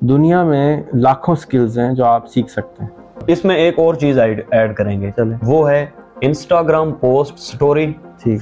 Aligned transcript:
دنیا 0.00 0.42
میں 0.42 0.82
لاکھوں 0.94 1.34
سکلز 1.34 1.78
ہیں 1.78 1.92
جو 1.92 2.04
آپ 2.04 2.28
سیکھ 2.28 2.50
سکتے 2.50 2.84
ہیں۔ 2.84 2.90
اس 3.26 3.44
میں 3.44 3.56
ایک 3.56 3.78
اور 3.78 3.94
چیز 3.94 4.18
ایڈ 4.50 4.76
کریں 4.76 5.00
گے۔ 5.00 5.10
چلیں۔ 5.16 5.38
وہ 5.42 5.70
ہے 5.70 5.86
Instagram 6.20 6.92
post 6.92 7.38
story 7.38 7.92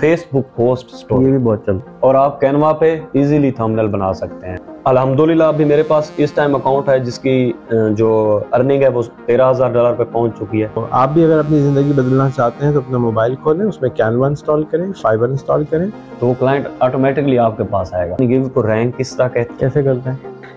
Facebook 0.32 0.56
post 0.56 0.88
یہ 0.92 0.96
سٹوری 0.98 1.30
بھی 1.30 1.38
بہت 1.38 1.66
چلتا 1.66 1.90
اور 2.00 2.14
آپ 2.14 2.40
کینوا 2.40 2.72
پہ 2.72 3.00
ایزیلی 3.12 3.50
تھمنل 3.50 3.88
بنا 3.88 4.12
سکتے 4.12 4.48
ہیں۔ 4.48 4.56
الحمدللہ 4.84 5.44
ابھی 5.44 5.64
میرے 5.64 5.82
پاس 5.82 6.10
اس 6.16 6.32
ٹائم 6.32 6.54
اکاؤنٹ 6.54 6.88
ہے 6.88 6.98
جس 6.98 7.18
کی 7.18 7.52
جو 7.90 8.40
ارننگ 8.52 8.82
ہے 8.82 8.88
وہ 8.88 9.02
تیرہ 9.26 9.50
ہزار 9.50 9.70
ڈالر 9.70 9.94
پہ 9.94 10.04
پہنچ 10.12 10.32
چکی 10.38 10.62
ہے۔ 10.62 10.68
آپ 10.90 11.08
بھی 11.08 11.24
اگر 11.24 11.38
اپنی 11.38 11.58
زندگی 11.58 11.92
بدلنا 11.92 12.28
چاہتے 12.36 12.66
ہیں 12.66 12.72
تو 12.72 12.78
اپنا 12.78 12.98
موبائل 12.98 13.34
کھولیں 13.34 13.66
اس 13.66 13.82
میں 13.82 13.90
کینوا 13.90 14.26
انسٹال 14.28 14.64
کریں 14.64 14.92
فائبر 15.00 15.28
انسٹال 15.28 15.64
کریں۔ 15.64 15.86
تو 16.18 16.26
وہ 16.26 16.34
کلائنٹ 16.38 16.66
آٹومیٹکلی 16.78 17.38
آپ 17.38 17.56
کے 17.56 17.62
پاس 17.64 17.94
آئے 17.94 18.10
گا۔ 18.10 18.16
گیو 18.20 18.48
کو 18.48 18.66
رینک 18.66 18.96
کس 18.96 19.16
طرح 19.16 19.28
کہتے 19.28 19.52
کیسے 19.58 19.82
کرتے 19.82 20.10
ہیں؟ 20.10 20.16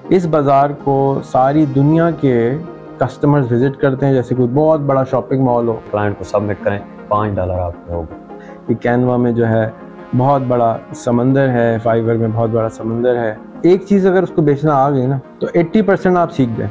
اس 0.10 0.26
بازار 0.26 0.70
کو 0.84 1.20
ساری 1.24 1.66
دنیا 1.66 2.12
کے 2.12 2.58
کسٹمرز 2.98 3.52
وزٹ 3.52 3.82
کرتے 3.82 4.05
ہیں 4.05 4.13
جیسے 4.13 4.36
کوئی 4.36 4.48
بہت 4.54 4.80
بڑا 4.80 5.04
شاپنگ 5.04 5.44
مال 5.44 5.68
ہو۔ 5.68 5.80
کلائنٹ 5.91 6.18
کو 6.18 6.23
سبمٹ 6.23 6.55
کریں 6.63 6.80
پانچ 7.08 7.36
ڈالر 7.36 7.54
آپ 7.54 7.73
کو 7.88 7.94
ہوگا۔ 7.94 8.16
یہ 8.68 8.76
کینوا 8.76 9.18
میں 9.18 9.32
جو 9.32 9.48
ہے 9.48 9.70
بہت 10.18 10.41
بڑا 10.48 10.77
سمندر 10.96 11.49
ہے 11.49 11.77
فائبر 11.84 12.16
میں 12.16 12.27
بہت 12.34 12.49
بڑا 12.49 12.70
سمندر 12.70 13.16
ہے۔ 13.16 13.36
ایک 13.62 13.84
چیز 13.90 14.08
اگر 14.08 14.23
اس 14.23 14.30
کو 14.36 14.41
بیچنا 14.41 14.73
آ 14.73 14.90
گئی 14.90 15.05
نا 15.05 15.18
تو 15.40 15.48
ایٹی 15.54 15.82
پرسینٹ 15.82 16.18
آپ 16.18 16.32
سیکھ 16.32 16.52
گئے۔ 16.58 16.68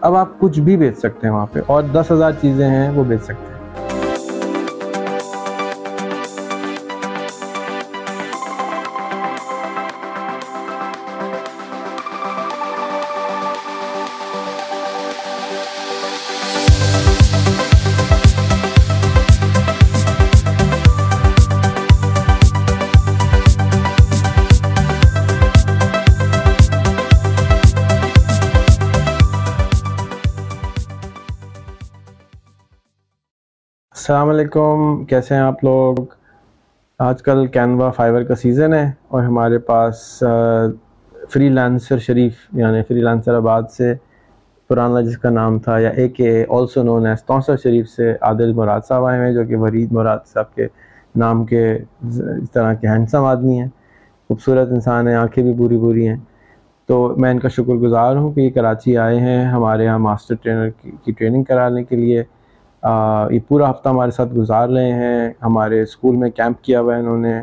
اب 0.00 0.16
آپ 0.16 0.28
کچھ 0.38 0.60
بھی 0.60 0.76
بیچ 0.76 0.98
سکتے 0.98 1.26
ہیں 1.26 1.34
وہاں 1.34 1.46
پہ۔ 1.52 1.60
اور 1.66 1.82
دس 1.82 2.10
ہزار 2.10 2.32
چیزیں 2.40 2.68
ہیں 2.68 2.90
وہ 2.90 3.04
بیچ 3.04 3.22
سکتے 3.22 3.52
ہیں۔ 3.52 3.58
السلام 34.08 34.28
علیکم، 34.28 35.04
کیسے 35.04 35.34
ہیں 35.34 35.40
آپ 35.42 35.64
لوگ؟ 35.64 35.96
آج 36.98 37.22
کل 37.22 37.46
کینوا 37.46 37.90
فائبر 37.96 38.22
کا 38.24 38.34
سیزن 38.34 38.74
ہے 38.74 38.90
اور 39.08 39.22
ہمارے 39.22 39.58
پاس 39.66 39.96
فری 41.32 41.48
لانسر 41.48 41.98
شریف 42.06 42.36
یعنی 42.52 42.82
فری 42.88 43.00
لانسر 43.00 43.34
آباد 43.34 43.62
سے 43.76 43.92
پرانا 44.70 45.00
جس 45.00 45.18
کا 45.18 45.30
نام 45.30 45.58
تھا، 45.58 45.78
یا 45.78 45.88
اے 45.88 46.08
کے 46.08 46.30
آلسو 46.48 46.82
نون 46.82 47.06
ایز 47.06 47.24
توسر 47.24 47.56
شریف 47.62 47.88
سے 47.88 48.10
عادل 48.20 48.52
مراد 48.52 48.86
صاحب 48.88 49.04
آئے 49.06 49.20
ہیں، 49.24 49.32
جو 49.32 49.44
کہ 49.48 49.56
ورید 49.56 49.92
مراد 49.92 50.24
صاحب 50.32 50.54
کے 50.54 50.68
نام 51.16 51.44
کے 51.44 51.66
اس 51.74 52.50
طرح 52.52 52.72
کے 52.74 52.88
ہینڈسم 52.88 53.24
آدمی 53.24 53.58
ہیں، 53.60 53.68
خوبصورت 54.30 54.72
انسان 54.72 55.08
ہیں، 55.08 55.14
آنکھیں 55.14 55.44
بھی 55.44 55.54
پوری 55.58 55.78
پوری 55.78 56.08
ہیں۔ 56.08 56.16
تو 56.88 57.14
میں 57.16 57.30
ان 57.30 57.38
کا 57.38 57.48
شکر 57.48 57.74
گزار 57.84 58.16
ہوں 58.16 58.32
کہ 58.32 58.40
یہ 58.40 58.50
کراچی 58.50 58.96
آئے 58.98 59.20
ہیں 59.20 59.44
ہمارے 59.44 59.84
یہاں 59.84 59.98
ماسٹر 60.08 60.34
ٹرینر 60.42 60.68
کی 61.04 61.12
ٹریننگ 61.12 61.42
کرانے 61.42 61.84
کے 61.84 61.96
لیے۔ 61.96 62.22
یہ 63.30 63.38
پورا 63.48 63.70
ہفتہ 63.70 63.88
ہمارے 63.88 64.10
ساتھ 64.10 64.34
گزار 64.34 64.68
رہے 64.68 64.92
ہیں۔ 64.92 65.30
ہمارے 65.42 65.82
اسکول 65.82 66.16
میں 66.16 66.30
کیمپ 66.30 66.62
کیا 66.62 66.80
ہوا 66.80 66.94
ہے 66.94 67.00
انہوں 67.00 67.18
نے۔ 67.18 67.40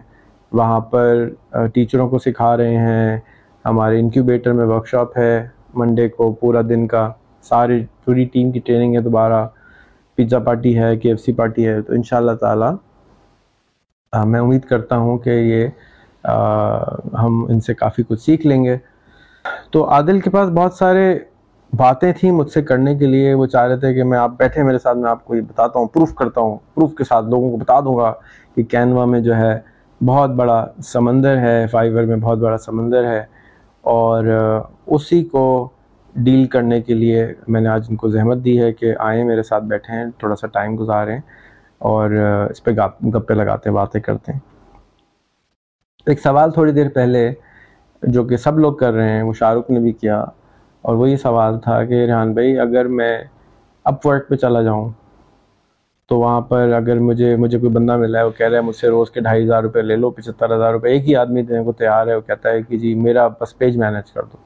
وہاں 0.51 0.79
پر 0.79 1.29
ٹیچروں 1.73 2.09
کو 2.09 2.19
سکھا 2.19 2.57
رہے 2.57 2.77
ہیں۔ 2.77 3.17
ہمارے 3.65 3.99
انکیوبیٹر 3.99 4.53
میں 4.53 4.65
ورک 4.65 4.87
شاپ 4.87 5.17
ہے 5.17 5.47
منڈے 5.73 6.07
کو 6.09 6.33
پورا 6.33 6.61
دن 6.69 6.87
کا۔ 6.87 7.11
ساری 7.41 7.85
پوری 8.05 8.25
ٹیم 8.25 8.51
کی 8.51 8.59
ٹریننگ 8.59 8.95
ہے 8.95 8.99
دوبارہ۔ 8.99 9.45
پیزا 10.15 10.39
پارٹی 10.39 10.79
ہے 10.79 10.97
کے 10.97 11.09
ایف 11.09 11.19
سی 11.21 11.33
پارٹی 11.33 11.67
ہے۔ 11.67 11.81
تو 11.81 11.93
ان 11.93 12.03
شاء 12.03 12.17
اللہ 12.17 12.31
تعالیٰ 12.31 12.75
آ، 14.11 14.23
میں 14.23 14.39
امید 14.39 14.61
کرتا 14.65 14.97
ہوں 14.97 15.17
کہ 15.17 15.29
یہ 15.29 15.67
آ، 16.23 16.77
ہم 17.21 17.45
ان 17.49 17.59
سے 17.59 17.73
کافی 17.73 18.03
کچھ 18.07 18.21
سیکھ 18.21 18.47
لیں 18.47 18.63
گے۔ 18.63 18.77
تو 19.71 19.89
عادل 19.89 20.19
کے 20.19 20.29
پاس 20.29 20.49
بہت 20.49 20.73
سارے 20.73 21.19
باتیں 21.77 22.13
تھیں 22.19 22.31
مجھ 22.31 22.49
سے 22.51 22.61
کرنے 22.61 22.95
کے 22.95 23.05
لیے۔ 23.05 23.33
وہ 23.33 23.45
چاہ 23.45 23.67
رہے 23.67 23.77
تھے 23.77 23.93
کہ 23.93 24.03
میں 24.03 24.17
آپ 24.17 24.31
بیٹھے 24.37 24.63
میرے 24.63 24.79
ساتھ، 24.79 24.97
میں 24.97 25.09
آپ 25.09 25.25
کو 25.25 25.35
یہ 25.35 25.41
بتاتا 25.41 25.79
ہوں، 25.79 25.87
پروف 25.87 26.15
کرتا 26.15 26.41
ہوں، 26.41 26.57
پروف 26.75 26.95
کے 26.95 27.03
ساتھ 27.03 27.25
لوگوں 27.25 27.51
کو 27.51 27.57
بتا 27.57 27.79
دوں 27.79 27.97
گا 27.97 28.13
کہ 28.55 28.63
کینوا 28.63 29.05
میں 29.05 29.19
جو 29.19 29.35
ہے 29.35 29.59
بہت 30.05 30.29
بڑا 30.29 30.65
سمندر 30.85 31.37
ہے، 31.37 31.65
فائبر 31.71 32.03
میں 32.03 32.17
بہت 32.17 32.37
بڑا 32.37 32.57
سمندر 32.57 33.03
ہے۔ 33.03 33.23
اور 33.81 34.25
اسی 34.85 35.23
کو 35.23 35.69
ڈیل 36.15 36.45
کرنے 36.45 36.81
کے 36.81 36.93
لیے 36.93 37.27
میں 37.47 37.61
نے 37.61 37.69
آج 37.69 37.85
ان 37.89 37.95
کو 37.95 38.09
زحمت 38.09 38.37
دی 38.45 38.61
ہے 38.61 38.73
کہ 38.73 38.93
آئیں 38.99 39.23
میرے 39.23 39.43
ساتھ 39.43 39.63
بیٹھے 39.63 39.93
ہیں، 39.93 40.05
تھوڑا 40.17 40.35
سا 40.35 40.47
ٹائم 40.47 40.75
گزاریں 40.79 41.19
اور 41.77 42.11
اس 42.49 42.63
پہ 42.63 42.71
گپے 43.15 43.33
لگاتے 43.33 43.69
ہیں، 43.69 43.75
باتیں 43.75 44.01
کرتے 44.01 44.31
ہیں۔ 44.31 44.39
ایک 46.05 46.21
سوال 46.21 46.51
تھوڑی 46.51 46.71
دیر 46.71 46.89
پہلے 46.89 47.31
جو 48.03 48.23
کہ 48.23 48.37
سب 48.37 48.59
لوگ 48.59 48.73
کر 48.73 48.93
رہے 48.93 49.09
ہیں، 49.09 49.21
وہ 49.21 49.33
شاہ 49.33 49.53
رخ 49.53 49.69
نے 49.69 49.79
بھی 49.79 49.91
کیا۔ 49.91 50.25
اور 50.85 50.95
وہ 50.95 51.09
یہ 51.09 51.15
سوال 51.15 51.59
تھا 51.59 51.85
کہ 51.85 52.05
ریحان 52.05 52.33
بھائی، 52.33 52.59
اگر 52.59 52.85
میں 52.85 53.23
اپ 53.83 54.07
ورک 54.07 54.27
پہ 54.27 54.35
چلا 54.35 54.61
جاؤں، 54.61 54.89
تو 56.09 56.19
وہاں 56.19 56.41
پر 56.41 56.71
اگر 56.73 56.99
مجھے 56.99 57.35
مجھے 57.35 57.59
کوئی 57.59 57.71
بندہ 57.71 57.97
ملا 57.97 58.19
ہے، 58.19 58.23
وہ 58.23 58.29
کہہ 58.29 58.47
رہا 58.47 58.55
ہے 58.55 58.61
مجھ 58.61 58.75
سے 58.75 58.87
روز 58.87 59.11
کے 59.11 59.19
ڈھائی 59.19 59.45
ہزار 59.45 59.63
روپے 59.63 59.81
لے 59.81 59.95
لو، 59.95 60.09
پچہتر 60.09 60.55
ہزار 60.55 60.71
روپے، 60.71 60.89
ایک 60.89 61.09
ہی 61.09 61.15
آدمی 61.15 61.41
دینے 61.41 61.63
کو 61.63 61.71
تیار 61.71 62.07
ہے، 62.07 62.15
وہ 62.15 62.21
کہتا 62.21 62.49
ہے 62.49 62.61
کہ 62.61 62.77
جی 62.77 62.95
میرا 62.95 63.27
بس 63.27 63.57
پیج 63.57 63.77
مینیج 63.77 64.11
کر 64.11 64.21
دو۔ 64.23 64.37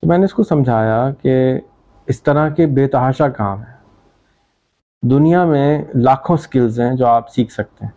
تو 0.00 0.08
میں 0.08 0.18
نے 0.18 0.24
اس 0.24 0.34
کو 0.34 0.42
سمجھایا 0.42 1.10
کہ 1.22 1.60
اس 2.06 2.22
طرح 2.22 2.48
کے 2.48 2.66
بے 2.66 2.88
تحاشا 2.88 3.28
کام 3.28 3.58
ہیں۔ 3.58 3.76
دنیا 5.02 5.44
میں 5.44 5.84
لاکھوں 5.94 6.36
سکلز 6.36 6.80
ہیں 6.80 6.94
جو 6.94 7.06
آپ 7.06 7.28
سیکھ 7.28 7.52
سکتے 7.52 7.84
ہیں۔ 7.84 7.92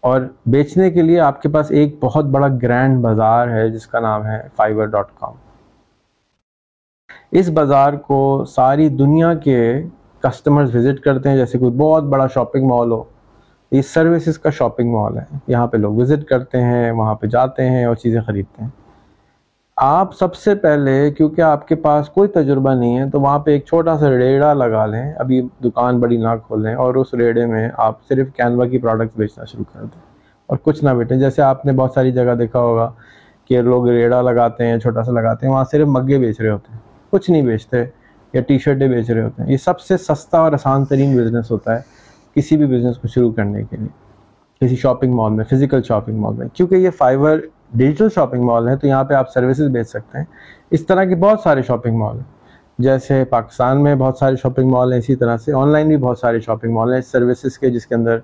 اور 0.00 0.20
بیچنے 0.46 0.90
کے 0.90 1.02
لیے 1.02 1.20
آپ 1.20 1.42
کے 1.42 1.48
پاس 1.48 1.70
ایک 1.70 1.96
بہت 2.00 2.24
بڑا 2.24 2.48
گرینڈ 2.62 3.00
بازار 3.00 3.48
ہے، 3.48 3.68
جس 3.68 3.86
کا 3.86 4.00
نام 4.00 4.26
ہے 4.26 4.42
فائبر 4.56 4.86
ڈاٹ 4.86 5.06
کام 5.20 5.34
اس 7.30 7.48
بازار 7.48 7.92
کو 7.92 8.44
ساری 8.48 8.88
دنیا 8.88 9.34
کے 9.34 9.82
کسٹمرز 10.20 10.76
وزٹ 10.76 11.00
کرتے 11.00 11.28
ہیں، 11.28 11.36
جیسے 11.36 11.58
کوئی 11.58 11.70
بہت 11.70 12.04
بڑا 12.04 12.26
شاپنگ 12.26 12.68
مال 12.68 12.92
ہو۔ 12.92 13.02
یہ 13.70 13.82
سروسز 13.82 14.38
کا 14.38 14.50
شاپنگ 14.50 14.92
مال 14.92 15.18
ہے۔ 15.18 15.24
یہاں 15.46 15.66
پہ 15.66 15.76
لوگ 15.76 15.94
وزٹ 15.94 16.24
کرتے 16.24 16.62
ہیں، 16.62 16.90
وہاں 16.90 17.14
پہ 17.14 17.26
جاتے 17.26 17.70
ہیں 17.70 17.84
اور 17.84 17.94
چیزیں 17.94 18.20
خریدتے 18.20 18.62
ہیں۔ 18.62 18.70
آپ 19.76 20.14
سب 20.14 20.34
سے 20.34 20.54
پہلے، 20.54 21.10
کیونکہ 21.10 21.40
آپ 21.40 21.68
کے 21.68 21.74
پاس 21.74 22.08
کوئی 22.08 22.28
تجربہ 22.28 22.74
نہیں 22.74 22.98
ہے، 22.98 23.10
تو 23.10 23.20
وہاں 23.20 23.38
پہ 23.38 23.50
ایک 23.50 23.64
چھوٹا 23.64 23.98
سا 23.98 24.10
ریڑا 24.10 24.52
لگا 24.52 24.86
لیں۔ 24.86 25.12
ابھی 25.18 25.48
دکان 25.64 26.00
بڑی 26.00 26.16
نہ 26.16 26.28
کھولیں 26.46 26.74
اور 26.74 26.94
اس 26.94 27.14
ریڑے 27.14 27.46
میں 27.46 27.68
آپ 27.76 27.94
صرف 28.08 28.26
کینوا 28.36 28.66
کی 28.66 28.78
پروڈکٹس 28.78 29.16
بیچنا 29.16 29.44
شروع 29.44 29.64
کر 29.72 29.80
دیں۔ 29.80 30.12
اور 30.46 30.58
کچھ 30.62 30.84
نہ 30.84 30.90
بیٹیں 30.90 31.16
جیسے 31.16 31.42
آپ 31.42 31.66
نے 31.66 31.72
بہت 31.72 31.90
ساری 31.92 32.12
جگہ 32.12 32.34
دیکھا 32.34 32.58
ہوگا 32.58 32.92
کہ 33.44 33.60
لوگ 33.60 33.88
ریڑا 33.88 34.22
لگاتے 34.22 34.66
ہیں، 34.66 34.78
چھوٹا 34.78 35.02
سا 35.02 35.12
لگاتے 35.12 35.46
ہیں، 35.46 35.54
وہاں 35.54 35.64
صرف 35.70 35.86
مگے 35.86 36.18
بیچ 36.18 36.40
رہے 36.40 36.50
ہوتے 36.50 36.71
ہیں۔ 36.71 36.71
کچھ 37.12 37.30
نہیں 37.30 37.42
بیچتے 37.42 37.84
یا 38.32 38.40
ٹی 38.42 38.58
شرٹیں 38.58 38.88
بیچ 38.88 39.10
رہے 39.10 39.22
ہوتے 39.22 39.42
ہیں۔ 39.42 39.52
یہ 39.52 39.56
سب 39.56 39.80
سے 39.80 39.96
سستا 39.96 40.38
اور 40.38 40.52
آسان 40.52 40.84
ترین 40.84 41.16
بزنس 41.16 41.50
ہوتا 41.50 41.76
ہے 41.76 41.80
کسی 42.34 42.56
بھی 42.56 42.66
بزنس 42.66 42.98
کو 42.98 43.08
شروع 43.08 43.32
کرنے 43.32 43.62
کے 43.62 43.76
لیے، 43.76 43.88
کسی 44.60 44.76
شاپنگ 44.76 45.14
مال 45.14 45.32
میں 45.32 45.44
فزیکل 45.44 45.82
شاپنگ 45.82 46.18
مال 46.18 46.34
میں۔ 46.34 46.46
کیونکہ 46.52 46.74
یہ 46.74 46.90
فائبر 46.90 47.40
ڈیجیٹل 47.74 48.08
شاپنگ 48.14 48.44
مال 48.44 48.68
ہے 48.68 48.76
تو 48.76 48.86
یہاں 48.86 49.04
پہ 49.04 49.14
آپ 49.14 49.30
سروسز 49.30 49.68
بیچ 49.72 49.88
سکتے 49.88 50.18
ہیں۔ 50.18 50.24
اس 50.70 50.86
طرح 50.86 51.04
کے 51.04 51.14
بہت 51.14 51.40
سارے 51.40 51.62
شاپنگ 51.62 51.98
مال 51.98 52.16
ہیں۔ 52.16 52.30
جیسے 52.78 53.24
پاکستان 53.24 53.82
میں 53.82 53.94
بہت 53.94 54.16
سارے 54.18 54.36
شاپنگ 54.36 54.70
مال 54.70 54.92
ہیں 54.92 54.98
اسی 54.98 55.16
طرح 55.16 55.36
سے۔ 55.36 55.52
آن 55.52 55.68
لائن 55.68 55.88
بھی 55.88 55.96
بہت 55.96 56.18
سارے 56.18 56.40
شاپنگ 56.40 56.72
مال 56.72 56.92
ہیں۔ 56.94 57.00
سروسز 57.00 57.58
کے 57.58 57.70
جس 57.70 57.86
کے 57.86 57.94
اندر 57.94 58.18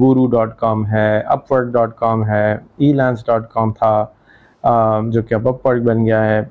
گورو 0.00 0.26
ڈاٹ 0.26 0.58
کام 0.58 0.86
ہے 0.86 1.20
اپ 1.20 1.52
ورک 1.52 1.72
ڈاٹ 1.72 1.96
کام 1.96 2.26
ہے 2.26 2.52
ای 2.76 2.92
لینس 2.92 3.26
ڈاٹ 3.26 3.50
کام 3.52 3.72
تھا 3.72 4.06
جو 5.10 5.22
کہ 5.22 5.34
اب 5.34 5.48
اپ 5.48 5.66
ورک 5.66 5.82
بن 5.82 6.06
گیا 6.06 6.24
ہے۔ 6.24 6.44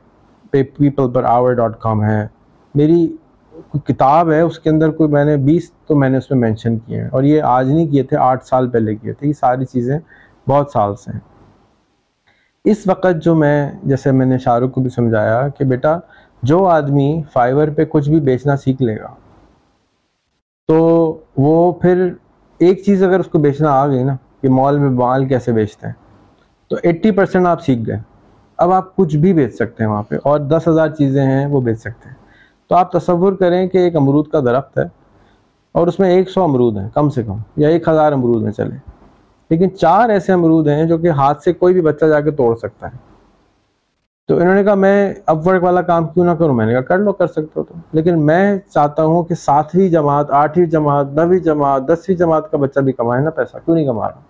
پیپل 0.52 1.12
پر 1.12 1.24
آور 1.24 1.54
ڈاٹ 1.54 1.80
کام 1.80 2.04
ہے۔ 2.04 2.28
میری 2.76 3.08
کوئی 3.52 3.94
کتاب 3.94 4.32
ہے، 4.32 4.42
اس 4.42 4.60
کے 4.60 4.70
اندر 4.70 4.92
کوئی 4.92 5.10
میں 5.10 5.26
نے 5.26 5.38
بیس 5.38 5.72
تو 5.88 5.96
میں 5.96 6.10
نے 6.10 6.18
اس 6.18 6.32
میں 6.32 6.40
مینشن 6.40 6.78
کیے 6.78 7.02
ہیں 7.02 7.10
اور 7.10 7.24
یہ 7.24 7.42
آج 7.42 7.72
نہیں 7.72 7.88
کیے 7.88 8.04
تھے، 8.04 8.18
آٹھ 8.18 8.46
سال 8.46 8.70
پہلے 8.70 8.96
کیے 8.96 9.14
تھے۔ 9.14 9.28
یہ 9.28 9.34
ساری 9.34 9.66
چیزیں 9.66 10.00
بہت 10.50 10.70
سال 10.74 10.96
سے 10.96 11.12
ہیں۔ 11.12 11.20
اس 12.66 12.88
وقت 12.88 13.24
جو 13.24 13.36
میں، 13.36 13.72
جیسے 13.84 14.12
میں 14.12 14.26
نے 14.26 14.38
شاہ 14.38 14.58
رخ 14.58 14.72
کو 14.72 14.82
بھی 14.82 14.90
سمجھایا 14.90 15.48
کہ 15.48 15.66
بیٹا، 15.66 15.98
جو 16.44 16.66
آدمی 16.66 17.22
فائبر 17.34 17.70
پہ 17.70 17.86
کچھ 17.86 18.10
بھی 18.10 18.20
بیچنا 18.20 18.58
سیکھ 18.58 18.82
لے 18.82 18.98
گا، 18.98 19.14
تو 20.68 20.78
وہ 21.38 21.72
پھر 21.72 22.14
ایک 22.60 22.84
چیز 22.86 23.04
اگر 23.04 23.20
اس 23.20 23.28
کو 23.28 23.40
بیچنا 23.40 23.72
آ 23.72 23.88
گئی 23.88 24.04
نا 24.04 24.16
کہ 24.42 24.50
مال 24.50 24.78
میں 24.80 24.90
مال 24.90 25.26
کیسے 25.26 25.52
بیچتے 25.52 25.88
ہیں، 25.88 25.94
تو 26.68 26.76
ایٹی 26.84 27.12
پرسینٹ 27.12 27.46
آپ 27.46 27.62
سیکھ 27.62 27.88
گئے۔ 27.88 28.00
اب 28.60 28.72
آپ 28.72 28.96
کچھ 28.96 29.16
بھی 29.18 29.34
بیچ 29.34 29.56
سکتے 29.56 29.84
ہیں 29.84 29.90
وہاں 29.92 30.04
پہ، 30.04 30.16
اور 30.24 30.40
دس 30.40 30.68
ہزار 30.68 30.90
چیزیں 30.90 31.24
ہیں، 31.26 31.46
وہ 31.46 31.62
بیچ 31.62 31.80
سکتے 31.80 32.10
ہیں۔ 32.10 32.16
تو 32.68 32.76
آپ 32.76 32.92
تصور 32.92 33.34
کریں 33.34 33.68
کہ 33.68 33.78
ایک 33.78 33.96
امرود 33.96 34.28
کا 34.28 34.40
درخت 34.40 34.78
ہے، 34.78 34.84
اور 35.76 35.88
اس 35.88 36.00
میں 36.00 36.10
ایک 36.10 36.30
سو 36.30 36.44
امرود 36.44 36.78
ہیں، 36.78 36.88
کم 36.94 37.10
سے 37.10 37.24
کم، 37.24 37.38
یا 37.58 37.70
ایک 37.70 37.88
ہزار 37.88 38.12
امرود 38.12 38.44
ہیں 38.44 38.52
چلے 38.52 38.76
لیکن 39.52 39.76
چار 39.78 40.10
ایسے 40.10 40.34
امرود 40.34 40.68
ہیں 40.68 40.86
جو 40.86 40.98
کہ 40.98 41.10
ہاتھ 41.10 41.44
سے 41.44 41.54
کوئی 41.54 41.74
بھی 41.74 41.82
بچہ 41.82 42.06
جا 42.06 42.20
کے 42.22 42.32
توڑ 42.32 42.56
سکتا 42.56 42.88
ہے۔ 42.88 42.98
تو 44.30 44.38
انہوں 44.38 44.56
نے 44.56 44.64
کہا، 44.64 44.74
میں 44.76 45.14
اپ 45.26 45.48
ورک 45.48 45.64
والا 45.64 45.82
کام 45.82 46.08
کیوں 46.08 46.26
نہ 46.26 46.32
کروں؟ 46.32 46.54
میں 46.54 46.66
نے 46.66 46.72
کہا، 46.72 46.82
کر 46.82 46.98
لو، 46.98 47.12
کر 47.14 47.28
سکتے 47.28 47.60
ہو 47.60 47.64
تو 47.64 47.74
لیکن 47.94 48.26
میں 48.26 48.58
چاہتا 48.74 49.04
ہوں 49.04 49.24
کہ 49.24 49.36
ساتویں 49.36 49.88
جماعت، 49.90 50.32
آٹھویں 50.32 50.66
جماعت، 50.66 51.08
نویں 51.14 51.40
جماعت، 51.40 51.88
دسویں 51.88 52.18
جماعت 52.18 52.52
کا 52.52 52.58
بچہ 52.58 52.80
بھی 52.80 52.92
کمائے 52.92 53.24
نا 53.24 53.30
پیسہ، 53.30 53.58
کیوں 53.66 53.76
نہیں 53.76 53.86
کما 53.86 54.08
رہا؟ 54.08 54.22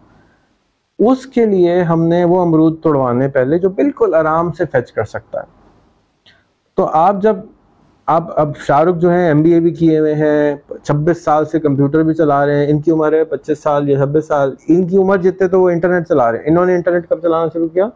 اس 0.99 1.25
کے 1.25 1.45
لیے 1.45 1.81
ہم 1.81 2.03
نے 2.03 2.23
وہ 2.23 2.41
امرود 2.41 2.81
توڑوانے 2.81 3.27
پہلے 3.27 3.59
جو 3.59 3.69
بالکل 3.69 4.15
آرام 4.15 4.51
سے 4.51 4.65
فیچ 4.71 4.91
کر 4.91 5.03
سکتا 5.03 5.39
ہے۔ 5.39 5.45
تو 6.75 6.85
آپ 6.85 7.15
جب 7.21 7.35
آپ 8.05 8.39
اب 8.39 8.57
شاہ 8.57 8.81
رخ 8.81 8.95
جو 8.95 9.09
ہیں 9.09 9.27
ایم 9.27 9.41
بی 9.41 9.53
اے 9.53 9.59
بھی 9.59 9.71
کیے 9.71 9.99
ہوئے 9.99 10.15
ہیں 10.15 10.55
چھبیس 10.83 11.23
سال 11.23 11.45
سے 11.45 11.59
کمپیوٹر 11.59 12.03
بھی 12.03 12.13
چلا 12.13 12.45
رہے 12.45 12.55
ہیں 12.55 12.71
ان 12.71 12.81
کی 12.81 12.91
عمر 12.91 13.13
ہے 13.13 13.23
پچیس 13.23 13.63
سال 13.63 13.89
یا 13.89 13.97
چھبیس 13.97 14.27
سال 14.27 14.55
ان 14.67 14.88
کی 14.88 14.97
عمر 14.97 15.17
جتنے 15.17 15.47
تو 15.47 15.61
وہ 15.61 15.69
انٹرنیٹ 15.69 16.07
چلا 16.07 16.31
رہے 16.31 16.38
ہیں۔ 16.38 16.45
انہوں 16.47 16.65
نے 16.65 16.75
انٹرنیٹ 16.75 17.09
کب 17.09 17.19
چلانا 17.21 17.47
شروع 17.53 17.67
کیا؟ 17.67 17.88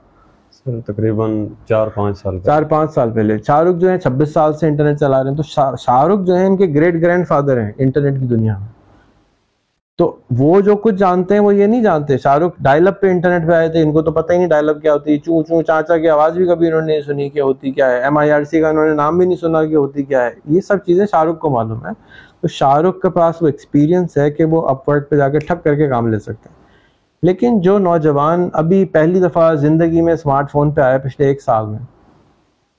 سر 0.51 0.93
تقریباً 0.93 1.47
چار 1.69 1.87
پانچ 1.87 2.21
سال 2.21 2.39
چار 2.39 2.63
پانچ 2.63 2.93
سال 2.93 3.11
پہلے۔ 3.11 3.37
شاہ 3.47 3.59
رخ 3.59 3.75
جو 3.75 3.89
ہیں 3.89 3.97
چھبیس 3.97 4.33
سال 4.33 4.53
سے 4.53 4.67
انٹرنیٹ 4.67 4.99
چلا 4.99 5.23
رہے 5.23 5.29
ہیں۔ 5.29 5.37
تو 5.37 5.43
شاہ 5.43 6.03
رخ 6.03 6.19
جو 6.19 6.35
ہیں 6.35 6.45
ان 6.45 6.57
کے 6.57 6.65
گریٹ 6.65 6.93
گرینڈ 6.93 7.27
فادر 7.27 7.61
ہیں 7.61 7.71
انٹرنیٹ 7.77 8.19
کی 8.19 8.25
دنیا 8.25 8.57
میں۔ 8.57 8.80
تو 10.01 10.15
وہ 10.37 10.59
جو 10.61 10.75
کچھ 10.75 10.95
جانتے 10.95 11.33
ہیں 11.33 11.41
وہ 11.41 11.53
یہ 11.55 11.65
نہیں 11.65 11.83
جانتے۔ 11.83 12.17
شاہ 12.17 12.37
رخ 12.37 12.51
ڈائل 12.59 12.87
اپ 12.87 12.99
پہ 13.01 13.09
انٹرنیٹ 13.09 13.47
پہ 13.47 13.53
آئے 13.53 13.67
تھے، 13.67 13.81
ان 13.81 13.91
کو 13.91 14.01
تو 14.01 14.11
پتہ 14.11 14.33
ہی 14.33 14.37
نہیں 14.37 14.47
ڈائل 14.47 14.69
اپ 14.69 14.81
کیا 14.81 14.93
ہوتی، 14.93 15.17
چوں 15.17 15.41
چوں 15.43 15.61
چاچا 15.61 15.97
کی 15.97 16.09
آواز 16.09 16.37
بھی 16.37 16.45
کبھی 16.47 16.67
انہوں 16.67 16.81
نے 16.81 16.87
نہیں 16.87 17.01
سنی 17.01 17.29
کیا 17.29 17.43
ہوتی، 17.43 17.71
کیا 17.71 17.89
ہے؟ 17.91 18.01
ایم 18.03 18.17
آئی 18.17 18.31
آر 18.31 18.43
سی 18.43 18.61
کا 18.61 18.69
انہوں 18.69 18.85
نے 18.85 18.93
نام 18.93 19.17
بھی 19.17 19.25
نہیں 19.25 19.37
سنا 19.37 19.63
کہ 19.65 19.75
ہوتی، 19.75 20.03
کیا 20.03 20.23
ہے؟ 20.25 20.29
یہ 20.45 20.61
سب 20.61 20.77
چیزیں 20.77 21.05
شاہ 21.11 21.23
رخ 21.23 21.37
کو 21.39 21.49
معلوم 21.49 21.85
ہے 21.85 21.91
تو 22.41 22.47
شاہ 22.47 22.77
رخ 22.77 22.99
کے 23.01 23.09
پاس 23.09 23.41
وہ 23.41 23.47
ایکسپیرینس 23.47 24.17
ہے 24.17 24.29
کہ 24.31 24.45
وہ 24.45 24.61
اپورڈ 24.67 25.09
پہ 25.09 25.15
جا 25.15 25.29
کے 25.29 25.39
ٹھپ 25.39 25.63
کر 25.63 25.75
کے 25.75 25.87
کام 25.87 26.07
لے 26.07 26.19
سکتے 26.19 26.49
ہیں۔ 26.49 26.55
لیکن 27.23 27.59
جو 27.61 27.77
نوجوان 27.79 28.49
ابھی 28.53 28.83
پہلی 28.85 29.19
دفعہ 29.19 29.53
زندگی 29.55 30.01
میں 30.01 30.13
اسمارٹ 30.13 30.51
فون 30.51 30.71
پہ 30.71 30.81
آئے 30.81 30.99
پچھلے 30.99 31.27
ایک 31.27 31.41
سال 31.41 31.65
میں، 31.65 31.79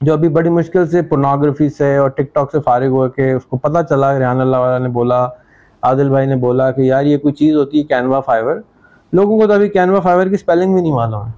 جو 0.01 0.13
ابھی 0.13 0.29
بڑی 0.29 0.51
مشکل 0.51 0.87
سے 0.87 1.03
پورنوگرافی 1.03 1.69
سے 1.69 1.97
اور 1.97 2.09
ٹک 2.09 2.35
ٹاک 2.35 2.53
سے 2.53 2.61
فارغ 2.61 2.89
ہو 2.89 3.09
کے 3.09 3.33
اس 3.33 3.45
کو 3.45 3.57
پتہ 3.57 3.83
چلا، 3.89 4.19
ریحان 4.19 4.41
اللہ 4.41 4.57
والا 4.57 4.79
نے 4.79 4.89
بولا 4.89 5.27
عادل 5.83 6.09
بھائی 6.09 6.27
نے 6.27 6.37
بولا 6.37 6.71
کہ 6.71 6.81
یار 6.81 7.05
یہ 7.05 7.19
کوئی 7.19 7.35
چیز 7.35 7.55
ہوتی 7.57 7.79
ہے 7.79 7.83
کینوا 7.83 8.21
فائبر، 8.21 8.61
لوگوں 9.13 9.41
کو 9.41 9.47
تو 9.47 9.53
ابھی 9.53 9.69
کینوا 9.69 10.01
فائبر 10.01 10.29
کی 10.29 10.37
سپیلنگ 10.37 10.75
بھی 10.75 10.83
نہیں 10.83 10.93
معلوم 10.93 11.27
ہے۔ 11.27 11.33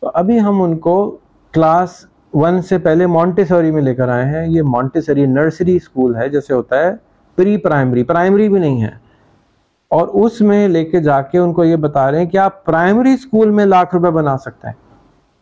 تو 0.00 0.10
ابھی 0.14 0.40
ہم 0.40 0.62
ان 0.62 0.78
کو 0.78 1.16
کلاس 1.52 1.90
ون 2.34 2.62
سے 2.62 2.78
پہلے 2.78 3.06
مونٹیسوری 3.06 3.70
میں 3.70 3.82
لے 3.82 3.94
کر 3.94 4.08
آئے 4.08 4.24
ہیں۔ 4.24 4.46
یہ 4.48 4.62
مونٹیسوری 4.62 5.26
نرسری 5.26 5.76
اسکول 5.76 6.16
ہے، 6.16 6.28
جیسے 6.28 6.54
ہوتا 6.54 6.78
ہے 6.78 6.92
پری 7.36 7.56
پرائمری 7.56 8.02
پرائمری 8.02 8.48
بھی 8.48 8.60
نہیں 8.60 8.82
ہے۔ 8.82 9.08
اور 9.88 10.08
اس 10.08 10.40
میں 10.40 10.68
لے 10.68 10.84
کے 10.84 11.00
جا 11.00 11.20
کے 11.20 11.38
ان 11.38 11.52
کو 11.52 11.64
یہ 11.64 11.76
بتا 11.76 12.10
رہے 12.10 12.18
ہیں 12.18 12.26
کہ 12.26 12.36
آپ 12.36 12.64
پرائمری 12.64 13.12
اسکول 13.12 13.50
میں 13.50 13.64
لاکھ 13.64 13.94
روپے 13.94 14.10
بنا 14.10 14.38
سکتے 14.38 14.66
ہیں 14.66 14.74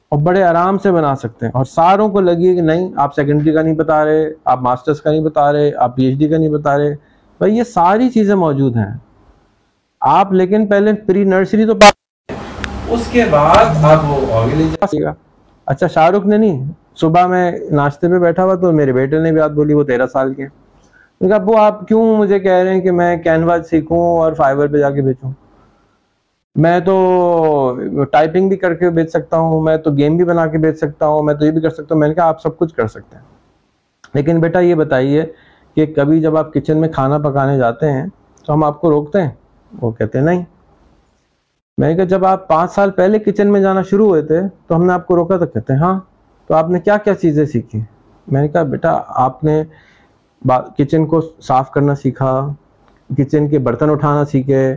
اور 0.09 0.21
بڑے 0.21 0.43
آرام 0.43 0.79
سے 0.79 0.93
بنا 0.93 1.17
سکتے 1.17 1.47
ہیں۔ 1.47 1.53
اور 1.55 1.65
ساروں 1.65 2.09
کو 2.09 2.21
لگی 2.21 2.55
کہ 2.55 2.61
نہیں، 2.61 2.91
آپ 2.97 3.15
سیکنڈری 3.15 3.53
کا 3.53 3.63
نہیں 3.63 3.75
بتا 3.75 4.05
رہے، 4.05 4.27
آپ 4.45 4.63
ماسٹرز 4.63 5.01
کا 5.01 5.11
نہیں 5.11 5.25
بتا 5.25 5.53
رہے، 5.53 5.71
آپ 5.75 5.97
پی 5.97 6.05
ایچ 6.05 6.19
ڈی 6.19 6.29
کا 6.29 6.39
نہیں 6.39 6.51
بتا 6.51 6.79
رہے۔ 6.79 6.95
بھائی 7.41 7.57
یہ 7.57 7.63
ساری 7.65 8.11
چیزیں 8.11 8.35
موجود 8.35 8.77
ہیں۔ 8.77 8.93
آپ 10.01 10.33
لیکن 10.33 10.67
پہلے 10.67 10.93
پری 11.07 11.25
نرسری 11.25 11.67
تو 11.67 11.73
اس 12.89 13.09
کے 13.13 13.25
بعد 13.31 13.85
آپ 13.85 14.05
وہ 14.09 14.37
اچھا 15.67 15.87
شاہ 15.87 16.09
رخ 16.11 16.27
نے 16.27 16.37
نہیں 16.37 16.73
صبح 16.95 17.27
میں 17.27 17.53
ناشتے 17.71 18.09
پہ 18.09 18.19
بیٹھا 18.19 18.45
ہوا 18.45 18.55
تو 18.55 18.73
میرے 18.73 18.93
بیٹے 18.93 19.19
نے 19.19 19.33
بھی 19.33 19.41
بات 19.41 19.51
بولی 19.51 19.75
وہ 19.75 19.85
تیرہ 19.85 20.07
سال 20.07 20.35
کے 20.35 20.47
ابو 21.21 21.57
آپ 21.57 21.89
کیوں 21.89 22.17
مجھے 22.17 22.41
کہہ 22.41 22.53
رہے 22.53 22.75
ہیں 22.75 22.81
کہ 22.81 22.91
میں 22.91 23.17
کینوا 23.17 23.57
سیکھوں 23.71 24.19
اور 24.19 24.33
فائبر 24.33 24.67
پہ 24.67 24.79
جا 24.79 24.91
کے 24.91 25.03
بیچوں؟ 25.03 25.31
میں 26.57 26.81
تو 26.81 26.95
ٹائپنگ 28.13 28.49
بھی 28.49 28.57
کر 28.57 28.75
کے 28.75 28.91
بیچ 28.91 29.11
سکتا 29.11 29.37
ہوں 29.37 29.61
میں 29.61 29.77
تو 29.77 29.91
گیم 29.91 30.17
بھی 30.17 30.25
بنا 30.25 30.47
کے 30.47 30.59
بیچ 30.59 30.79
سکتا 30.79 31.07
ہوں 31.07 31.23
میں 31.23 31.35
تو 31.35 31.45
یہ 31.47 31.51
بھی 31.51 31.61
کر 31.61 31.71
سکتا 31.71 31.95
ہوں۔ 31.95 32.01
میں 32.01 32.09
نے 32.09 32.15
کہا 32.15 32.25
آپ 32.25 32.41
سب 32.43 32.59
کچھ 32.59 32.75
کر 32.75 32.87
سکتے 32.87 33.17
ہیں۔ 33.17 33.25
لیکن 34.15 34.41
بیٹا 34.41 34.61
یہ 34.61 34.75
بتائیے 34.75 35.27
کہ 35.77 35.87
کبھی 35.87 36.21
جب 36.21 36.37
آپ 36.37 36.53
کچن 36.53 36.79
میں 36.81 36.89
کھانا 36.89 37.19
پکانے 37.19 37.59
جاتے 37.59 37.93
ہیں 37.93 38.07
تو 38.47 38.53
ہم 38.53 38.65
آپ 38.65 38.81
کو 38.81 38.91
روکتے 38.91 39.23
ہیں۔ 39.23 39.31
وہ 39.81 39.91
کہتے 39.91 40.19
ہیں 40.19 40.25
نہیں۔ 40.25 40.45
میں 41.79 41.89
نے 41.89 41.95
کہا 41.95 42.05
جب 42.05 42.25
آپ 42.27 42.49
پانچ 42.49 42.73
سال 42.73 42.91
پہلے 42.91 43.19
کچن 43.19 43.53
میں 43.53 43.61
جانا 43.61 43.83
شروع 43.83 44.07
ہوئے 44.07 44.23
تھے 44.23 44.41
تو 44.67 44.77
ہم 44.77 44.85
نے 44.85 44.93
آپ 44.93 45.07
کو 45.07 45.17
روکا 45.17 45.37
تو 45.37 45.47
کہتے 45.47 45.73
ہیں 45.73 45.81
ہاں 45.81 46.01
تو 46.47 46.55
آپ 46.55 46.71
نے 46.71 46.81
کیا 46.81 46.97
کیا 46.97 47.15
چیزیں 47.15 47.47
سیکھی؟ 47.47 47.81
میں 48.27 48.43
نے 48.43 48.49
کہا 48.49 48.63
بیٹا، 48.63 49.03
آپ 49.09 49.45
نے 49.45 49.63
کچن 50.79 51.07
کو 51.07 51.21
صاف 51.21 51.71
کرنا 51.71 51.95
سیکھا، 51.95 52.53
کچن 53.19 53.49
کے 53.49 53.59
برتن 53.59 53.91
اٹھانا 53.91 54.25
سیکھے، 54.25 54.77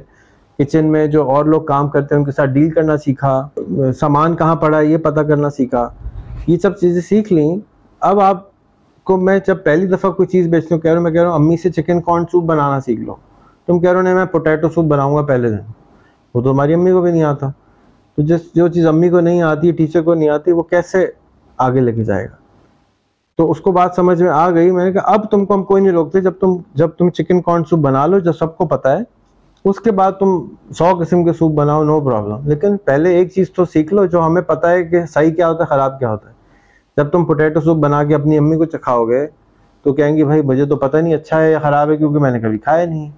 کچن 0.58 0.86
میں 0.86 1.08
جو 1.08 1.30
اور 1.30 1.46
لوگ 1.46 1.62
کام 1.62 1.90
کرتے 1.90 2.16
ہیں 2.16 2.20
ان 2.20 2.26
کے 2.26 2.32
ساتھ 2.32 2.50
ڈیل 2.50 2.70
کرنا 2.70 2.98
سیکھا، 2.98 3.48
سامان 4.00 4.36
کہاں 4.36 4.56
پڑا 4.56 4.80
یہ 4.80 4.98
پتہ 4.98 5.20
کرنا 5.20 5.50
سیکھا۔ 5.50 5.90
یہ 6.48 6.58
سب 6.58 6.78
چیزیں 6.78 7.02
سیکھ 7.02 7.34
لیں۔ 7.34 7.58
اب 8.00 8.20
آپ 8.20 8.49
کو 9.04 9.18
میں 9.18 9.40
جب 9.48 9.64
پہلی 9.64 9.88
دفعہ 9.88 10.12
کوئی 10.12 10.28
چیز 10.28 10.48
بیچتی 10.48 10.74
ہوں، 10.74 10.82
کہہ 10.82 10.92
رہا 10.92 10.98
ہوں، 10.98 11.04
میں 11.04 11.12
کہہ 11.12 11.22
رہا 11.22 11.30
ہوں، 11.30 11.36
امی 11.36 11.58
سے 11.58 11.70
چکن 11.72 12.02
کارن 12.02 12.24
سوپ 12.32 12.44
بنانا 12.44 12.80
سیکھ 12.80 13.02
لو۔ 13.02 13.16
تم 13.68 13.80
کہہ 13.80 13.90
رہے 13.90 13.98
ہو، 13.98 14.04
نہیں، 14.04 14.14
میں 14.14 14.26
پوٹیٹو 14.26 14.70
سوپ 14.70 14.86
بناؤں 14.86 15.16
گا 15.16 15.22
پہلے 15.22 15.50
دن۔ 15.50 15.58
وہ 16.34 16.42
تو 16.42 16.52
ہماری 16.52 16.74
امی 16.74 16.92
کو 16.92 17.02
بھی 17.02 17.12
نہیں 17.12 17.24
آتا۔ 17.24 17.48
تو 18.16 18.22
جس 18.22 18.40
جو 18.56 18.68
چیز 18.68 18.88
امی 18.88 19.10
کو 19.10 19.20
نہیں 19.20 19.42
آتی 19.42 19.72
ٹیچر 19.72 20.02
کو 20.02 20.14
نہیں 20.14 20.30
آتی، 20.30 20.52
وہ 20.52 20.64
کیسے 20.64 21.08
آگے 21.58 21.80
لے 21.80 21.92
کے 21.92 22.04
جائے 22.04 22.26
گا؟ 22.26 22.36
تو 23.38 23.52
اس 23.52 23.62
کو 23.62 23.72
بات 23.72 23.92
سمجھ 23.96 24.22
میں 24.22 24.30
آ 24.30 24.52
گئی۔ 24.52 24.72
میں 24.72 24.86
نے 24.86 24.92
کہا، 24.92 25.02
اب 25.02 25.32
تم 25.32 25.46
کو 25.46 25.54
ہم 25.54 25.64
کوئی 25.64 25.84
نہیں 25.84 25.94
روکتے۔ 25.94 26.22
جب 26.22 26.32
تم 26.32 26.58
جب 26.74 26.88
تم 26.88 27.10
چکن 27.10 27.42
کارن 27.42 27.64
سوپ 27.64 27.80
بنا 27.80 28.06
لو 28.06 28.20
جب 28.20 28.34
سب 28.34 28.58
کو 28.58 28.66
پتا 28.66 28.98
ہے، 28.98 29.04
اس 29.66 29.80
کے 29.80 29.92
بعد 29.92 30.12
تم 30.12 30.46
سو 30.72 30.86
قسم 31.00 31.26
کے 31.26 31.34
سوپ 31.34 31.54
بناؤ 31.54 31.84
نو 31.84 32.02
پرابلم 32.02 32.48
لیکن 32.48 32.78
پہلے 32.78 33.10
ایک 33.10 33.32
چیز 33.32 33.52
تو 33.52 33.66
سیکھ 33.66 33.94
لو، 33.94 34.06
جو 34.06 34.26
ہمیں 34.26 34.42
پتا 34.42 34.72
ہے 34.72 34.84
کہ 34.84 35.06
صحیح 35.06 35.34
کیا 35.34 35.50
ہوتا 35.50 35.64
ہے، 35.64 35.68
خراب 35.68 36.00
کیا 36.00 36.12
ہوتا 36.12 36.30
ہے۔ 36.30 36.39
جب 37.00 37.08
تم 37.08 37.26
پوٹیٹو 37.26 37.62
سوپ 37.62 37.78
بنا 37.78 38.04
کے 38.04 38.16
اپنی 38.16 38.38
امی 38.38 38.56
کو 38.56 38.66
چکھاؤ 38.66 39.06
گے 39.06 39.28
تو 39.84 39.94
کہیں 39.94 40.18
گے 40.18 40.24
بھائی 40.24 40.42
مجھے 40.42 40.66
تو 40.66 40.76
پتہ 40.76 40.98
نہیں 40.98 41.16
اچھا 41.16 41.42
ہے 41.42 41.52
یا 41.52 41.60
خراب 41.60 41.90
ہے 41.90 41.98
کیونکہ 41.98 42.20
میں 42.20 42.32
نے 42.32 42.40
کبھی 42.40 42.58
کھایا 42.58 42.86
نہیں۔ 42.86 43.12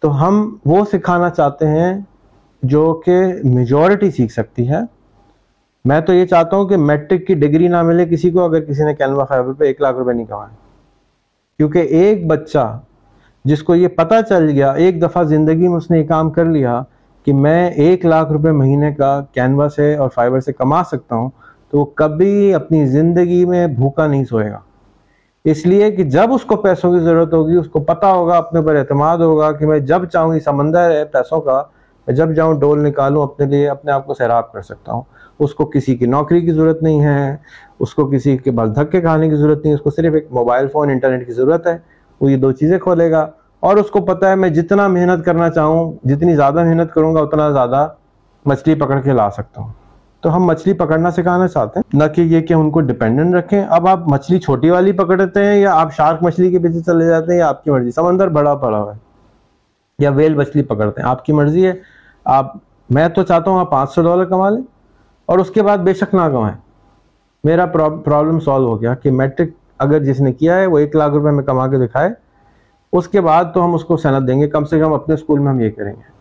تو 0.00 0.28
ہم 0.28 0.56
وہ 0.66 0.84
سکھانا 0.92 1.30
چاہتے 1.30 1.68
ہیں 1.68 2.00
جو 2.62 3.00
کہ 3.06 3.22
میجورٹی 3.44 4.10
سیکھ 4.10 4.32
سکتی 4.32 4.68
ہے۔ 4.68 4.78
میں 5.84 6.00
تو 6.00 6.14
یہ 6.14 6.26
چاہتا 6.26 6.56
ہوں 6.56 6.68
کہ 6.68 6.76
میٹرک 6.76 7.26
کی 7.26 7.34
ڈگری 7.34 7.68
نہ 7.68 7.82
ملے 7.82 8.06
کسی 8.06 8.30
کو 8.30 8.44
اگر 8.44 8.60
کسی 8.60 8.84
نے 8.84 8.94
کینوا 8.94 9.24
فائبر 9.24 9.52
پہ 9.52 9.64
ایک 9.64 9.80
لاکھ 9.80 9.96
روپے 9.96 10.12
نہیں 10.12 10.26
کمائے۔ 10.26 10.56
کیونکہ 11.56 11.78
ایک 11.78 12.26
بچہ 12.26 12.80
جس 13.44 13.62
کو 13.62 13.74
یہ 13.74 13.88
پتہ 13.88 14.14
چل 14.28 14.48
گیا، 14.48 14.72
ایک 14.72 15.02
دفعہ 15.02 15.22
زندگی 15.22 15.68
میں 15.68 15.76
اس 15.76 15.90
نے 15.90 15.98
یہ 15.98 16.04
کام 16.04 16.30
کر 16.30 16.44
لیا 16.44 16.82
کہ 17.24 17.32
میں 17.32 17.70
ایک 17.70 18.06
لاکھ 18.06 18.32
روپے 18.32 18.50
مہینے 18.50 18.94
کا 18.94 19.24
کینوا 19.32 19.68
سے 19.76 19.96
اور 19.96 20.08
فائبر 20.14 20.40
سے 20.40 20.52
کما 20.52 20.84
سکتا 20.84 21.16
ہوں۔ 21.16 21.30
تو 21.74 21.80
وہ 21.80 21.84
کبھی 21.84 22.54
اپنی 22.54 22.86
زندگی 22.86 23.44
میں 23.44 23.66
بھوکا 23.66 24.06
نہیں 24.06 24.24
سوئے 24.24 24.50
گا۔ 24.50 24.58
اس 25.44 25.66
لیے 25.66 25.90
کہ 25.90 26.02
جب 26.02 26.32
اس 26.32 26.42
کو 26.42 26.56
پیسوں 26.56 26.92
کی 26.92 26.98
ضرورت 26.98 27.34
ہوگی، 27.34 27.54
اس 27.54 27.66
کو 27.66 27.80
پتا 27.80 28.12
ہوگا، 28.12 28.36
اپنے 28.36 28.62
پر 28.62 28.76
اعتماد 28.76 29.18
ہوگا 29.18 29.52
کہ 29.52 29.66
میں 29.66 29.78
جب 29.78 30.04
چاہوں 30.04 30.34
گی 30.34 30.40
سمندر 30.40 30.90
ہے 30.90 31.04
پیسوں 31.04 31.40
کا، 31.40 31.62
میں 32.06 32.14
جب 32.14 32.34
جاؤں 32.34 32.54
ڈول 32.54 32.84
نکالوں، 32.84 33.22
اپنے 33.22 33.46
لیے 33.46 33.68
اپنے 33.68 33.92
آپ 33.92 34.06
کو 34.06 34.14
سیراب 34.14 34.52
کر 34.52 34.62
سکتا 34.62 34.92
ہوں۔ 34.92 35.02
اس 35.38 35.54
کو 35.54 35.64
کسی 35.64 35.96
کی 35.96 36.06
نوکری 36.06 36.40
کی 36.40 36.52
ضرورت 36.52 36.82
نہیں 36.82 37.04
ہے، 37.04 37.36
اس 37.78 37.94
کو 37.94 38.06
کسی 38.06 38.36
کے 38.36 38.50
بل 38.50 38.74
دھکے 38.74 39.00
کھانے 39.00 39.28
کی 39.28 39.36
ضرورت 39.36 39.64
نہیں 39.64 39.74
اس 39.74 39.80
کو 39.80 39.90
صرف 39.90 40.14
ایک 40.14 40.26
موبائل 40.30 40.68
فون، 40.68 40.90
انٹرنیٹ 40.90 41.26
کی 41.26 41.32
ضرورت 41.32 41.66
ہے۔ 41.66 41.78
وہ 42.20 42.32
یہ 42.32 42.36
دو 42.36 42.52
چیزیں 42.52 42.78
کھولے 42.78 43.10
گا۔ 43.10 43.26
اور 43.60 43.76
اس 43.76 43.90
کو 43.90 44.00
پتہ 44.00 44.26
ہے، 44.26 44.34
میں 44.34 44.48
جتنا 44.48 44.88
محنت 44.88 45.24
کرنا 45.24 45.50
چاہوں، 45.50 45.92
جتنی 46.04 46.36
زیادہ 46.36 46.64
محنت 46.64 46.94
کروں 46.94 47.14
گا، 47.14 47.20
اتنا 47.20 47.50
زیادہ 47.50 47.88
مچھلی 48.46 48.74
پکڑ 48.74 49.00
کے 49.00 49.12
لا 49.12 49.30
سکتا 49.30 49.62
ہوں۔ 49.62 49.83
تو 50.24 50.36
ہم 50.36 50.42
مچھلی 50.42 50.74
پکڑنا 50.74 51.10
سکھانا 51.10 51.48
چاہتے 51.48 51.80
ہیں، 51.80 51.98
نہ 51.98 52.12
کہ 52.12 52.20
یہ 52.20 52.40
کہ 52.40 52.54
ان 52.54 52.70
کو 52.70 52.80
ڈیپینڈنٹ 52.80 53.34
رکھیں۔ 53.34 53.64
اب 53.70 53.88
آپ 53.88 54.08
مچھلی 54.08 54.38
چھوٹی 54.38 54.70
والی 54.70 54.92
پکڑتے 54.92 55.44
ہیں 55.44 55.56
یا 55.56 55.74
آپ 55.74 55.94
شارک 55.94 56.22
مچھلی 56.22 56.50
کے 56.50 56.58
پیچھے 56.58 56.80
چلے 56.80 57.06
جاتے 57.06 57.32
ہیں 57.32 57.38
یا 57.38 57.48
آپ 57.48 57.64
کی 57.64 57.70
مرضی، 57.70 57.90
سمندر 57.90 58.28
بڑا 58.28 58.54
پڑا 58.54 58.82
ہوا 58.82 58.94
ہے۔ 58.94 58.98
یا 59.98 60.10
ویل 60.10 60.34
مچھلی 60.34 60.62
پکڑتے 60.62 61.02
ہیں، 61.02 61.08
آپ 61.08 61.24
کی 61.24 61.32
مرضی 61.32 61.66
ہے۔ 61.66 61.72
آپ، 62.24 62.52
میں 62.90 63.08
تو 63.08 63.22
چاہتا 63.22 63.50
ہوں 63.50 63.60
آپ 63.60 63.70
پانچ 63.70 63.90
سو 63.90 64.02
ڈالر 64.02 64.24
کما 64.24 64.50
لیں 64.50 64.62
اور 65.26 65.38
اس 65.38 65.50
کے 65.50 65.62
بعد 65.62 65.78
بے 65.78 65.94
شک 65.94 66.14
نہ 66.14 66.20
کمائیں۔ 66.20 66.56
میرا 67.44 67.66
پرابلم 68.04 68.40
سالو 68.40 68.66
ہو 68.66 68.80
گیا 68.80 68.94
کہ 68.94 69.10
میٹرک 69.10 69.48
اگر 69.78 70.04
جس 70.04 70.20
نے 70.20 70.32
کیا 70.32 70.56
ہے 70.56 70.66
وہ 70.66 70.78
ایک 70.78 70.96
لاکھ 70.96 71.14
روپے 71.14 71.30
میں 71.30 71.44
کما 71.44 71.66
کے 71.66 71.76
دکھائے۔ 71.76 72.10
اس 72.92 73.08
کے 73.08 73.20
بعد 73.20 73.44
تو 73.54 73.64
ہم 73.64 73.74
اس 73.74 73.84
کو 73.84 73.96
صنعت 73.96 74.22
دیں 74.28 74.40
گے۔ 74.40 74.48
کم 74.48 74.64
سے 74.64 74.80
کم 74.80 74.92
اپنے 74.92 75.14
اسکول 75.14 75.38
میں 75.38 75.52
ہم 75.52 75.60
یہ 75.60 75.70
کریں 75.70 75.92
گے۔ 75.92 76.14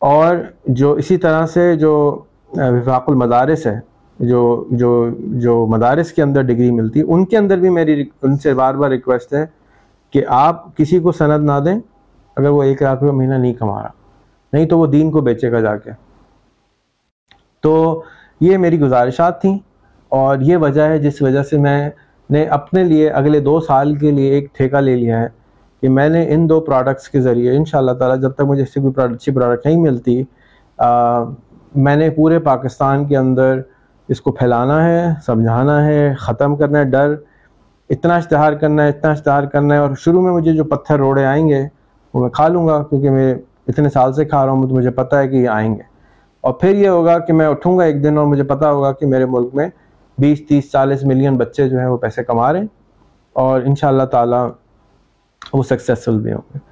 اور 0.00 0.36
جو 0.64 0.92
اسی 0.92 1.16
طرح 1.16 1.46
سے 1.46 1.76
جو 1.76 2.22
وفاق 2.52 3.04
المدارس 3.06 3.66
ہے، 3.66 3.80
جو 4.18 4.64
جو 4.70 5.08
جو 5.18 5.66
مدارس 5.66 6.12
کے 6.12 6.22
اندر 6.22 6.42
ڈگری 6.42 6.70
ملتی 6.70 7.02
ان 7.08 7.24
کے 7.24 7.36
اندر 7.38 7.58
بھی 7.58 7.68
میری 7.68 8.04
ان 8.22 8.36
سے 8.36 8.54
بار 8.54 8.74
بار 8.74 8.90
ریکویسٹ 8.90 9.34
ہے 9.34 9.46
کہ 10.10 10.24
آپ 10.28 10.76
کسی 10.76 10.98
کو 10.98 11.12
سند 11.12 11.44
نہ 11.44 11.60
دیں 11.64 11.80
اگر 12.36 12.48
وہ 12.48 12.62
ایک 12.62 12.82
لاکھ 12.82 13.04
روپے 13.04 13.16
مہینہ 13.16 13.34
نہیں 13.34 13.54
کما 13.54 13.82
رہا۔ 13.82 13.90
نہیں 14.52 14.66
تو 14.66 14.78
وہ 14.78 14.86
دین 14.86 15.10
کو 15.10 15.20
بیچے 15.20 15.52
گا 15.52 15.60
جا 15.60 15.76
کے۔ 15.76 15.90
تو 17.60 18.02
یہ 18.40 18.58
میری 18.58 18.80
گزارشات 18.80 19.40
تھیں 19.40 19.58
اور 20.08 20.38
یہ 20.40 20.56
وجہ 20.56 20.82
ہے 20.82 20.98
جس 20.98 21.22
وجہ 21.22 21.42
سے 21.42 21.58
میں 21.58 21.90
نے 22.30 22.44
اپنے 22.44 22.84
لیے 22.84 23.10
اگلے 23.10 23.40
دو 23.40 23.60
سال 23.60 23.94
کے 23.94 24.10
لیے 24.10 24.30
ایک 24.30 24.54
ٹھیکہ 24.54 24.76
لے 24.76 24.96
لیا 24.96 25.20
ہے 25.20 25.26
کہ 25.82 25.88
میں 25.88 26.08
نے 26.08 26.34
ان 26.34 26.48
دو 26.48 26.60
پروڈکٹس 26.60 27.08
کے 27.08 27.20
ذریعے 27.20 27.56
ان 27.56 27.64
شاء 27.64 27.78
اللہ 27.78 27.92
تعالیٰ 27.92 28.20
جب 28.20 28.30
تک 28.30 28.40
مجھے 28.40 28.62
اس 28.62 28.74
سے 28.74 28.80
کوئی 28.80 29.14
اچھی 29.14 29.32
پروڈکٹ 29.32 29.66
نہیں 29.66 29.76
ملتی 29.76 30.22
میں 31.74 31.96
نے 31.96 32.10
پورے 32.10 32.38
پاکستان 32.38 33.04
کے 33.04 33.16
اندر 33.16 33.60
اس 34.08 34.20
کو 34.20 34.32
پھیلانا 34.32 34.88
ہے، 34.88 35.06
سمجھانا 35.26 35.86
ہے، 35.86 36.14
ختم 36.14 36.56
کرنا 36.56 36.78
ہے، 36.78 36.84
ڈر، 36.84 37.14
اتنا 37.90 38.14
اشتہار 38.14 38.52
کرنا 38.52 38.84
ہے، 38.84 38.88
اتنا 38.88 39.10
اشتہار 39.10 39.42
کرنا 39.42 39.74
ہے 39.74 39.78
اور 39.78 39.90
شروع 39.98 40.22
میں 40.22 40.32
مجھے 40.32 40.52
جو 40.52 40.64
پتھر 40.64 40.98
روڑے 40.98 41.24
آئیں 41.24 41.48
گے، 41.48 41.68
وہ 42.14 42.20
میں 42.20 42.30
کھا 42.30 42.48
لوں 42.48 42.68
گا 42.68 42.82
کیونکہ 42.82 43.10
میں 43.10 43.34
اتنے 43.68 43.88
سال 43.88 44.12
سے 44.12 44.24
کھا 44.24 44.44
رہا 44.44 44.52
ہوں 44.52 44.62
تو 44.62 44.74
مجھے 44.74 44.90
پتہ 44.90 45.16
ہے 45.16 45.28
کہ 45.28 45.36
یہ 45.36 45.48
آئیں 45.48 45.74
گے۔ 45.74 45.82
اور 46.40 46.52
پھر 46.52 46.74
یہ 46.74 46.88
ہوگا 46.88 47.18
کہ 47.18 47.32
میں 47.32 47.46
اٹھوں 47.46 47.78
گا 47.78 47.84
ایک 47.84 48.04
دن 48.04 48.18
اور 48.18 48.26
مجھے 48.26 48.42
پتہ 48.42 48.64
ہوگا 48.64 48.92
کہ 48.92 49.06
میرے 49.06 49.26
ملک 49.26 49.54
میں 49.54 49.68
بیس، 50.18 50.46
تیس، 50.48 50.72
چالیس 50.72 51.04
ملین 51.04 51.36
بچے 51.36 51.68
جو 51.68 51.78
ہیں 51.78 51.86
وہ 51.86 51.96
پیسے 51.96 52.24
کما 52.24 52.52
رہے 52.52 52.60
ہیں 52.60 52.66
اور 53.32 53.62
ان 53.62 53.74
شاء 53.74 53.88
اللہ 53.88 54.02
تعالیٰ 54.02 54.50
وہ 55.52 55.62
سکسیزفل 55.62 56.18
بھی 56.18 56.32
ہوں 56.32 56.40
گے۔ 56.54 56.69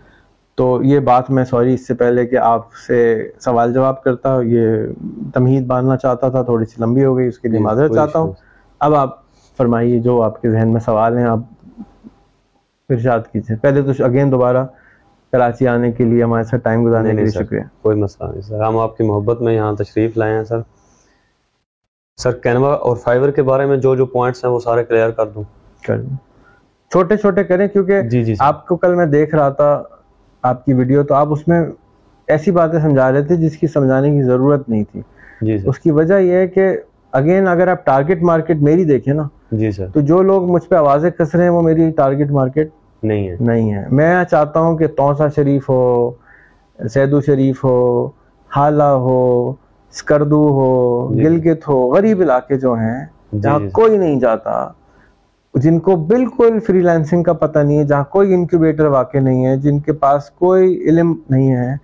تو 0.59 0.81
یہ 0.83 1.00
بات 1.00 1.31
میں 1.31 1.45
سوری 1.45 1.75
اس 1.75 1.87
سے 1.87 1.95
پہلے 1.95 2.27
کہ 2.27 2.37
آپ 2.37 2.73
سے 2.87 2.97
سوال 3.41 3.73
جواب 3.75 4.03
کرتا 4.03 4.41
یہ 4.45 4.87
تمہید 5.35 5.67
باندھنا 5.67 5.97
چاہتا 5.97 6.29
تھا 6.29 6.43
تھوڑی 6.43 6.65
سی 6.65 6.83
لمبی 6.83 7.05
ہو 7.05 7.17
گئی 7.17 7.27
اس 7.29 7.38
کے 7.38 7.49
لیے 7.49 7.61
معذرت 7.61 7.95
چاہتا 7.95 8.19
ہوں۔ 8.19 8.33
اب 8.81 8.95
آپ 8.95 9.17
فرمائیے 9.59 9.99
جو 9.99 10.21
آپ 10.23 10.41
کے 10.43 10.50
ذہن 10.50 10.69
میں 10.69 10.81
سوال 10.81 11.19
ہیں 11.19 11.25
آپ 11.25 11.38
ارشاد 12.91 13.21
کیجیے۔ 13.33 13.57
پہلے 13.57 13.83
تو 13.83 14.05
اگین 14.05 14.33
دوبارہ 14.33 14.65
کراچی 15.33 15.67
آنے 15.69 15.93
کے 15.93 16.05
لیے 16.05 16.23
ہمارے 16.23 16.45
ساتھ 16.45 16.62
ٹائم 16.62 16.85
گزارنے 16.87 17.11
کے 17.11 17.17
لیے 17.17 17.31
شکریہ۔ 17.33 17.62
کوئی 17.83 17.97
مسئلہ 17.97 18.31
نہیں 18.31 18.41
سر۔ 18.41 18.62
ہم 18.62 18.79
آپ 18.79 18.97
کی 18.97 19.05
محبت 19.05 19.41
میں 19.41 19.55
یہاں 19.55 19.73
تشریف 19.75 20.17
لائے 20.17 20.35
ہیں 20.35 20.45
سر۔ 20.45 20.61
سر 22.19 22.33
کینوا 22.38 22.73
اور 22.77 22.97
فائبر 22.97 23.31
کے 23.31 23.43
بارے 23.43 23.67
میں 23.67 23.77
جو 23.77 23.95
جو 23.97 24.07
پوائنٹس 24.07 24.45
ہیں 24.45 24.53
وہ 24.53 24.61
سارے 24.61 24.85
کلیئر 24.85 25.11
کر 25.11 25.27
دوں۔ 25.27 25.43
کر 25.83 26.00
دوں 26.00 26.17
چھوٹے 26.91 27.17
چھوٹے 27.17 27.45
کریں 27.45 27.67
کیونکہ 27.69 28.03
جی 28.03 28.25
جی 28.25 28.35
آپ 28.41 28.67
کو 28.67 28.77
کل 28.77 28.95
میں 28.95 29.07
دیکھ 29.07 29.35
رہا 29.35 29.49
تھا 29.50 29.71
آپ 30.45 30.64
کی 30.64 30.73
ویڈیو 30.73 31.02
تو 31.02 31.14
آپ 31.14 31.33
اس 31.33 31.47
میں 31.49 31.61
ایسی 32.28 32.50
باتیں 32.50 32.78
سمجھا 32.78 33.12
رہے 33.12 33.23
تھے 33.23 33.37
جس 33.37 33.57
کی 33.57 33.66
سمجھانے 33.66 34.11
کی 34.11 34.23
ضرورت 34.23 34.68
نہیں 34.68 34.85
تھی۔ 34.92 35.00
جی 35.40 35.57
اس 35.66 35.78
کی 35.78 35.90
وجہ 35.90 36.14
یہ 36.14 36.33
ہے 36.33 36.47
کہ 36.47 36.71
اگین 37.12 37.49
اگر 37.49 37.68
آپ 37.68 37.85
ٹارگٹ 37.85 38.23
مارکیٹ 38.23 38.62
میری 38.62 38.85
دیکھیں 38.85 39.12
نا 39.14 39.23
جی 39.52 39.71
سر۔ 39.71 39.87
تو 39.95 40.00
جو 40.00 40.23
لوگ 40.23 40.50
مجھ 40.50 40.64
پہ 40.64 40.75
آوازیں 40.76 41.11
کس 41.11 41.35
رہے 41.35 41.42
ہیں 41.42 41.50
وہ 41.50 41.62
میری 41.62 41.90
ٹارگٹ 41.90 42.30
مارکیٹ 42.30 42.71
نہیں 43.02 43.28
ہے 43.28 43.37
نہیں 43.40 43.73
ہے 43.75 43.85
میں 43.90 44.25
چاہتا 44.25 44.61
ہوں 44.61 44.76
کہ 44.76 44.87
توسا 44.87 45.28
شریف 45.28 45.68
ہو 45.68 46.11
سیدو 46.78 47.21
شریف 47.21 47.64
ہو 47.64 48.07
حالہ 48.50 48.83
ہو 48.83 49.52
اسکردو 49.95 50.42
ہو 50.50 51.14
جی۔ 51.14 51.23
گلگت 51.25 51.68
ہو 51.68 51.78
غریب 51.90 52.21
علاقے 52.21 52.57
جو 52.57 52.75
ہیں 52.75 53.04
جہاں 53.40 53.59
جی، 53.59 53.68
کوئی 53.71 53.97
نہیں 53.99 54.21
جاتا۔ 54.21 54.66
جن 55.55 55.78
کو 55.81 55.95
بالکل 56.07 56.59
فری 56.61 56.81
لینسنگ 56.81 57.23
کا 57.23 57.33
پتہ 57.35 57.59
نہیں 57.59 57.78
ہے 57.78 57.85
جہاں 57.85 58.05
کوئی 58.11 58.35
انکیوبیٹر 58.35 58.87
واقع 58.88 59.19
نہیں 59.19 59.45
ہے 59.47 59.57
جن 59.57 59.78
کے 59.78 59.93
پاس 59.95 60.31
کوئی 60.38 60.88
علم 60.88 61.14
نہیں 61.31 61.55
ہے 61.57 61.75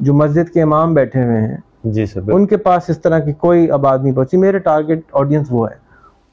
جو 0.00 0.14
مسجد 0.14 0.50
کے 0.50 0.62
امام 0.62 0.94
بیٹھے 0.94 1.24
ہوئے 1.24 1.40
ہیں۔ 1.40 1.56
جی 1.86 2.06
سر 2.06 2.30
ان 2.30 2.46
کے 2.46 2.56
پاس 2.58 2.90
اس 2.90 3.00
طرح 3.02 3.18
کی 3.18 3.32
کوئی 3.38 3.70
آباد 3.70 3.98
نہیں 3.98 4.14
پہنچی۔ 4.14 4.36
میرے 4.36 4.58
ٹارگٹ 4.60 5.00
آڈینس 5.12 5.46
وہ 5.50 5.68
ہے۔ 5.70 5.80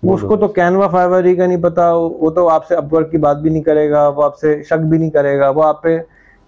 اس 0.03 0.22
کو 0.22 0.36
تو 0.38 0.48
کینوا 0.50 0.88
فائبر 0.88 1.25
ہی 1.25 1.36
کا 1.36 1.46
نہیں 1.46 1.62
پتا 1.63 1.91
وہ 1.93 2.29
تو 2.29 2.48
آپ 2.50 2.67
سے 2.67 2.75
اپور 2.75 3.03
کی 3.03 3.17
بات 3.17 3.38
بھی 3.38 3.50
نہیں 3.50 3.63
کرے 3.63 3.89
گا 3.91 4.08
وہ 4.08 4.24
آپ 4.24 4.38
سے 4.38 4.62
شک 4.63 4.86
بھی 4.86 4.98
نہیں 4.98 5.10
کرے 5.10 5.38
گا 5.39 5.50
وہ 5.50 5.63
آپ 5.63 5.81
پہ 5.81 5.98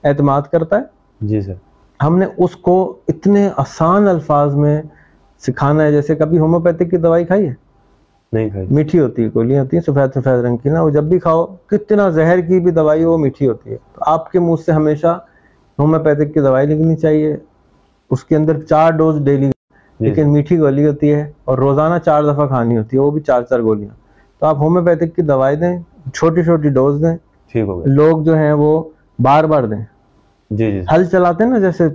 اعتماد 0.04 0.42
کرتا 0.52 0.78
ہے۔ 0.78 0.84
جی 1.22 1.42
سر۔ 1.42 1.54
ہم 2.00 2.18
نے 2.18 2.26
اس 2.38 2.56
کو 2.58 2.76
اتنے 3.08 3.50
آسان 3.58 4.08
الفاظ 4.08 4.56
میں 4.56 4.82
سکھانا 5.44 5.84
ہے 5.84 5.92
جیسے 5.92 6.16
کبھی 6.16 6.40
ہومیوپیتھک 6.40 6.90
کی 6.92 6.98
دوائی 6.98 7.26
کھائی 7.26 7.48
ہے؟ 7.48 7.54
نہیں 8.34 8.50
کھائی 8.50 8.68
میٹھی 8.70 9.00
ہوتی 9.00 9.24
ہے 9.24 9.30
گولیاں 9.36 9.64
ہوتی 9.64 9.78
ہیں 9.78 9.84
سفید 9.84 10.14
سفید 10.14 10.44
رنگ 10.46 10.58
کی۔ 10.58 10.70
نا 10.70 10.82
وہ 10.82 10.90
جب 10.90 11.04
بھی 11.04 11.20
کھاؤ 11.20 11.46
کتنا 11.68 12.10
زہر 12.10 12.42
کی 12.42 12.60
بھی 12.60 12.72
دوائی 12.72 13.04
وہ 13.04 13.18
میٹھی 13.18 13.48
ہوتی 13.48 13.72
ہے۔ 13.72 13.76
تو 13.94 14.02
آپ 14.06 14.32
کے 14.32 14.40
منہ 14.40 14.56
سے 14.66 14.72
ہمیشہ 14.72 15.18
ہومیوپیتھک 15.80 16.34
کی 16.34 16.40
دوائی 16.40 16.68
لکھنی 16.68 16.96
چاہیے۔ 16.96 17.38
اس 18.12 18.24
کے 18.24 18.36
اندر 18.36 18.60
چار 18.60 18.92
ڈوز 18.92 19.22
ڈیلی۔ 19.26 19.50
جی۔ 20.00 20.06
لیکن 20.08 20.34
میٹھی 20.34 20.60
گولی 20.60 20.88
ہوتی 20.88 21.14
ہے 21.14 21.32
اور 21.44 21.58
روزانہ 21.58 21.98
چار 22.06 22.24
دفعہ 22.24 22.48
کھانی 22.48 22.78
ہوتی 22.78 22.98
ہے 22.98 23.02
وہ 23.02 23.12
بھی 23.12 23.22
چار 23.22 23.42
چار 23.42 23.60
گولیاں۔ 23.60 23.96
تو 24.40 24.46
آپ 24.46 24.58
ہومیوپیتھک 24.58 25.16
کی 25.16 25.22
دوائی 25.22 25.56
دیں 25.56 25.78
چھوٹی 26.14 26.44
چھوٹی 26.44 26.70
ڈوز 26.70 27.02
دیں۔ 27.02 27.18
لوگ 27.86 28.24
جو 28.24 28.36
ہیں 28.36 28.54
وہ 28.54 28.84
بار 29.20 29.44
بار 29.44 29.64
دیں۔ 29.64 29.78
جی 30.50 30.72
جی۔ 30.72 30.82
ہل 30.92 31.06
چلاتے 31.06 31.44
ہیں 31.44 31.52
نا 31.52 31.60
جیسے 31.60 31.88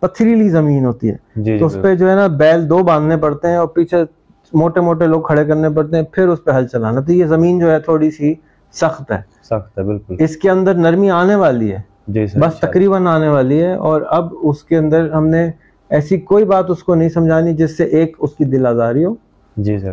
پتھریلی 0.00 0.48
زمین 0.48 0.84
ہوتی 0.84 1.10
ہے۔ 1.10 1.16
جی، 1.36 1.58
تو 1.58 1.66
اس 1.66 1.78
پہ 1.82 1.94
جو 1.94 2.10
ہے 2.10 2.14
نا 2.14 2.26
بیل 2.26 2.68
دو 2.68 2.78
باندھنے 2.78 3.16
پڑتے 3.16 3.48
ہیں 3.48 3.56
اور 3.56 3.66
پیچھے 3.66 4.04
موٹے 4.52 4.80
موٹے 4.80 5.06
لوگ 5.06 5.22
کھڑے 5.22 5.44
کرنے 5.44 5.70
پڑتے 5.70 5.96
ہیں 5.96 6.04
پھر 6.12 6.28
اس 6.28 6.44
پہ 6.44 6.50
ہل 6.50 6.66
چلانا۔ 6.66 7.00
تو 7.00 7.12
یہ 7.12 7.26
زمین 7.26 7.58
جو 7.58 7.70
ہے 7.70 7.80
تھوڑی 7.80 8.10
سی 8.10 8.34
سخت 8.72 9.12
ہے۔ 9.12 9.20
سخت 9.42 9.78
ہے 9.78 9.82
بالکل۔ 9.82 10.16
اس 10.18 10.36
کے 10.36 10.50
اندر 10.50 10.74
نرمی 10.74 11.10
آنے 11.10 11.34
والی 11.34 11.72
ہے۔ 11.72 11.80
جی 12.08 12.24
بس 12.40 12.60
تقریباً 12.60 13.06
آنے 13.06 13.28
والی 13.28 13.62
ہے۔ 13.62 13.74
اور 13.74 14.02
اب 14.10 14.34
اس 14.42 14.64
کے 14.64 14.76
اندر 14.76 15.12
ہم 15.12 15.26
نے 15.28 15.50
ایسی 15.90 16.18
کوئی 16.20 16.44
بات 16.44 16.70
اس 16.70 16.82
کو 16.82 16.94
نہیں 16.94 17.08
سمجھانی 17.08 17.52
جس 17.52 17.76
سے 17.76 17.84
ایک 17.84 18.16
اس 18.18 18.34
کی 18.34 18.44
دل 18.44 18.66
آزاری 18.66 19.04
ہو۔ 19.04 19.14
جی 19.56 19.78
سر۔ 19.78 19.92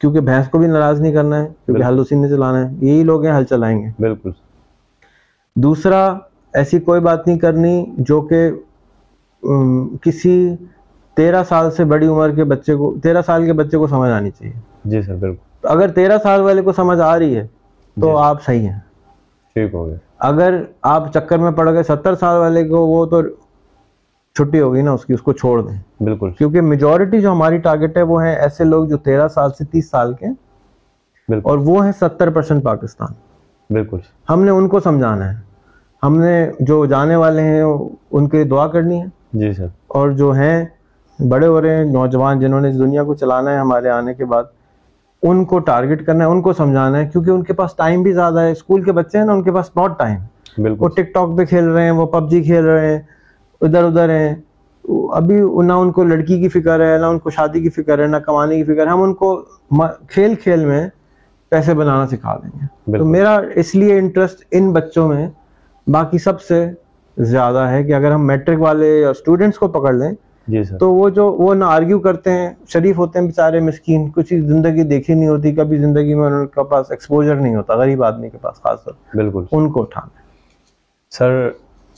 کیونکہ 0.00 0.20
بھینس 0.20 0.48
کو 0.48 0.58
بھی 0.58 0.66
ناراض 0.66 1.00
نہیں 1.00 1.12
کرنا 1.12 1.42
ہے 1.42 1.48
کیونکہ 1.66 1.82
ہل 1.82 1.98
اسی 1.98 2.14
نے 2.14 2.28
چلانا 2.28 2.70
ہے۔ 2.70 2.74
یہی 2.80 3.02
لوگ 3.04 3.24
ہیں 3.24 3.32
ہل 3.32 3.44
چلائیں 3.44 3.82
گے۔ 3.82 3.88
بالکل۔ 3.98 4.30
دوسرا 5.56 6.18
ایسی 6.52 6.80
کوئی 6.80 7.00
بات 7.00 7.26
نہیں 7.26 7.38
کرنی 7.38 7.84
جو 7.98 8.20
کہ 8.20 8.50
کسی 10.02 10.56
تیرہ 11.14 11.42
سال 11.44 11.70
سے 11.70 11.84
بڑی 11.84 12.06
عمر 12.06 12.30
کے 12.30 12.44
بچے 12.44 12.74
کو 12.74 12.94
تیرہ 13.02 13.22
سال 13.22 13.46
کے 13.46 13.52
بچے 13.52 13.78
کو 13.78 13.86
سمجھ 13.86 14.10
آنی 14.10 14.30
چاہیے۔ 14.30 14.52
جی 14.84 15.02
سر 15.02 15.14
بالکل۔ 15.14 15.68
اگر 15.68 15.88
تیرہ 15.88 16.18
سال 16.22 16.40
والے 16.40 16.62
کو 16.62 16.72
سمجھ 16.72 17.00
آ 17.00 17.18
رہی 17.18 17.36
ہے 17.36 17.46
تو 18.00 18.06
جی۔ 18.06 18.14
آپ 18.18 18.42
صحیح 18.42 18.68
ہیں۔ 18.68 18.78
ٹھیک 19.54 19.74
ہو 19.74 19.86
گیا۔ 19.86 19.96
اگر 20.18 20.62
آپ 20.82 21.12
چکر 21.12 21.38
میں 21.38 21.50
پڑ 21.50 21.72
گئے 21.72 21.82
ستر 21.82 22.14
سال 22.14 22.38
والے 22.38 22.68
کو 22.68 22.86
وہ 22.86 23.06
تو 23.06 23.22
چھٹی 24.34 24.60
ہوگی 24.60 24.82
نا 24.82 24.92
اس 24.92 25.04
کی 25.04 25.12
اس 25.12 25.22
کو 25.22 25.32
چھوڑ 25.32 25.62
دیں۔ 25.62 26.04
بالکل۔ 26.04 26.30
کیونکہ 26.30 26.60
میجورٹی 26.60 27.20
جو 27.20 27.32
ہماری 27.32 27.58
ٹارگٹ 27.58 27.96
ہے 27.96 28.02
وہ 28.02 28.22
ہیں 28.24 28.34
ایسے 28.34 28.64
لوگ 28.64 28.84
جو 28.84 28.96
تیرہ 28.96 29.28
سال 29.28 29.50
سے 29.58 29.64
تیس 29.64 29.90
سال 29.90 30.14
کے 30.14 30.26
اور 31.42 31.58
وہ 31.58 31.84
ہیں 31.84 31.92
ستر 32.00 32.30
پرسنٹ 32.30 32.64
پاکستان۔ 32.64 33.08
بالکل۔ 33.70 33.98
ہم 34.30 34.42
نے 34.44 34.50
ان 34.50 34.68
کو 34.68 34.80
سمجھانا 34.80 35.32
ہے۔ 35.32 35.40
ہم 36.02 36.18
نے 36.18 36.50
جو 36.60 36.86
جانے 36.86 37.16
والے 37.16 37.42
ہیں 37.42 37.62
ان 38.10 38.28
کے 38.28 38.44
دعا 38.44 38.66
کرنی 38.66 39.00
ہے۔ 39.02 39.06
جی 39.32 39.52
سر۔ 39.52 39.66
اور 39.86 40.10
جو 40.10 40.30
ہیں 40.30 40.64
بڑے 41.28 41.46
ہو 41.46 41.60
رہے 41.62 41.76
ہیں 41.76 41.84
نوجوان 41.84 42.40
جنہوں 42.40 42.60
نے 42.60 42.70
دنیا 42.72 43.04
کو 43.04 43.14
چلانا 43.14 43.50
ہے 43.50 43.58
ہمارے 43.58 43.88
آنے 43.90 44.14
کے 44.14 44.24
بعد 44.24 44.44
ان 45.22 45.44
کو 45.44 45.58
ٹارگٹ 45.68 46.04
کرنا 46.06 46.24
ہے 46.24 46.30
ان 46.30 46.40
کو 46.42 46.52
سمجھانا 46.52 46.98
ہے 46.98 47.08
کیونکہ 47.08 47.30
ان 47.30 47.42
کے 47.44 47.52
پاس 47.52 47.74
ٹائم 47.76 48.02
بھی 48.02 48.12
زیادہ 48.12 48.40
ہے۔ 48.40 48.50
اسکول 48.52 48.82
کے 48.84 48.92
بچے 48.92 49.18
ہیں 49.18 49.24
نا 49.24 49.32
ان 49.32 49.42
کے 49.42 49.52
پاس 49.52 49.70
بہت 49.74 49.98
ٹائم 49.98 50.18
وہ 50.80 50.88
ٹک 50.88 51.12
ٹاک 51.14 51.36
پہ 51.38 51.44
کھیل 51.44 51.68
رہے 51.68 51.84
ہیں 51.84 51.90
وہ 51.90 52.06
پب 52.06 52.30
جی 52.30 52.42
کھیل 52.42 52.64
رہے 52.64 52.86
ہیں 52.86 53.00
ادھر 53.60 53.84
ادھر 53.84 54.10
ہیں۔ 54.10 54.34
ابھی 55.12 55.34
نہ 55.64 55.72
ان 55.72 55.90
کو 55.92 56.04
لڑکی 56.04 56.38
کی 56.40 56.48
فکر 56.50 56.80
ہے 56.80 56.96
نہ 56.98 57.06
ان 57.06 57.18
کو 57.18 57.30
شادی 57.30 57.60
کی 57.60 57.70
فکر 57.72 57.98
ہے 57.98 58.06
نہ 58.06 58.16
کمانے 58.16 58.56
کی 58.56 58.64
فکر 58.64 58.86
ہے۔ 58.86 58.92
ہم 58.92 59.02
ان 59.02 59.14
کو 59.14 59.34
کھیل 60.08 60.34
کھیل 60.34 60.64
میں 60.64 60.86
پیسے 61.52 61.74
بنانا 61.74 62.06
سکھا 62.06 62.36
دیں 62.36 62.50
گے۔ 62.54 62.66
تو 62.98 63.04
میرا 63.06 63.36
اس 63.54 63.74
لیے 63.74 63.98
انٹرسٹ 63.98 64.44
ان 64.50 64.72
بچوں 64.72 65.08
میں 65.08 65.26
باقی 65.86 66.18
سب 66.18 66.40
سے 66.40 66.64
زیادہ 67.16 67.66
ہے 67.70 67.82
کہ 67.84 67.94
اگر 67.94 68.12
ہم 68.12 68.26
میٹرک 68.26 68.60
والے 68.60 68.88
یا 69.00 69.10
اسٹوڈنٹس 69.10 69.58
کو 69.58 69.68
پکڑ 69.68 69.92
لیں 69.92 70.12
جی 70.48 70.62
سر۔ 70.64 70.78
تو 70.78 70.92
وہ 70.92 71.08
جو 71.10 71.32
وہ 71.32 71.54
نہ 71.54 71.64
آرگیو 71.66 71.98
کرتے 71.98 72.30
ہیں 72.30 72.48
شریف 72.68 72.98
ہوتے 72.98 73.18
ہیں 73.18 73.26
بیچارے 73.26 73.60
مسکین 73.60 74.10
کچھ 74.10 74.34
زندگی 74.46 74.82
دیکھی 74.82 75.14
نہیں 75.14 75.28
ہوتی 75.28 75.54
کبھی 75.54 75.78
زندگی 75.78 76.14
میں 76.14 76.26
ان 76.26 76.46
کے 76.46 76.64
پاس 76.64 76.90
ایکسپوجر 76.90 77.36
نہیں 77.36 77.54
ہوتا 77.54 77.74
غریب 77.74 78.04
آدمی 78.04 78.30
کے 78.30 78.38
پاس 78.38 78.62
خاص 78.62 78.84
طور۔ 78.84 78.94
بالکل۔ 79.14 79.44
ان 79.52 79.70
کو 79.70 79.82
اٹھانا۔ 79.82 80.20
سر 81.12 81.48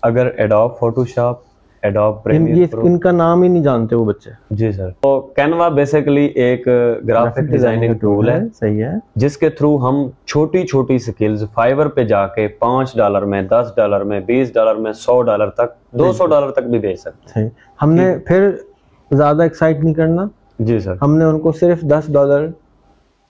اگر 0.03 0.27
ایڈاپ 0.37 0.79
فوٹو 0.79 1.05
شاپ 1.05 1.39
ان 1.85 2.99
کا 2.99 3.11
نام 3.11 3.43
ہی 3.43 3.49
نہیں 3.49 3.63
جانتے 3.63 3.97
وہ 3.97 4.05
بچے۔ 4.05 4.31
جی 4.51 4.73
سر۔ 4.73 4.91
تو 5.01 5.21
کینوا 5.21 5.69
بیسیکلی 5.69 6.25
ایک 6.25 6.69
گرافک 7.09 7.41
ڈیزائننگ 7.41 7.95
ٹول 7.95 8.29
ہے۔ 8.29 8.41
صحیح 8.61 8.85
ہے۔ 8.85 8.91
جس 9.17 9.37
کے 9.37 9.49
تھرو 9.49 9.89
ہم 9.89 10.09
چھوٹی 10.27 10.67
چھوٹی 10.67 10.99
سکلز 10.99 11.45
فائبر 11.55 11.89
پہ 11.89 12.05
جا 12.05 12.27
کے 12.27 12.49
پانچ 12.49 12.97
ڈالر 12.97 13.23
میں 13.23 13.43
دس 13.43 13.73
ڈالر 13.77 14.01
میں 14.01 14.21
بیس 14.21 14.55
ڈالر 14.55 14.75
میں 14.75 14.93
سو 14.93 15.23
ڈالر 15.23 15.51
تک 15.51 15.93
دو 15.93 16.13
سو 16.13 16.27
ڈالر 16.27 16.51
تک 16.51 16.63
بھی 16.63 16.79
بیچ 16.79 17.01
سکتے 17.01 17.41
ہیں۔ 17.41 17.49
ہم 17.83 17.93
نے 17.93 18.17
پھر 18.27 18.51
زیادہ 19.11 19.43
ایکسائٹ 19.43 19.81
نہیں 19.81 19.95
کرنا۔ 19.95 20.27
جی 20.59 20.79
سر۔ 20.79 20.95
ہم 21.03 21.17
نے 21.17 21.25
ان 21.25 21.41
کو 21.41 21.53
صرف 21.53 21.81
دس 21.81 22.13
ڈالر 22.13 22.47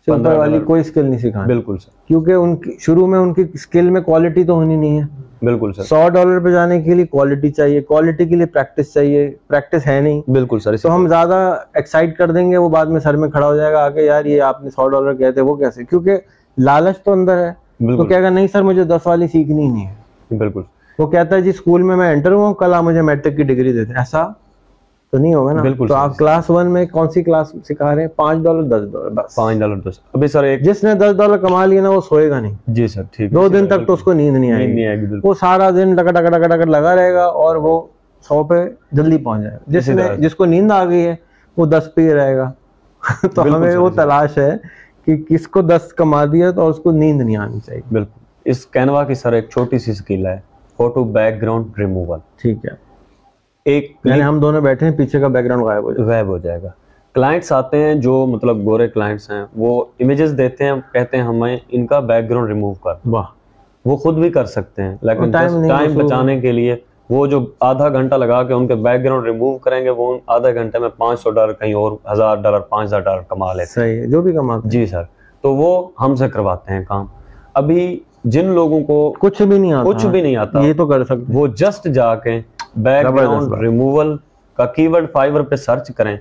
والی 0.09 0.59
کوئی 0.59 0.81
اسکل 0.81 1.05
نہیں 1.05 1.19
سکھا 1.19 1.45
بالکل 1.47 1.77
سر۔ 1.77 1.91
کیونکہ 2.09 2.33
ان 2.33 2.57
کی 2.57 2.71
شروع 2.81 3.07
میں 3.07 3.19
ان 3.19 3.35
کی 3.35 3.45
اسکل 3.55 3.91
میں 3.91 4.01
کوالٹی 4.01 4.45
تو 4.45 4.55
ہونی 4.55 4.77
نہیں 4.77 5.01
ہے۔ 5.01 5.07
بالکل 5.43 5.73
سر۔ 5.77 5.83
سو 5.83 6.09
ڈالر 6.09 6.39
پہ 6.39 6.51
جانے 6.51 6.83
کے 6.83 6.95
لیے 6.95 7.07
کوالٹی 7.07 7.51
چاہیے۔ 7.51 7.81
کوالٹی 7.81 8.27
کے 8.27 8.37
لیے 8.37 8.47
پریکٹس 8.47 8.95
چاہیے۔ 8.95 9.31
پریکٹس 9.49 9.87
ہے 9.87 10.01
نہیں۔ 10.01 10.31
بالکل 10.31 10.59
سر 10.59 10.77
تو 10.77 10.95
ہم 10.95 11.09
زیادہ 11.09 11.61
ایکسائٹ 11.75 12.17
کر 12.17 12.31
دیں 12.31 12.53
گے 12.53 12.57
وہ 12.57 12.69
بعد 12.69 12.87
میں 12.87 13.01
سر 13.01 13.17
میں 13.17 13.29
کھڑا 13.29 13.47
ہو 13.47 13.57
جائے 13.57 13.73
گا 13.73 13.85
آگے 13.85 14.05
یار 14.05 14.25
یہ 14.25 14.43
آپ 14.43 14.65
نے 14.65 14.71
سو 14.71 14.89
ڈالر 14.89 15.15
کہتے 15.15 15.41
وہ 15.41 15.55
کیسے؟ 15.55 15.85
کیونکہ 15.85 16.17
لالچ 16.59 16.99
تو 16.99 17.13
اندر 17.13 17.37
ہے۔ 17.37 17.53
تو 17.97 18.05
کہے 18.05 18.23
گا 18.23 18.31
نہیں 18.31 18.47
سر 18.53 18.63
مجھے 18.63 18.85
دس 18.85 19.07
والی 19.07 19.27
سیکھنی 19.29 19.69
نہیں 19.69 19.87
ہے۔ 19.87 20.37
بالکل۔ 20.37 20.63
وہ 20.99 21.07
کہتا 21.07 21.37
ہے 21.37 21.41
جی 21.41 21.51
اسکول 21.51 21.83
میں 21.83 21.97
میں 21.97 22.13
انٹر 22.13 22.33
ہوں 22.33 22.55
کل 22.55 22.75
آپ 22.75 22.85
مجھے 22.85 23.03
میٹرک 23.03 23.37
کی 23.37 23.43
ڈگری 23.43 23.73
دیتے 23.73 23.93
ایسا؟ 23.93 24.27
تو 25.13 25.19
نہیں 25.19 25.35
ہوگا 25.35 25.53
نا؟ 25.53 25.63
بالکل 25.63 25.87
تو 25.89 25.95
آپ 25.95 26.17
کلاس 26.17 26.51
ون 26.51 26.71
میں 26.71 26.87
کون 26.87 27.11
سی 27.11 27.23
کلاس 27.23 27.53
سکھا 27.65 27.95
رہے 27.95 28.03
ہیں؟ 28.03 28.09
پانچ 28.09 28.43
ڈالر 28.45 28.63
دس 28.63 28.93
ڈالر 28.93 29.09
بس۔ 29.11 29.35
پانچ 29.35 29.59
ڈالر 29.59 29.77
دس۔ 29.77 29.99
ابھی 30.13 30.29
سر 30.29 30.45
ایک 30.45 30.63
جس 30.63 30.85
نے 30.85 30.95
دس 30.95 31.17
ڈالر 31.17 31.37
کما 31.37 31.65
لیا 31.67 31.83
نا 31.83 31.91
وہ 31.91 32.01
سوئے 32.01 32.31
گا 32.31 32.41
نہیں۔ 32.41 32.55
جی 32.67 32.87
سر 32.87 33.03
ٹھیک 33.13 33.33
دو 33.35 33.49
دن 33.49 33.67
تک 33.67 33.87
تو 33.87 33.93
اس 33.93 34.03
کو 34.03 34.13
نیند 34.13 34.37
نہیں 34.37 34.53
آئے 34.53 34.67
گی۔ 34.67 35.21
وہ 35.25 35.35
سارا 35.35 35.71
دن 35.71 35.95
ڈکا 35.95 36.11
ڈکا 36.11 36.39
ڈکا 36.39 36.47
ڈکا 36.47 36.65
لگا 36.65 36.97
رہے 36.97 37.15
گا 37.15 37.25
اور 37.25 37.57
وہ 37.57 37.83
سو 38.23 38.45
پہ 38.45 38.55
جلدی 38.93 39.19
پہنچ 39.19 39.43
جائے 39.43 39.55
گا۔ 39.55 39.63
جس 39.67 39.89
نے 39.89 40.03
جس 40.19 40.35
کو 40.35 40.45
نیند 40.45 40.71
آ 40.71 40.85
گئی 40.85 41.07
ہے 41.07 41.15
وہ 41.57 41.67
دس 41.67 41.89
پہ 41.95 42.01
ہی 42.01 42.15
رہے 42.15 42.37
گا۔ 42.37 42.53
تو 43.35 43.43
ہمیں 43.43 43.77
وہ 43.77 43.91
تلاش 43.91 44.39
ہے 44.39 44.57
کہ 45.05 45.17
کس 45.17 45.49
کو 45.49 45.63
دست 45.63 45.95
کما 45.95 46.25
دیا 46.25 46.51
تو 46.51 46.69
اس 46.69 46.77
کو 46.77 46.91
نیند 46.91 47.21
نہیں 47.21 47.37
آنی 47.37 47.61
چاہیے۔ 47.61 47.83
بالکل۔ 47.93 48.25
اس 48.45 48.67
کینوا 48.67 49.05
کی 49.05 49.15
سر 49.15 49.33
ایک 49.33 49.49
چھوٹی 49.49 49.79
سی 49.79 49.93
سکل 49.93 50.27
ہے۔ 50.27 50.39
فوٹو 50.77 51.05
بیک 51.05 51.43
گراؤنڈ 51.43 51.79
ریموول 51.79 52.19
ٹھیک 52.43 52.67
ہے۔ 52.67 52.86
ایک 53.67 53.93
یعنی 54.05 54.23
ہم 54.23 54.41
دونوں 54.41 54.61
بیٹھے 54.61 54.89
ہیں 54.89 54.97
پیچھے 54.97 55.21
کا 55.21 55.29
بیک 55.29 55.45
گراؤنڈ 55.45 55.65
غائب 55.65 55.85
ہو 55.85 55.93
جائے۔ 55.93 56.09
غائب 56.09 56.27
ہو 56.27 56.39
جائے 56.39 56.63
گا۔ 56.63 56.69
کلائنٹس 57.15 57.53
آتے 57.53 57.77
ہیں 57.77 57.95
جو 57.95 58.27
مطلب 58.27 58.65
گورے 58.65 58.89
کلائنٹس 58.89 59.31
ہیں 59.31 59.45
وہ 59.57 59.85
امیجز 60.01 60.35
دیتے 60.39 60.65
ہیں 60.65 60.73
کہتے 60.93 61.17
ہیں 61.17 61.25
ہمیں 61.25 61.57
ان 61.69 61.87
کا 61.87 62.01
بیک 62.01 62.29
گراؤنڈ 62.31 62.49
ریموو 62.49 62.73
کر۔ 62.75 62.95
واہ۔ 63.05 63.25
وہ 63.85 63.97
خود 63.97 64.15
بھی 64.15 64.31
کر 64.31 64.45
سکتے 64.45 64.83
ہیں 64.83 64.97
لیکن 65.03 65.31
ٹائم 65.31 65.95
بچانے 65.95 66.41
کے 66.41 66.53
لیے 66.53 66.77
وہ 67.11 67.27
جو 67.27 67.39
آدھا 67.61 67.89
گھنٹہ 67.89 68.15
لگا 68.15 68.43
کے 68.43 68.53
ان 68.53 68.67
کے 68.67 68.75
بیک 68.75 69.05
گراؤنڈ 69.05 69.27
ریموو 69.27 69.59
کریں 69.59 69.85
گے 69.85 69.91
وہ 69.91 70.19
آدھے 70.27 70.55
گھنٹے 70.55 70.79
میں 70.79 70.89
پانچ 70.97 71.21
سو 71.21 71.31
ڈالر 71.31 71.53
کہیں 71.53 71.75
اور 71.75 71.93
ہزار 72.13 72.37
ڈالر 72.37 72.61
پانچ 72.61 72.87
ہزار 72.87 73.01
ڈالر 73.01 73.23
کما 73.29 73.53
لیتے 73.53 73.71
صحیح 73.71 74.01
ہے 74.01 74.07
جو 74.07 74.23
بھی 74.23 74.33
کماتے 74.33 74.69
جی 74.69 74.87
سر 74.87 75.03
تو 75.45 75.55
وہ 75.55 75.71
ہم 76.01 76.15
سے 76.15 76.29
کرواتے 76.29 76.75
ہیں 76.75 76.85
کام۔ 76.89 77.07
ابھی 77.55 78.01
جن 78.25 78.47
لوگوں 78.47 78.81
کو 78.81 79.15
کچھ 79.19 79.43
بھی 79.43 79.59
نہیں 79.59 79.73
آتا۔ 79.73 79.91
کچھ 79.91 80.07
بھی 80.07 80.23
نہیں 80.23 80.37
آتا 80.37 80.61
یہ 80.61 80.73
تو 80.73 80.87
کر 80.87 81.05
سکتے 81.05 81.33
وہ 81.33 81.47
جسٹ 81.47 81.87
جا 81.89 82.15
کے 82.15 82.41
بیک 82.77 83.07
گراؤنڈ 83.07 83.55
ریموول 83.61 84.17
کا 84.55 84.67
کی 84.67 84.87
ورڈ 84.89 85.13
فائیور 85.13 85.41
پہ 85.41 85.57
سرچ 85.57 85.91
کریں 85.97 86.17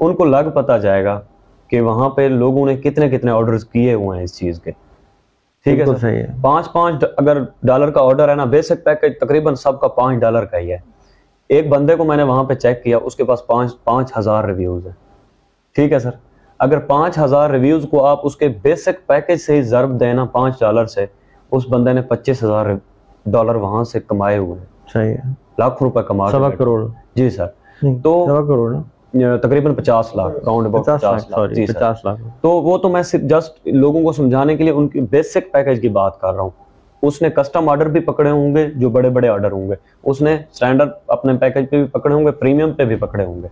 ان 0.00 0.14
کو 0.14 0.24
لگ 0.24 0.50
پتا 0.54 0.78
جائے 0.78 1.04
گا 1.04 1.20
کہ 1.68 1.80
وہاں 1.80 2.08
پہ 2.08 2.22
لوگوں 2.22 2.66
نے 2.66 2.76
کتنے 2.76 3.10
کتنے 3.10 3.30
آرڈرز 3.30 3.64
کیے 3.64 3.94
ہوئے 3.94 4.16
ہیں 4.16 4.24
اس 4.24 4.38
چیز 4.38 4.60
کے۔ 4.60 4.70
ٹھیک 5.66 5.80
ہے 5.80 5.86
صحیح 6.00 6.16
ہے۔ 6.16 6.26
پانچ 6.42 6.72
پانچ 6.72 7.04
اگر 7.16 7.38
ڈالر 7.62 7.90
کا 7.90 8.00
آرڈر 8.00 8.28
ہے 8.28 8.34
نا 8.34 8.44
بیسک 8.44 8.84
پیکج 8.84 9.12
تقریباً 9.20 9.54
سب 9.54 9.80
کا 9.80 9.88
پانچ 9.88 10.20
ڈالر 10.20 10.44
کا 10.44 10.58
ہی 10.58 10.72
ہے۔ 10.72 10.78
ایک 11.48 11.68
بندے 11.68 11.96
کو 11.96 12.04
میں 12.04 12.16
نے 12.16 12.22
وہاں 12.22 12.44
پہ 12.44 12.54
چیک 12.54 12.84
کیا 12.84 12.98
اس 13.02 13.16
کے 13.16 13.24
پاس 13.24 13.46
پانچ 13.46 13.84
پانچ 13.84 14.12
ہزار 14.18 14.44
ریویوز 14.44 14.86
ہیں۔ 14.86 14.94
ٹھیک 15.74 15.92
ہے 15.92 15.98
سر؟ 15.98 16.10
اگر 16.58 16.78
پانچ 16.78 17.18
ہزار 17.18 17.50
ریویوز 17.50 17.86
کو 17.90 18.04
آپ 18.06 18.20
اس 18.22 18.36
کے 18.36 18.48
بیسک 18.48 19.06
پیکج 19.06 19.36
سے 19.36 19.56
ہی 19.56 19.62
ضرب 19.62 20.00
دینا 20.00 20.24
پانچ 20.24 20.60
ڈالر 20.60 20.86
سے 20.86 21.06
اس 21.50 21.62
بندے 21.68 21.92
نے 21.92 22.02
پچیس 22.02 22.42
ہزار 22.44 22.66
ڈالر 23.26 23.54
وہاں 23.54 23.84
سے 23.84 24.00
کمائے 24.00 24.38
ہوئے 24.38 24.58
ہیں۔ 24.58 24.66
صحیح 24.92 25.14
ہے۔ 25.14 25.43
لاکھوں 25.58 25.88
روپے 25.88 26.00
کما 26.06 26.30
سوا۔ 26.30 26.50
کروڑ۔ 26.50 26.86
جی 27.14 27.30
سر۔ 27.30 27.46
نہیں، 27.82 27.98
تو- 28.02 28.26
سوا 28.26 28.40
کروڑ 28.40 28.76
تقریباً 29.42 29.74
پچاس 29.74 30.16
لاکھ 30.16 30.44
راؤنڈ 30.44 30.66
اباؤٹ 30.66 30.84
پچاس 30.84 31.02
لاکھ۔ 31.02 31.30
لاکھ 31.30 31.52
جی 31.54 31.66
پچاس 31.66 32.04
لاکھ۔ 32.04 32.20
تو 32.40 32.50
وہ 32.50 32.78
تو 32.78 32.88
میں 32.88 33.02
صرف 33.02 33.20
جسٹ 33.20 33.66
لوگوں 33.66 34.02
کو 34.02 34.12
سمجھانے 34.12 34.56
کے 34.56 34.64
لیے 34.64 34.72
ان 34.72 34.88
کی 34.88 35.00
بیسک 35.00 35.52
پیکج 35.52 35.80
کی 35.80 35.88
بات 35.88 36.20
کر 36.20 36.34
رہا 36.34 36.42
ہوں۔ 36.42 36.50
اس 37.02 37.22
نے 37.22 37.30
کسٹم 37.30 37.68
آرڈر 37.68 37.86
بھی 37.86 38.00
پکڑے 38.00 38.30
ہوں 38.30 38.56
گے 38.56 38.66
جو 38.76 38.90
بڑے 38.90 39.10
بڑے 39.10 39.28
آرڈر 39.28 39.52
ہوں 39.52 39.68
گے۔ 39.68 39.74
اس 40.04 40.22
نے 40.22 40.34
اسٹینڈرڈ 40.34 40.88
اپنے 41.06 41.32
پیکج 41.34 41.70
پہ 41.70 41.76
بھی 41.76 41.84
پکڑے 41.84 42.14
ہوں 42.14 42.26
گے 42.26 42.30
پریمیم 42.30 42.72
پہ 42.72 42.84
بھی 42.84 42.96
پکڑے 42.96 43.24
ہوں 43.24 43.42
گے۔ 43.42 43.48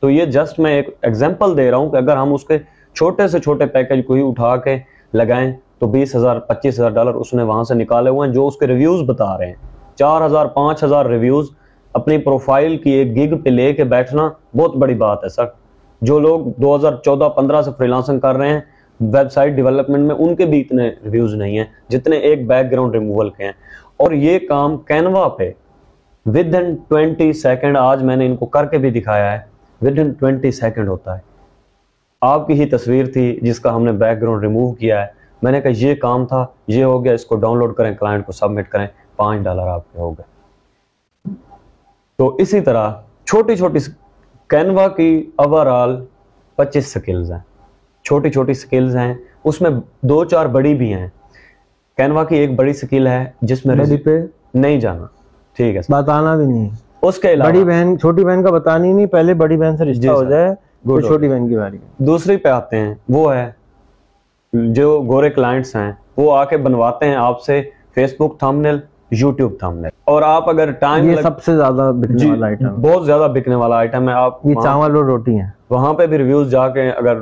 تو 0.00 0.10
یہ 0.10 0.24
جسٹ 0.24 0.58
میں 0.58 0.72
ایک 0.72 0.88
ایگزامپل 1.02 1.56
دے 1.56 1.70
رہا 1.70 1.78
ہوں 1.78 1.90
کہ 1.90 1.96
اگر 1.96 2.16
ہم 2.16 2.34
اس 2.34 2.44
کے 2.44 2.58
چھوٹے 2.94 3.28
سے 3.28 3.40
چھوٹے 3.40 3.66
پیکج 3.66 4.06
کو 4.06 4.14
ہی 4.14 4.28
اٹھا 4.28 4.56
کے 4.56 4.78
لگائیں 5.14 5.52
تو 5.78 5.86
بیس 5.86 6.16
ہزار 6.16 6.38
پچیس 6.38 6.74
ہزار 6.74 6.90
ڈالر 6.90 7.14
اس 7.14 7.34
نے 7.34 7.42
وہاں 7.42 7.64
سے 7.64 7.74
نکالے 7.74 8.10
ہوئے 8.10 8.28
ہیں 8.28 8.34
جو 8.34 8.46
اس 8.46 8.56
کے 8.56 8.66
ریویوز 8.66 9.02
بتا 9.06 9.38
رہے 9.38 9.46
ہیں۔ 9.46 9.73
چار 9.98 10.26
ہزار، 10.26 10.46
پانچ 10.46 10.84
ہزار 10.84 11.06
ریویوز 11.06 11.50
اپنی 11.92 12.18
پروفائل 12.18 12.76
کی 12.76 12.90
ایک 12.90 13.16
گگ 13.16 13.36
پہ 13.36 13.50
لے 13.50 13.72
کے 13.72 13.84
بیٹھنا 13.84 14.30
بہت 14.56 14.76
بڑی 14.76 14.94
بات 14.94 15.24
ہے، 15.24 15.28
سر۔ 15.28 15.44
جو 16.00 16.18
لوگ 16.18 16.40
دو 16.56 16.76
ہزار 16.76 16.92
چودہ، 17.04 17.24
پندرہ 17.24 17.62
سے 17.62 17.70
فریلانسنگ 17.78 18.20
کر 18.20 18.36
رہے 18.36 18.48
ہیں 18.48 18.60
ویب 19.00 19.32
سائٹ 19.32 19.52
ڈیولپمنٹ 19.52 20.06
میں 20.06 20.14
ان 20.14 20.36
کے 20.36 20.46
بھی 20.46 20.60
اتنے 20.60 20.88
ریویوز 20.88 21.34
نہیں 21.34 21.58
ہیں، 21.58 21.64
جتنے 21.88 22.16
ایک 22.16 22.46
بیک 22.46 22.70
گراؤنڈ 22.70 22.92
ریموول 22.92 23.30
کے 23.30 23.44
ہیں۔ 23.44 23.52
اور 23.96 24.12
یہ 24.12 24.38
کام 24.48 24.76
کینوا 24.76 25.28
پہ 25.28 25.52
ود 26.26 26.54
ان 26.54 26.76
ٹوینٹی 26.88 27.32
سیکنڈ 27.32 27.76
آج 27.76 28.02
میں 28.02 28.16
نے 28.16 28.26
ان 28.26 28.36
کو 28.36 28.46
کر 28.46 28.66
کے 28.66 28.78
بھی 28.78 28.90
دکھایا 28.90 29.32
ہے۔ 29.32 29.38
ود 29.82 29.98
ان 29.98 30.12
ٹوینٹی 30.12 30.50
سیکنڈ 30.50 30.88
ہوتا 30.88 31.14
ہے۔ 31.14 31.22
آپ 32.20 32.46
کی 32.46 32.60
ہی 32.60 32.66
تصویر 32.66 33.06
تھی 33.06 33.38
جس 33.42 33.60
کا 33.60 33.76
ہم 33.76 33.84
نے 33.84 33.92
بیک 33.92 34.20
گراؤنڈ 34.20 34.42
ریموو 34.42 34.72
کیا 34.72 35.02
ہے۔ 35.02 35.06
میں 35.42 35.52
نے 35.52 35.60
کہا 35.60 35.70
یہ 35.76 35.94
کام 35.94 36.26
تھا، 36.26 36.46
یہ 36.68 36.84
ہو 36.84 37.04
گیا، 37.04 37.12
اس 37.12 37.26
کو 37.26 37.36
ڈاؤن 37.36 37.58
لوڈ 37.58 37.74
کریں 37.74 37.94
کلائنٹ 37.94 38.26
کو 38.26 38.32
سبمٹ 38.32 38.68
کریں۔ 38.68 38.86
پانچ 39.16 39.42
ڈالر 39.44 39.66
آپ 39.66 39.92
کے 39.92 39.98
ہو 39.98 40.10
گئے۔ 40.10 40.32
تو 42.18 42.36
اسی 42.36 42.60
طرح 42.60 42.90
چھوٹی 43.24 43.56
چھوٹی 43.56 43.78
کینوا 44.50 44.88
کی 44.88 45.30
اوور 45.36 45.66
آل 45.66 46.04
پچیس 46.56 46.92
سکلز 46.92 47.32
ہیں۔ 47.32 47.38
چھوٹی 48.04 48.30
چھوٹی 48.30 48.54
سکلز 48.54 48.96
ہیں۔ 48.96 49.14
اس 49.44 49.60
میں 49.60 49.70
دو 50.02 50.24
چار 50.24 50.46
بڑی 50.46 50.74
بھی 50.74 50.94
ہیں۔ 50.94 51.08
کینوا 51.96 52.24
کی 52.24 52.36
ایک 52.36 52.54
بڑی 52.56 52.72
سکل 52.72 53.06
ہے 53.06 53.24
جس 53.42 53.66
میں 53.66 53.96
پہ؟ 54.04 54.20
نہیں 54.54 54.80
جانا۔ 54.80 55.06
ٹھیک 55.56 55.76
ہے 55.76 55.80
بتانا 55.88 56.34
بھی 56.36 56.46
نہیں۔ 56.46 56.68
اس 57.02 57.18
کے 57.18 57.32
علاوہ 57.32 57.50
بڑی 57.50 57.64
بہن 57.64 57.98
چھوٹی 57.98 58.24
بہن 58.24 58.42
کا 58.42 58.50
بتانی 58.50 58.92
نہیں 58.92 59.06
پہلے 59.06 59.34
بڑی 59.34 59.56
بہن 59.56 59.76
سے 59.76 59.84
رشتہ 59.84 60.00
جی 60.00 60.08
ہو۔ 60.08 60.24
جائے 60.24 60.54
چھوٹی 61.00 61.28
بہن 61.28 61.48
کی 61.48 61.56
باری۔ 61.56 61.78
دوسری 61.98 62.36
پہ 62.36 62.48
آتے 62.48 62.76
ہیں۔ 62.76 62.94
وہ 63.08 63.34
ہے 63.34 63.50
جو 64.52 65.02
گورے 65.06 65.30
کلائنٹس 65.30 65.76
ہیں 65.76 65.92
وہ 66.16 66.36
آ 66.36 66.44
کے 66.44 66.56
بنواتے 66.56 67.08
ہیں 67.08 67.16
آپ 67.16 67.40
سے 67.42 67.62
فیس 67.94 68.14
بک 68.18 68.38
تھامنل 68.38 68.78
یوٹیوب 69.20 69.52
تھامنل 69.58 69.88
اور 70.04 70.22
آپ 70.22 70.48
اگر 70.48 70.70
ٹائم 70.70 71.10
یہ 71.10 71.16
سب 71.22 71.42
سے 71.42 71.56
زیادہ 71.56 71.92
بکنے 71.94 72.30
والا 72.30 72.46
آئٹم 72.46 72.68
بہت 72.68 73.06
زیادہ 73.06 73.30
بکنے 73.34 73.54
والا 73.54 73.76
آئٹم 73.76 74.08
ہے۔ 74.08 74.14
آپ 74.14 74.46
یہ 74.46 74.54
چاول 74.62 74.96
اور 74.96 75.04
روٹی 75.04 75.40
ہیں۔ 75.40 75.50
وہاں 75.70 75.94
پہ 75.94 76.06
بھی 76.06 76.18
ریویوز 76.18 76.50
جا 76.50 76.68
کے 76.68 76.90
اگر 76.90 77.18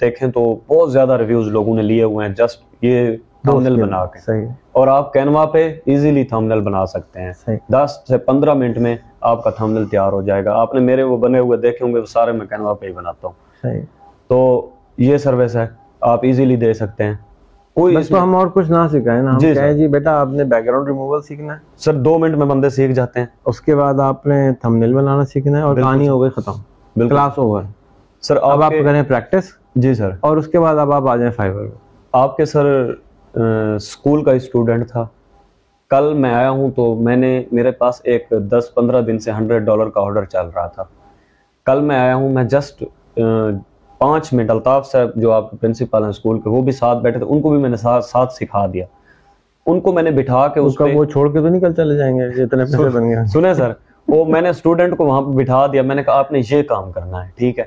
دیکھیں 0.00 0.28
تو 0.28 0.56
بہت 0.68 0.92
زیادہ 0.92 1.12
ریویوز 1.12 1.48
لوگوں 1.48 1.76
نے 1.76 1.82
لیے 1.82 2.02
ہوئے 2.04 2.26
ہیں۔ 2.26 2.34
جسٹ 2.34 2.64
یہ 2.82 3.16
تھامنل 3.42 3.82
بنا 3.82 4.06
کے۔ 4.06 4.18
صحیح۔ 4.18 4.46
اور 4.72 4.88
آپ 4.88 5.12
کینوا 5.12 5.46
پہ 5.46 5.78
ایزیلی 5.86 6.24
تھامنل 6.24 6.60
بنا 6.60 6.86
سکتے 6.86 7.20
ہیں۔ 7.20 7.32
دس 7.68 8.02
سے 8.08 8.18
پندرہ 8.18 8.54
منٹ 8.54 8.78
میں 8.78 8.96
آپ 9.20 9.44
کا 9.44 9.50
تھامنل 9.50 9.86
تیار 9.86 10.12
ہو 10.12 10.22
جائے 10.22 10.44
گا۔ 10.44 10.52
آپ 10.54 10.74
نے 10.74 10.80
میرے 10.80 11.02
وہ 11.02 11.16
بنے 11.16 11.38
ہوئے 11.38 11.58
دیکھے 11.58 11.86
ہوں 11.86 11.94
گے 11.94 11.98
وہ 12.00 12.06
سارے 12.06 12.32
میں 12.32 12.46
کینوا 12.46 12.74
پہ 12.74 12.86
ہی 12.86 12.92
بناتا 12.92 13.28
ہوں۔ 13.28 13.34
صحیح۔ 13.62 13.80
تو 14.28 14.68
یہ 14.98 15.16
سروس 15.16 15.56
ہے 15.56 15.66
آپ 16.00 16.18
ایزیلی 16.22 16.56
دے 16.56 16.72
سکتے 16.72 17.04
ہیں۔ 17.04 17.14
بس 17.76 18.08
تو 18.08 18.22
ہم 18.22 18.34
اور 18.34 18.46
کچھ 18.46 18.70
نہ 18.70 18.86
سکھائیں 18.92 19.22
نا 19.22 19.32
ہم 19.32 19.38
جی 19.38 19.54
کہیں 19.54 19.72
جی 19.72 19.88
بیٹا 19.88 20.20
آپ 20.20 20.28
نے 20.28 20.44
بیک 20.44 20.64
گراؤنڈ 20.66 20.88
ریموول 20.88 21.22
سیکھنا 21.22 21.54
ہے۔ 21.54 21.58
سر 21.76 21.94
دو 21.94 22.18
منٹ 22.18 22.36
میں 22.36 22.46
بندے 22.46 22.70
سیکھ 22.70 22.92
جاتے 22.92 23.20
ہیں۔ 23.20 23.26
اس 23.44 23.60
کے 23.60 23.76
بعد 23.76 24.00
آپ 24.00 24.26
نے 24.26 24.52
تھمنیل 24.60 24.94
بنانا 24.94 25.24
سیکھنا 25.24 25.58
ہے 25.58 25.62
اور 25.62 25.76
کہانی 25.76 26.08
ہو 26.08 26.22
گئی 26.22 26.30
ختم۔ 26.30 26.60
کلاس 26.96 27.38
اوور 27.38 27.62
سر 28.22 28.36
اب 28.42 28.62
آپ 28.62 28.72
کریں 28.84 29.02
پریکٹس 29.02 29.44
جی 29.74 29.94
سر۔ 29.94 30.10
اور 30.20 30.36
اس 30.36 30.46
کے 30.46 30.60
بعد 30.60 30.76
اب 30.76 30.92
آپ 30.92 31.08
آ 31.08 31.16
جائیں 31.16 31.32
فائبر 31.32 31.66
آپ 32.12 32.36
کے 32.36 32.44
سر 32.44 32.66
اسکول 33.34 34.24
کا 34.24 34.32
اسٹوڈنٹ 34.32 34.88
تھا۔ 34.88 35.06
کل 35.90 36.14
میں 36.14 36.34
آیا 36.34 36.50
ہوں 36.50 36.70
تو 36.70 36.94
میں 36.94 37.16
نے 37.16 37.42
میرے 37.52 37.70
پاس 37.70 38.00
ایک 38.04 38.32
دس 38.50 38.74
پندرہ 38.74 39.00
دن 39.00 39.18
سے 39.18 39.32
ہنڈریڈ 39.32 39.62
ڈالر 39.62 39.88
کا 39.88 40.00
آرڈر 40.00 40.24
چل 40.24 40.46
رہا 40.54 40.66
تھا۔ 40.66 40.84
کل 41.66 41.80
میں 41.80 41.96
آیا 41.96 42.14
ہوں 42.14 42.32
میں 42.32 42.44
جسٹ 42.44 42.82
پانچ 44.02 44.32
منٹ 44.32 44.50
الطاف 44.50 44.90
صاحب 44.90 45.08
جو 45.16 45.32
آپ 45.32 45.50
پرنسپل 45.60 46.02
ہیں 46.02 46.10
اسکول 46.10 46.40
کے 46.40 46.48
وہ 46.48 46.62
بھی 46.62 46.72
ساتھ 46.72 46.98
بیٹھے 46.98 47.18
تھے 47.18 47.26
ان 47.26 47.40
کو 47.40 47.50
بھی 47.50 47.58
میں 47.58 47.70
نے 47.70 47.76
ساتھ 47.76 48.04
ساتھ 48.04 48.32
سکھا 48.32 48.66
دیا۔ 48.66 48.84
ان 49.66 49.80
کو 49.80 49.92
میں 49.92 50.02
نے 50.02 50.10
بٹھا 50.10 50.48
کے 50.48 50.60
اس 50.60 50.76
کا 50.76 50.86
وہ 50.94 51.04
چھوڑ 51.04 51.32
کے 51.32 51.38
تو 51.38 51.48
نہیں 51.48 51.60
کل 51.60 51.74
چلے 51.74 51.96
جائیں 51.96 52.18
گے؟ 52.18 52.42
اتنے 52.42 52.64
پیسے 52.64 52.88
بن 52.88 53.02
گئے۔ 53.02 53.26
سنیں 53.26 53.54
سر 53.54 53.72
وہ 54.08 54.24
میں 54.24 54.40
نے 54.40 54.48
اسٹوڈنٹ 54.48 54.96
کو 54.96 55.06
وہاں 55.06 55.22
پہ 55.22 55.26
بٹھا 55.26 55.66
دیا 55.66 55.82
میں 55.82 55.94
نے 55.94 56.02
کہا 56.02 56.12
آپ 56.12 56.32
نے 56.32 56.40
یہ 56.50 56.62
کام 56.62 56.92
کرنا 56.92 57.26
ہے 57.26 57.30
ٹھیک 57.36 57.58
ہے۔ 57.58 57.64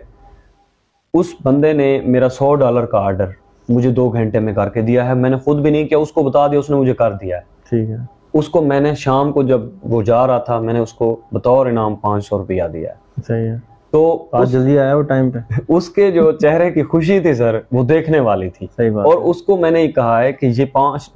اس 1.13 1.25
بندے 1.43 1.73
نے 1.73 2.01
میرا 2.05 2.29
سو 2.29 2.55
ڈالر 2.55 2.85
کا 2.85 2.99
آرڈر 2.99 3.25
مجھے 3.69 3.91
دو 3.91 4.09
گھنٹے 4.09 4.39
میں 4.39 4.53
کر 4.53 4.69
کے 4.69 4.81
دیا 4.81 5.07
ہے 5.09 5.13
میں 5.13 5.29
نے 5.29 5.37
خود 5.37 5.59
بھی 5.59 5.69
نہیں 5.71 5.87
کیا 5.87 5.97
اس 5.97 6.11
کو 6.11 6.23
بتا 6.23 6.47
دیا 6.47 6.59
اس 6.59 6.69
نے 6.69 6.75
مجھے 6.75 6.93
کر 6.93 7.11
دیا 7.11 7.37
ہے۔ 7.37 7.41
ٹھیک 7.69 7.89
ہے۔ 7.89 7.95
اس 8.33 8.49
کو 8.49 8.61
میں 8.61 8.79
نے 8.79 8.95
شام 8.95 9.31
کو 9.31 9.43
جب 9.43 9.61
وہ 9.83 10.01
جا 10.01 10.27
رہا 10.27 10.37
تھا 10.37 10.59
میں 10.59 10.73
نے 10.73 10.79
اس 10.79 10.93
کو 10.93 11.15
بطور 11.31 11.65
انعام 11.65 11.95
پانچ 11.95 12.27
سو 12.27 12.37
روپیہ 12.37 12.63
دیا 12.73 12.91
ہے۔ 12.91 13.21
صحیح 13.27 13.49
ہے۔ 13.49 13.74
تو 13.95 14.25
آج 14.31 14.51
جلدی 14.51 14.79
آیا 14.79 14.95
وہ 14.95 15.01
ٹائم 15.01 15.29
پہ۔ 15.31 15.39
اس 15.69 15.89
کے 15.89 16.12
جو 16.12 16.31
چہرے 16.31 16.71
کی 16.71 16.84
خوشی 16.84 17.19
تھی 17.19 17.34
سر 17.34 17.60
وہ 17.71 17.84
دیکھنے 17.84 18.19
والی 18.19 18.49
تھی۔ 18.49 18.67
صحیح 18.77 18.91
بات 18.91 19.05
اور 19.05 19.17
اس 19.17 19.41
کو 19.41 19.58
میں 19.58 19.71
نے 19.71 19.81
یہ 19.81 19.91
کہا 19.91 20.23
ہے 20.23 20.34
کہ 20.34 20.45
یہ 20.45 20.65
پانچ 20.65 21.10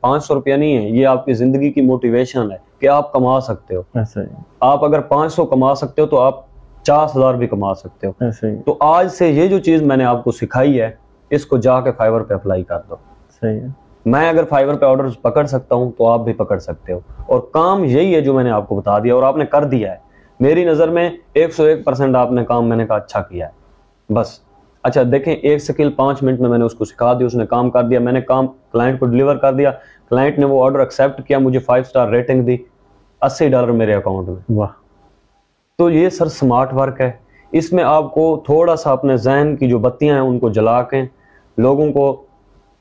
پانچ 0.00 0.24
سو 0.24 0.34
روپیہ 0.34 0.54
نہیں 0.54 0.76
ہے 0.76 0.82
یہ 0.82 1.06
آپ 1.06 1.24
کی 1.24 1.32
زندگی 1.32 1.72
کی 1.72 1.80
موٹیویشن 1.80 2.52
ہے 2.52 2.56
کہ 2.78 2.88
آپ 2.88 3.12
کما 3.12 3.40
سکتے 3.40 3.76
ہو۔ 3.76 3.82
ہی 3.96 4.20
آپ 4.60 4.84
اگر 4.84 5.00
پانچ 5.00 5.32
سو 5.32 5.46
کما 5.46 5.74
سکتے 5.74 6.02
ہو 6.02 6.06
تو 6.06 6.20
آپ 6.20 6.46
پچاس 6.46 7.16
ہزار 7.16 7.34
بھی 7.34 7.46
کما 7.46 7.74
سکتے 7.74 8.06
ہو۔ 8.06 8.12
ہی 8.42 8.56
تو 8.66 8.76
آج 8.80 9.08
سے 9.08 9.30
یہ 9.30 9.46
جو 9.46 9.58
چیز 9.58 9.82
میں 9.82 9.96
نے 9.96 10.04
آپ 10.04 10.24
کو 10.24 10.30
سکھائی 10.30 10.80
ہے 10.80 10.90
اس 11.30 11.46
کو 11.46 11.56
جا 11.56 11.80
کے 11.80 11.92
فائبر 11.92 12.22
پہ 12.22 12.34
اپلائی 12.34 12.64
کر 12.64 12.78
دو۔ 12.90 12.96
صحیح 13.40 13.60
ہے۔ 13.60 13.66
میں 14.06 14.28
اگر 14.28 14.44
فائبر 14.44 14.74
پہ 14.74 14.84
آرڈر 14.86 15.06
پکڑ 15.22 15.44
سکتا 15.44 15.74
ہوں 15.74 15.92
تو 15.98 16.06
آپ 16.06 16.20
بھی 16.20 16.32
پکڑ 16.32 16.58
سکتے 16.58 16.92
ہو۔ 16.92 16.98
اور 17.26 17.40
کام 17.52 17.84
یہی 17.84 18.14
ہے 18.14 18.20
جو 18.20 18.34
میں 18.34 18.44
نے 18.44 18.50
آپ 18.50 18.68
کو 18.68 18.74
بتا 18.74 18.98
دیا 18.98 19.14
اور 19.14 19.22
آپ 19.22 19.36
نے 19.36 19.46
کر 19.46 19.64
دیا 19.64 19.92
ہے۔ 19.92 20.03
میری 20.40 20.64
نظر 20.64 20.88
میں 20.88 21.10
ایک 21.32 21.54
سو 21.54 21.62
ایک 21.62 21.84
پرسینٹ 21.84 22.16
آپ 22.16 22.32
نے 22.32 22.44
کام 22.44 22.68
میں 22.68 22.76
نے 22.76 22.86
کہا 22.86 22.96
اچھا 22.96 23.22
کیا 23.22 23.46
ہے۔ 23.46 23.64
بس۔ 24.12 24.40
اچھا 24.82 25.02
دیکھیں 25.12 25.34
ایک 25.34 25.58
سکل 25.58 25.92
پانچ 25.92 26.22
منٹ 26.22 26.40
میں 26.40 26.50
میں 26.50 26.58
نے 26.58 26.64
اس 26.64 26.74
کو 26.74 26.84
سکھا 26.84 27.12
دیا 27.12 27.26
اس 27.26 27.34
نے 27.34 27.46
کام 27.46 27.70
کر 27.70 27.82
دیا 27.82 28.00
میں 28.00 28.12
نے 28.12 28.20
کام 28.20 28.46
کلائنٹ 28.46 29.00
کو 29.00 29.06
ڈلیور 29.06 29.36
کر 29.36 29.52
دیا۔ 29.52 29.70
کلائنٹ 30.10 30.38
نے 30.38 30.46
وہ 30.46 30.64
آرڈر 30.64 30.78
ایکسیپٹ 30.78 31.26
کیا 31.28 31.38
مجھے 31.38 31.58
فائیو 31.58 31.84
سٹار 31.84 32.08
ریٹنگ 32.08 32.42
دی 32.42 32.56
اسی 33.20 33.48
ڈالر 33.48 33.68
میرے 33.68 33.94
اکاؤنٹ 33.94 34.28
میں۔ 34.28 34.58
واہ۔ 34.58 34.68
تو 35.78 35.90
یہ 35.90 36.08
سر 36.08 36.26
سمارٹ 36.26 36.74
ورک 36.74 37.00
ہے۔ 37.00 37.10
اس 37.52 37.72
میں 37.72 37.84
آپ 37.84 38.14
کو 38.14 38.42
تھوڑا 38.46 38.76
سا 38.76 38.92
اپنے 38.92 39.16
ذہن 39.16 39.56
کی 39.56 39.68
جو 39.68 39.78
بتیاں 39.78 40.14
ہیں 40.14 40.22
ان 40.22 40.38
کو 40.38 40.50
جلا 40.50 40.82
کے 40.82 41.02
لوگوں 41.58 41.92
کو 41.92 42.22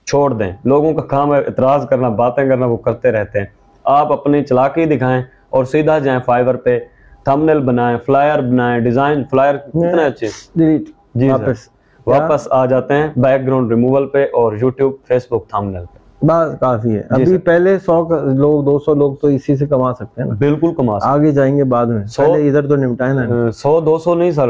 چھوڑ 0.05 0.33
دیں۔ 0.33 0.51
لوگوں 0.65 0.93
کا 0.93 1.01
کام 1.01 1.33
ہے 1.33 1.39
اعتراض 1.39 1.87
کرنا 1.87 2.09
باتیں 2.09 2.49
کرنا 2.49 2.65
وہ 2.65 2.77
کرتے 2.77 3.11
رہتے 3.11 3.39
ہیں۔ 3.39 3.45
آپ 3.83 4.11
اپنی 4.11 4.43
چلاکی 4.43 4.85
دکھائیں 4.85 5.23
اور 5.49 5.65
سیدھا 5.65 5.99
جائیں 5.99 6.19
فائبر 6.25 6.55
پہ۔ 6.55 6.79
تھمنل 7.23 7.59
بنائیں 7.59 7.97
فلائر 7.97 8.39
بنائیں 8.39 8.79
ڈیزائن 8.79 9.23
فلائر 9.31 9.55
کتنے 9.57 10.03
اچھے 10.03 10.27
ڈیلیٹ 10.55 10.81
جی 11.15 11.29
واپس۔ 11.29 11.69
واپس 12.07 12.47
آ 12.49 12.65
جاتے 12.65 12.93
ہیں 12.93 13.07
بیک 13.15 13.45
گراؤنڈ 13.45 13.69
ریموول 13.69 14.07
پہ 14.07 14.23
اور 14.23 14.53
یوٹیوب 14.61 14.93
فیس 15.07 15.27
بک 15.31 15.49
تھامنل 15.49 15.83
پہ۔ 15.93 16.25
بس 16.25 16.59
کافی 16.59 16.89
ہے۔ 16.89 17.01
جی 17.01 17.07
ابھی۔ 17.09 17.37
پہلے 17.37 17.79
سو 17.79 18.09
لوگ 18.33 18.63
دو 18.63 18.79
سو 18.79 18.93
لوگ 18.93 19.15
تو 19.15 19.27
اسی 19.27 19.55
سے 19.55 19.65
کما 19.65 19.93
سکتے 19.93 20.23
ہیں 20.23 20.29
بالکل 20.29 20.73
کما 20.77 20.99
سکتے 20.99 21.09
آگے 21.11 21.31
جائیں 21.31 21.57
گے 21.57 21.63
بعد 21.63 21.85
میں۔ 21.85 22.05
سو- 22.05 22.27
پہلے 22.27 22.49
ادھر 22.49 22.67
تو 22.67 22.75
نمٹائے 22.75 23.13
نا۔ 23.13 23.51
سو 23.51 23.79
دو 23.79 23.97
سو 23.97 24.15
نہیں 24.15 24.31
سر۔ 24.31 24.49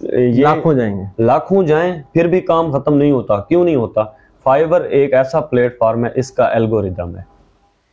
لاکھوں 0.00 0.74
جائیں 0.74 0.96
گے۔ 0.96 1.22
لاکھوں 1.22 1.62
جائیں 1.62 2.02
پھر 2.12 2.26
بھی 2.28 2.40
کام 2.40 2.70
ختم 2.70 2.94
نہیں 2.94 3.12
ہوتا۔ 3.12 3.36
کیوں 3.36 3.64
نہیں 3.64 3.76
ہوتا؟ 3.76 4.00
فائیور 4.42 4.80
ایک 4.80 5.14
ایسا 5.14 5.40
پلیٹ 5.40 5.78
فارم 5.78 6.04
ہے 6.04 6.10
اس 6.14 6.30
کا 6.30 6.44
الگوریدم 6.44 7.16
ہے۔ 7.16 7.22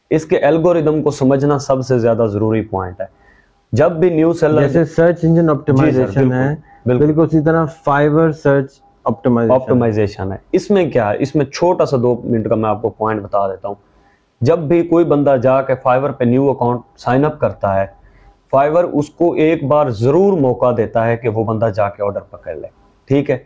اس 0.10 0.26
کے 0.26 0.38
الگوریدم 0.38 1.02
کو 1.02 1.12
سمجھنا 1.12 1.60
سب 1.60 1.82
سے 1.82 2.00
زیادہ 2.00 2.26
ضروری 2.30 2.62
پوائنٹ 2.62 3.02
ہے۔ 3.02 3.06
جب 3.71 3.91
بھی 3.91 4.10
نیو 4.10 4.34
سیلر 4.34 4.62
جیسے 4.62 4.86
سرچ 4.86 5.19
انجن 5.23 5.49
آپٹیمائزیشن 5.49 6.32
ہے 6.34 6.55
بالکل۔ 6.86 7.21
اسی 7.21 7.41
طرح 7.41 7.65
فائبر 7.84 8.32
سرچ 8.32 8.71
آپٹیمائزیشن 9.05 10.32
ہے۔ 10.32 10.38
اس 10.51 10.71
میں 10.71 10.91
کیا 10.91 11.10
ہے؟ 11.10 11.15
اس 11.19 11.36
میں 11.36 11.45
چھوٹا 11.45 11.86
سا 11.86 11.97
دو 12.01 12.21
منٹ 12.23 12.49
کا 12.49 12.55
میں 12.55 12.69
آپ 12.69 12.82
کو 12.82 12.89
پوائنٹ 12.89 13.21
بتا 13.21 13.47
دیتا 13.47 13.67
ہوں۔ 13.67 13.75
جب 14.41 14.60
بھی 14.60 14.88
کوئی 14.88 15.05
بندہ 15.05 15.36
جا 15.43 15.62
کے 15.62 15.73
فائیور 15.84 16.10
پہ 16.10 16.23
نیو 16.23 16.49
اکاؤنٹ 16.51 16.82
سائن 16.97 17.25
اپ 17.25 17.39
کرتا 17.39 17.79
ہے 17.79 17.86
فائیور 18.51 18.84
اس 18.84 19.10
کو 19.10 19.34
ایک 19.34 19.63
بار 19.63 19.89
ضرور 19.89 20.38
موقع 20.39 20.71
دیتا 20.77 21.05
ہے 21.08 21.17
کہ 21.17 21.29
وہ 21.29 21.43
بندہ 21.43 21.69
جا 21.75 21.89
کے 21.89 22.03
آرڈر 22.03 22.19
پکڑ 22.19 22.55
لے۔ 22.55 22.67
ٹھیک 23.05 23.29
ہے؟ 23.29 23.38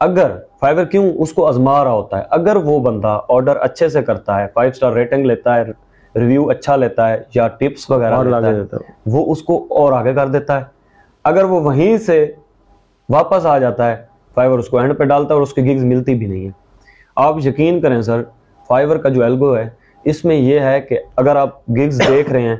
اگر 0.00 0.30
فائیور 0.60 0.84
کیوں 0.84 1.12
اس 1.12 1.32
کو 1.32 1.46
آزما 1.46 1.84
رہا 1.84 1.92
ہوتا 1.92 2.18
ہے؟ 2.18 2.22
اگر 2.30 2.56
وہ 2.56 2.80
بندہ 2.80 3.20
آرڈر 3.28 3.56
اچھے 3.56 3.88
سے 3.88 4.02
کرتا 4.02 4.40
ہے 4.40 4.46
فائیو 4.54 4.72
سٹار 4.72 4.92
ریٹنگ 4.92 5.26
لیتا 5.26 5.54
ہے 5.56 5.64
ریویو 6.14 6.48
اچھا 6.50 6.76
لیتا 6.76 7.08
ہے 7.08 7.18
یا 7.34 7.48
ٹپس 7.48 7.90
وغیرہ 7.90 8.22
لیتا 8.22 8.76
ہے 8.76 8.76
وہ 9.06 9.32
اس 9.32 9.42
کو 9.42 9.66
اور 9.70 9.92
آگے 9.92 10.14
کر 10.14 10.28
دیتا 10.28 10.58
ہے۔ 10.60 10.64
اگر 11.24 11.44
وہ 11.44 11.60
وہیں 11.60 11.98
سے 11.98 12.32
واپس 13.08 13.46
آ 13.46 13.58
جاتا 13.58 13.90
ہے 13.90 13.96
فائیور 14.34 14.58
اس 14.58 14.68
کو 14.68 14.78
اینڈ 14.78 14.98
پہ 14.98 15.04
ڈالتا 15.04 15.28
ہے 15.28 15.34
اور 15.34 15.42
اس 15.42 15.54
کی 15.54 15.62
گگز 15.62 15.84
ملتی 15.84 16.14
بھی 16.14 16.26
نہیں 16.26 16.44
ہے 16.46 16.50
آپ 17.16 17.36
یقین 17.44 17.80
کریں 17.80 18.02
سر 18.02 18.22
فائیور 18.66 18.96
کا 18.96 19.08
جو 19.08 19.24
الگو 19.24 19.56
ہے 19.56 19.68
اس 20.04 20.24
میں 20.24 20.36
یہ 20.36 20.60
ہے 20.60 20.80
کہ 20.80 20.98
اگر 21.16 21.36
آپ 21.36 21.68
گگز 21.68 22.00
دیکھ 22.08 22.30
رہے 22.32 22.42
ہیں 22.42 22.56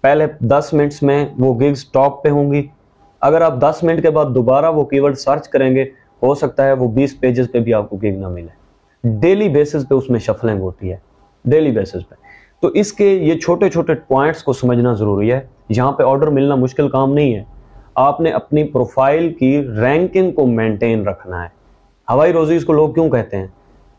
پہلے 0.00 0.26
دس 0.40 0.68
منٹس 0.72 1.02
میں 1.02 1.26
وہ 1.38 1.54
گگز 1.54 1.84
ٹاپ 1.84 2.22
پہ 2.22 2.28
ہوں 2.28 2.52
گی۔ 2.52 2.66
اگر 3.20 3.40
آپ 3.40 3.54
دس 3.60 3.82
منٹ 3.82 4.02
کے 4.02 4.10
بعد 4.10 4.24
دوبارہ 4.24 4.70
وہ 4.70 4.84
کی 4.84 5.00
ورڈ 5.00 5.16
سرچ 5.16 5.48
کریں 5.48 5.74
گے 5.74 5.84
ہو 6.22 6.34
سکتا 6.34 6.64
ہے 6.64 6.72
وہ 6.72 6.88
بیس 6.88 7.20
پیجز 7.20 7.52
پہ 7.52 7.58
بھی 7.58 7.74
آپ 7.74 7.90
کو 7.90 7.96
گگ 7.96 8.18
نہ 8.18 8.28
ملے۔ 8.28 9.10
ڈیلی 9.20 9.48
بیسس 9.48 9.88
پہ 9.88 9.94
اس 9.94 10.10
میں 10.10 10.20
شفلنگ 10.20 10.60
ہوتی 10.60 10.92
ہے۔ 10.92 10.96
ڈیلی 11.44 11.70
بیسس 11.70 12.08
پہ۔ 12.08 12.25
تو 12.60 12.68
اس 12.68 12.92
کے 12.92 13.08
یہ 13.08 13.38
چھوٹے 13.38 13.70
چھوٹے 13.70 13.94
پوائنٹس 13.94 14.42
کو 14.42 14.52
سمجھنا 14.52 14.92
ضروری 14.92 15.32
ہے۔ 15.32 15.40
یہاں 15.68 15.92
پہ 15.92 16.02
آرڈر 16.02 16.26
ملنا 16.26 16.54
مشکل 16.54 16.88
کام 16.88 17.14
نہیں 17.14 17.34
ہے۔ 17.34 17.44
آپ 17.94 18.20
نے 18.20 18.30
اپنی 18.30 18.64
پروفائل 18.64 19.32
کی 19.32 19.62
رینکنگ 19.80 20.30
کو 20.30 20.46
مینٹین 20.46 21.08
رکھنا 21.08 21.42
ہے۔ 21.42 21.48
ہوائی 22.12 22.32
روزی 22.32 22.56
اس 22.56 22.64
کو 22.64 22.72
لوگ 22.72 22.92
کیوں 22.92 23.10
کہتے 23.10 23.36
ہیں؟ 23.36 23.46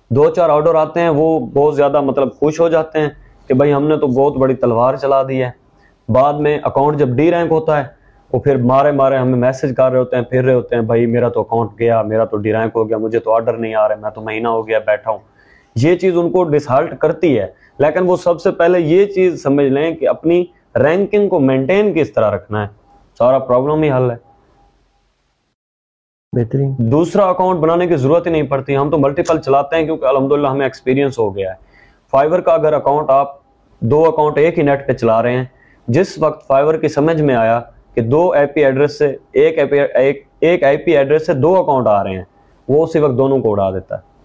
دو 0.10 0.30
چار 0.30 0.50
آرڈر 0.50 0.76
آتے 0.76 1.00
ہیں، 1.00 1.10
وہ 1.10 1.40
بہت 1.40 1.76
زیادہ 1.76 2.02
مطلب 2.02 2.34
خوش 2.34 2.60
ہو 2.60 2.70
جاتے 2.70 3.00
ہیں 3.00 3.10
کہ 3.48 3.54
بھائی 3.54 3.74
ہم 3.74 3.88
نے 3.88 3.98
تو 3.98 4.08
بہت 4.08 4.38
بڑی 4.38 4.54
تلوار 4.56 4.96
چلا 4.96 5.24
دی 5.24 5.44
ہے۔ 5.44 5.52
بعد 6.10 6.34
میں 6.34 6.60
اکاؤنٹ 6.64 6.98
جب 6.98 7.10
ڈی 7.10 7.32
رینک 7.32 7.52
ہوتا 7.52 7.78
ہے، 7.78 7.84
وہ 8.34 8.40
پھر 8.40 8.56
مارے 8.56 8.92
مارے 8.92 9.16
ہمیں 9.18 9.40
میسج 9.40 9.74
کر 9.78 9.92
رہے 9.92 10.00
ہوتے 10.00 10.16
ہیں، 10.16 10.24
پھر 10.24 10.44
رہے 10.44 10.54
ہوتے 10.54 10.76
ہیں، 10.76 10.82
بھائی 10.82 11.06
میرا 11.06 11.30
تو 11.30 11.42
اکاؤنٹ 11.42 11.70
گیا، 11.80 12.02
میرا 12.02 12.26
تو 12.26 12.38
ڈی 12.38 12.54
رینک 12.54 12.72
ہو 12.76 12.90
گیا، 12.90 12.98
مجھے 12.98 13.20
تو 13.20 13.34
آرڈر 13.34 13.54
نہیں 13.54 13.76
آ 13.76 13.88
رہا 13.88 13.96
میں 13.96 14.12
تو 14.16 14.22
مہینہ 14.22 14.48
ہو 14.48 14.68
گیا 14.68 14.80
بیٹھا 14.86 15.12
ہوں۔ 15.12 15.18
یہ 15.76 15.96
چیز 15.96 16.18
ان 16.18 16.32
کو 16.32 16.44
ڈسہارٹ 16.44 16.98
کرتی 16.98 17.40
ہے۔ 17.40 17.48
لیکن 17.80 18.00
وہ 18.06 18.18
سب 18.18 18.42
سے 18.42 18.52
پہلے 18.52 18.80
یہ 18.80 19.06
چیز 19.06 19.44
سمجھ 19.44 19.66
لیں 19.66 19.96
کہ 19.96 20.08
اپنی 20.10 20.46
رینکنگ 20.76 21.30
کو 21.30 21.40
مینٹین 21.40 21.94
کس 21.94 22.14
طرح 22.14 22.32
رکھنا 22.32 22.64
ہے۔ 22.64 22.68
سارا 23.18 23.40
پرابلم 23.40 23.84
ہی 23.84 23.92
حل 23.92 24.12
ہے۔ 24.12 24.16
بہترین۔ 26.38 26.74
دوسرا 26.78 27.26
اکاؤنٹ 27.26 27.60
بنانے 27.60 27.88
کی 27.88 27.96
ضرورت 27.96 28.28
ہی 28.28 28.32
نہیں 28.32 28.44
پڑتی۔ 28.44 28.78
ہم 28.78 28.90
تو 28.90 28.98
ملٹیپل 28.98 29.42
چلاتے 29.42 29.76
ہیں 29.76 29.86
کیونکہ 29.86 30.06
الحمدللہ 30.06 30.48
ہمیں 30.48 30.66
ایکسپیرینس 30.66 31.20
ہو 31.20 31.36
گیا 31.36 31.50
ہے۔ 31.50 31.56
فائیور 32.12 32.40
کا 32.40 32.54
اگر 32.54 32.74
اکاؤنٹ 32.74 33.10
آپ 33.10 33.36
دو 33.80 34.06
اکاؤنٹ 34.06 34.38
ایک 34.38 34.58
ہی 34.58 34.64
نیٹ 34.64 34.88
پہ 34.88 34.94
چلا 34.94 35.24
رہے 35.24 35.38
ہیں 35.38 35.46
جس 35.88 36.18
وقت 36.20 36.48
فائیور 36.48 36.74
کی 36.74 36.88
سمجھ 36.88 37.22
میں 37.22 37.36
آیا 37.36 37.62
کہ 37.96 38.02
دو 38.02 38.34
آئی 38.34 38.48
پی 38.48 38.66
ایڈریس 38.66 38.98
سے 38.98 39.16
ایک 39.32 39.60
آئی 39.60 39.68
پی 39.68 39.80
ایک 39.80 40.26
ایک 40.40 40.64
آئی 40.64 40.78
پی 40.78 40.98
ایڈریس 40.98 41.26
سے 41.26 41.34
دو 41.34 41.60
اکاؤنٹ 41.60 41.88
آ 41.88 42.04
رہے 42.04 42.12
ہیں 42.12 42.24
وہ 42.68 42.84
اسی 42.84 43.00
وقت 43.00 43.18
دونوں 43.18 43.40
کو 43.40 43.52
اڑا 43.52 43.72
دیتا 43.72 43.96
ہے۔ 43.96 44.17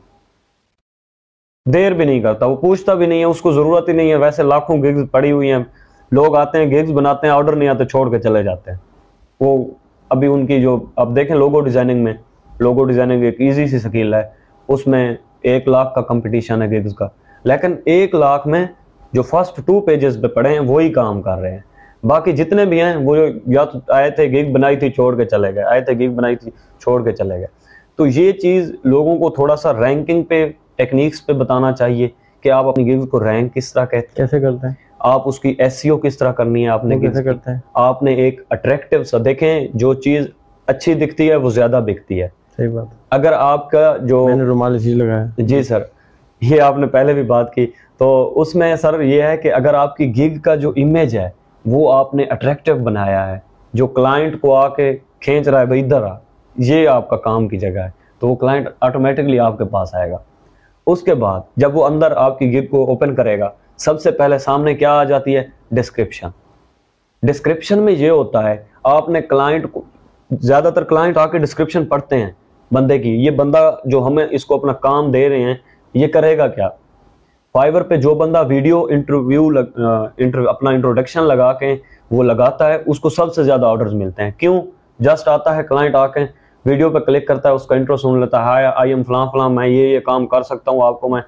دیر 1.66 1.92
بھی 1.92 2.04
نہیں 2.04 2.20
کرتا، 2.20 2.46
وہ 2.46 2.56
پوچھتا 2.56 2.94
بھی 2.94 3.06
نہیں 3.06 3.18
ہے، 3.18 3.24
اس 3.24 3.40
کو 3.40 3.52
ضرورت 3.52 3.88
ہی 3.88 3.92
نہیں 3.94 4.10
ہے، 4.10 4.16
ویسے 4.16 4.42
لاکھوں 4.42 4.76
گگز 4.76 5.02
پڑی 5.10 5.32
ہوئی 5.32 5.52
ہیں۔ 5.52 5.58
لوگ 6.12 6.36
آتے 6.36 6.58
ہیں 6.58 6.70
گگز 6.70 6.92
بناتے 6.92 7.26
ہیں، 7.26 7.34
آرڈر 7.34 7.56
نہیں 7.56 7.68
آتے، 7.68 7.84
چھوڑ 7.84 8.10
کے 8.10 8.18
چلے 8.18 8.42
جاتے 8.42 8.70
ہیں۔ 8.70 8.78
وہ 9.40 9.64
ابھی 10.08 10.26
ان 10.28 10.46
کی 10.46 10.62
جو، 10.62 10.84
اب 10.96 11.16
دیکھیں 11.16 11.36
لوگو 11.36 11.60
ڈیزائننگ 11.60 12.04
میں، 12.04 12.12
لوگو 12.60 12.84
ڈیزائننگ 12.84 13.22
ایک 13.22 13.40
ایزی 13.40 13.66
سی 13.66 13.78
سکیل 13.78 14.14
ہے۔ 14.14 14.22
اس 14.68 14.86
میں 14.86 15.14
ایک 15.42 15.68
لاکھ 15.68 15.94
کا 15.94 16.00
کمپٹیشن 16.00 16.62
ہے 16.62 16.66
گگز 16.66 16.94
کا۔ 16.94 17.08
لیکن 17.44 17.74
ایک 17.84 18.14
لاکھ 18.14 18.48
میں 18.48 18.66
جو 19.12 19.22
فرسٹ 19.22 19.60
ٹو 19.66 19.80
پیجز 19.80 20.18
پہ 20.22 20.26
پڑے 20.26 20.48
ہیں، 20.48 20.60
وہی 20.60 20.92
کام 20.92 21.22
کر 21.22 21.38
رہے 21.38 21.50
ہیں۔ 21.50 22.06
باقی 22.06 22.32
جتنے 22.32 22.64
بھی 22.64 22.80
ہیں، 22.80 22.96
وہ 22.96 23.16
یا 23.46 23.64
تو 23.64 23.78
آئے 23.88 24.10
تھے 24.10 24.24
گگ 24.24 24.52
بنائی 24.52 24.76
تھی، 24.76 24.90
چھوڑ 24.90 25.16
کے 25.16 25.24
چلے 25.24 25.54
گئے۔ 25.54 25.62
آئے 25.62 25.80
تھے 25.80 25.92
گگ 25.92 26.14
بنائی 26.14 26.36
تھی، 26.36 26.50
چھوڑ 26.80 27.04
کے 27.04 27.12
چلے 27.12 27.38
گئے۔ 27.38 27.46
تو 27.96 28.06
یہ 28.06 28.32
چیز 28.32 28.72
لوگوں 28.84 29.18
کو 29.18 29.30
تھوڑا 29.30 29.56
سا 29.56 29.72
رینکنگ 29.72 30.22
پہ 30.22 30.50
ٹیکنیکس 30.76 31.26
پہ 31.26 31.32
بتانا 31.32 31.72
چاہیے 31.72 32.08
کہ 32.40 32.50
آپ 32.50 32.66
اپنی 32.66 32.94
گگز 32.94 33.08
کو 33.10 33.24
رینک 33.24 33.54
کس 33.54 33.72
طرح 33.72 33.84
کہتے 33.84 34.06
ہیں۔ 34.06 34.16
کیسے 34.16 34.40
کرتے 34.40 34.66
ہیں؟ 34.66 34.74
آپ 34.98 35.28
اس 35.28 35.40
کی 35.40 35.54
ایس 35.58 35.86
کس 36.02 36.18
طرح 36.18 36.32
کرنی 36.32 36.64
ہے 36.64 36.68
آپ 36.68 36.84
نے 36.84 36.98
کیسے 36.98 37.22
کی۔ 37.22 37.28
کرتے 37.28 37.50
ہیں؟ 37.50 37.58
آپ 37.74 38.02
نے 38.02 38.12
ایک 38.12 38.40
اٹریکٹیو 38.50 39.04
سا 39.04 39.18
دیکھیں 39.24 39.68
جو 39.74 39.94
چیز 39.94 40.26
اچھی 40.66 40.94
دکھتی 40.94 41.30
ہے 41.30 41.36
وہ 41.36 41.50
زیادہ 41.50 41.80
بکتی 41.86 42.22
ہے۔ 42.22 42.28
صحیح 42.56 42.68
بات۔ 42.68 42.86
اگر 43.10 43.32
آپ 43.32 43.70
کا 43.70 43.96
جو 44.00 44.26
میں 44.26 44.36
نے 44.36 44.44
رومال 44.44 44.74
اسی 44.74 44.94
لگایا۔ 44.94 45.24
جی 45.36 45.62
سر 45.62 45.82
یہ 46.40 46.60
آپ 46.60 46.78
نے 46.78 46.86
پہلے 46.86 47.12
بھی 47.14 47.22
بات 47.22 47.54
کی۔ 47.54 47.66
تو 47.98 48.32
اس 48.40 48.54
میں 48.54 48.76
سر 48.76 49.00
یہ 49.00 49.22
ہے 49.22 49.36
کہ 49.36 49.52
اگر 49.52 49.74
آپ 49.74 49.96
کی 49.96 50.16
گگ 50.16 50.38
کا 50.38 50.54
جو 50.54 50.72
امیج 50.76 51.18
ہے 51.18 51.30
وہ 51.66 51.94
آپ 51.94 52.14
نے 52.14 52.22
اٹریکٹیو 52.22 52.74
بنایا 52.76 53.32
ہے 53.32 53.38
جو 53.72 53.86
کلائنٹ 53.86 54.40
کو 54.40 54.54
آ 54.54 54.68
کے 54.68 54.96
کھینچ 55.20 55.48
رہا 55.48 55.60
ہے 55.60 55.66
بھائی 55.66 55.84
ادھر 55.84 56.02
آ 56.02 56.14
یہ 56.56 56.88
آپ 56.88 57.08
کا 57.08 57.16
کام 57.16 57.48
کی 57.48 57.58
جگہ 57.58 57.80
ہے۔ 57.80 57.90
تو 58.18 58.28
وہ 58.28 58.34
کلائنٹ 58.34 58.68
آٹومیٹکلی 58.80 59.38
آپ 59.38 59.58
کے 59.58 59.64
پاس 59.64 59.94
آئے 59.94 60.10
گا۔ 60.10 60.16
اس 60.86 61.02
کے 61.02 61.14
بعد 61.14 61.40
جب 61.56 61.76
وہ 61.76 61.84
اندر 61.86 62.12
آپ 62.16 62.38
کی 62.38 62.52
گگ 62.52 62.66
کو 62.66 62.84
اوپن 62.84 63.14
کرے 63.14 63.38
گا، 63.38 63.48
سب 63.78 64.00
سے 64.00 64.10
پہلے 64.10 64.38
سامنے 64.38 64.74
کیا 64.74 64.92
آ 64.92 65.04
جاتی 65.04 65.36
ہے؟ 65.36 65.42
ڈسکرپشن 65.70 66.28
ڈسکرپشن 67.22 67.78
میں 67.78 67.92
یہ 67.92 68.10
ہوتا 68.10 68.48
ہے، 68.48 68.56
آپ 68.84 69.08
نے 69.08 69.20
کلائنٹ 69.20 69.66
کو 69.72 69.82
زیادہ 70.30 70.70
تر 70.74 70.84
کلائنٹ 70.84 71.18
آ 71.18 71.26
کے 71.26 71.38
ڈسکرپشن 71.38 71.84
پڑھتے 71.86 72.18
ہیں 72.18 72.30
بندے 72.70 72.98
کی۔ 72.98 73.14
یہ 73.24 73.30
بندہ 73.30 73.70
جو 73.84 74.06
ہمیں 74.06 74.26
اس 74.30 74.44
کو 74.44 74.54
اپنا 74.54 74.72
کام 74.82 75.10
دے 75.12 75.28
رہے 75.28 75.42
ہیں، 75.42 75.54
یہ 75.94 76.06
کرے 76.08 76.36
گا 76.38 76.46
کیا؟ 76.46 76.68
فائیور 77.54 77.82
پہ 77.82 77.96
جو 77.96 78.14
بندہ 78.14 78.42
ویڈیو 78.48 78.84
انٹرویو 78.90 79.48
اپنا 80.48 80.70
انٹروڈکشن 80.70 81.22
لگا 81.22 81.52
کے 81.52 81.74
وہ 82.10 82.22
لگاتا 82.22 82.68
ہے، 82.68 82.78
اس 82.86 83.00
کو 83.00 83.08
سب 83.08 83.34
سے 83.34 83.42
زیادہ 83.44 83.66
آرڈرز 83.66 83.94
ملتے 83.94 84.22
ہیں۔ 84.22 84.30
کیوں؟ 84.38 84.60
جسٹ 84.98 85.28
آتا 85.28 85.56
ہے 85.56 85.62
کلائنٹ 85.62 85.94
آ 85.94 86.06
کے 86.06 86.20
ویڈیو 86.64 86.90
پہ 86.90 86.98
کلک 86.98 87.26
کرتا 87.26 87.48
ہے 87.48 87.54
اس 87.54 87.66
کا 87.66 87.74
انٹرو 87.74 87.96
سن 87.96 88.20
لیتا 88.20 88.44
ہے۔ 88.44 88.66
آئی 88.66 88.90
ایم 88.90 89.02
فلاں 89.02 89.26
فلاں 89.32 89.48
میں 89.48 89.68
یہ 89.68 89.88
یہ 89.88 90.00
کام 90.00 90.26
کر 90.26 90.42
سکتا 90.42 90.70
ہوں 90.70 90.82
آپ 90.82 91.00
کو 91.00 91.08
میں 91.08 91.22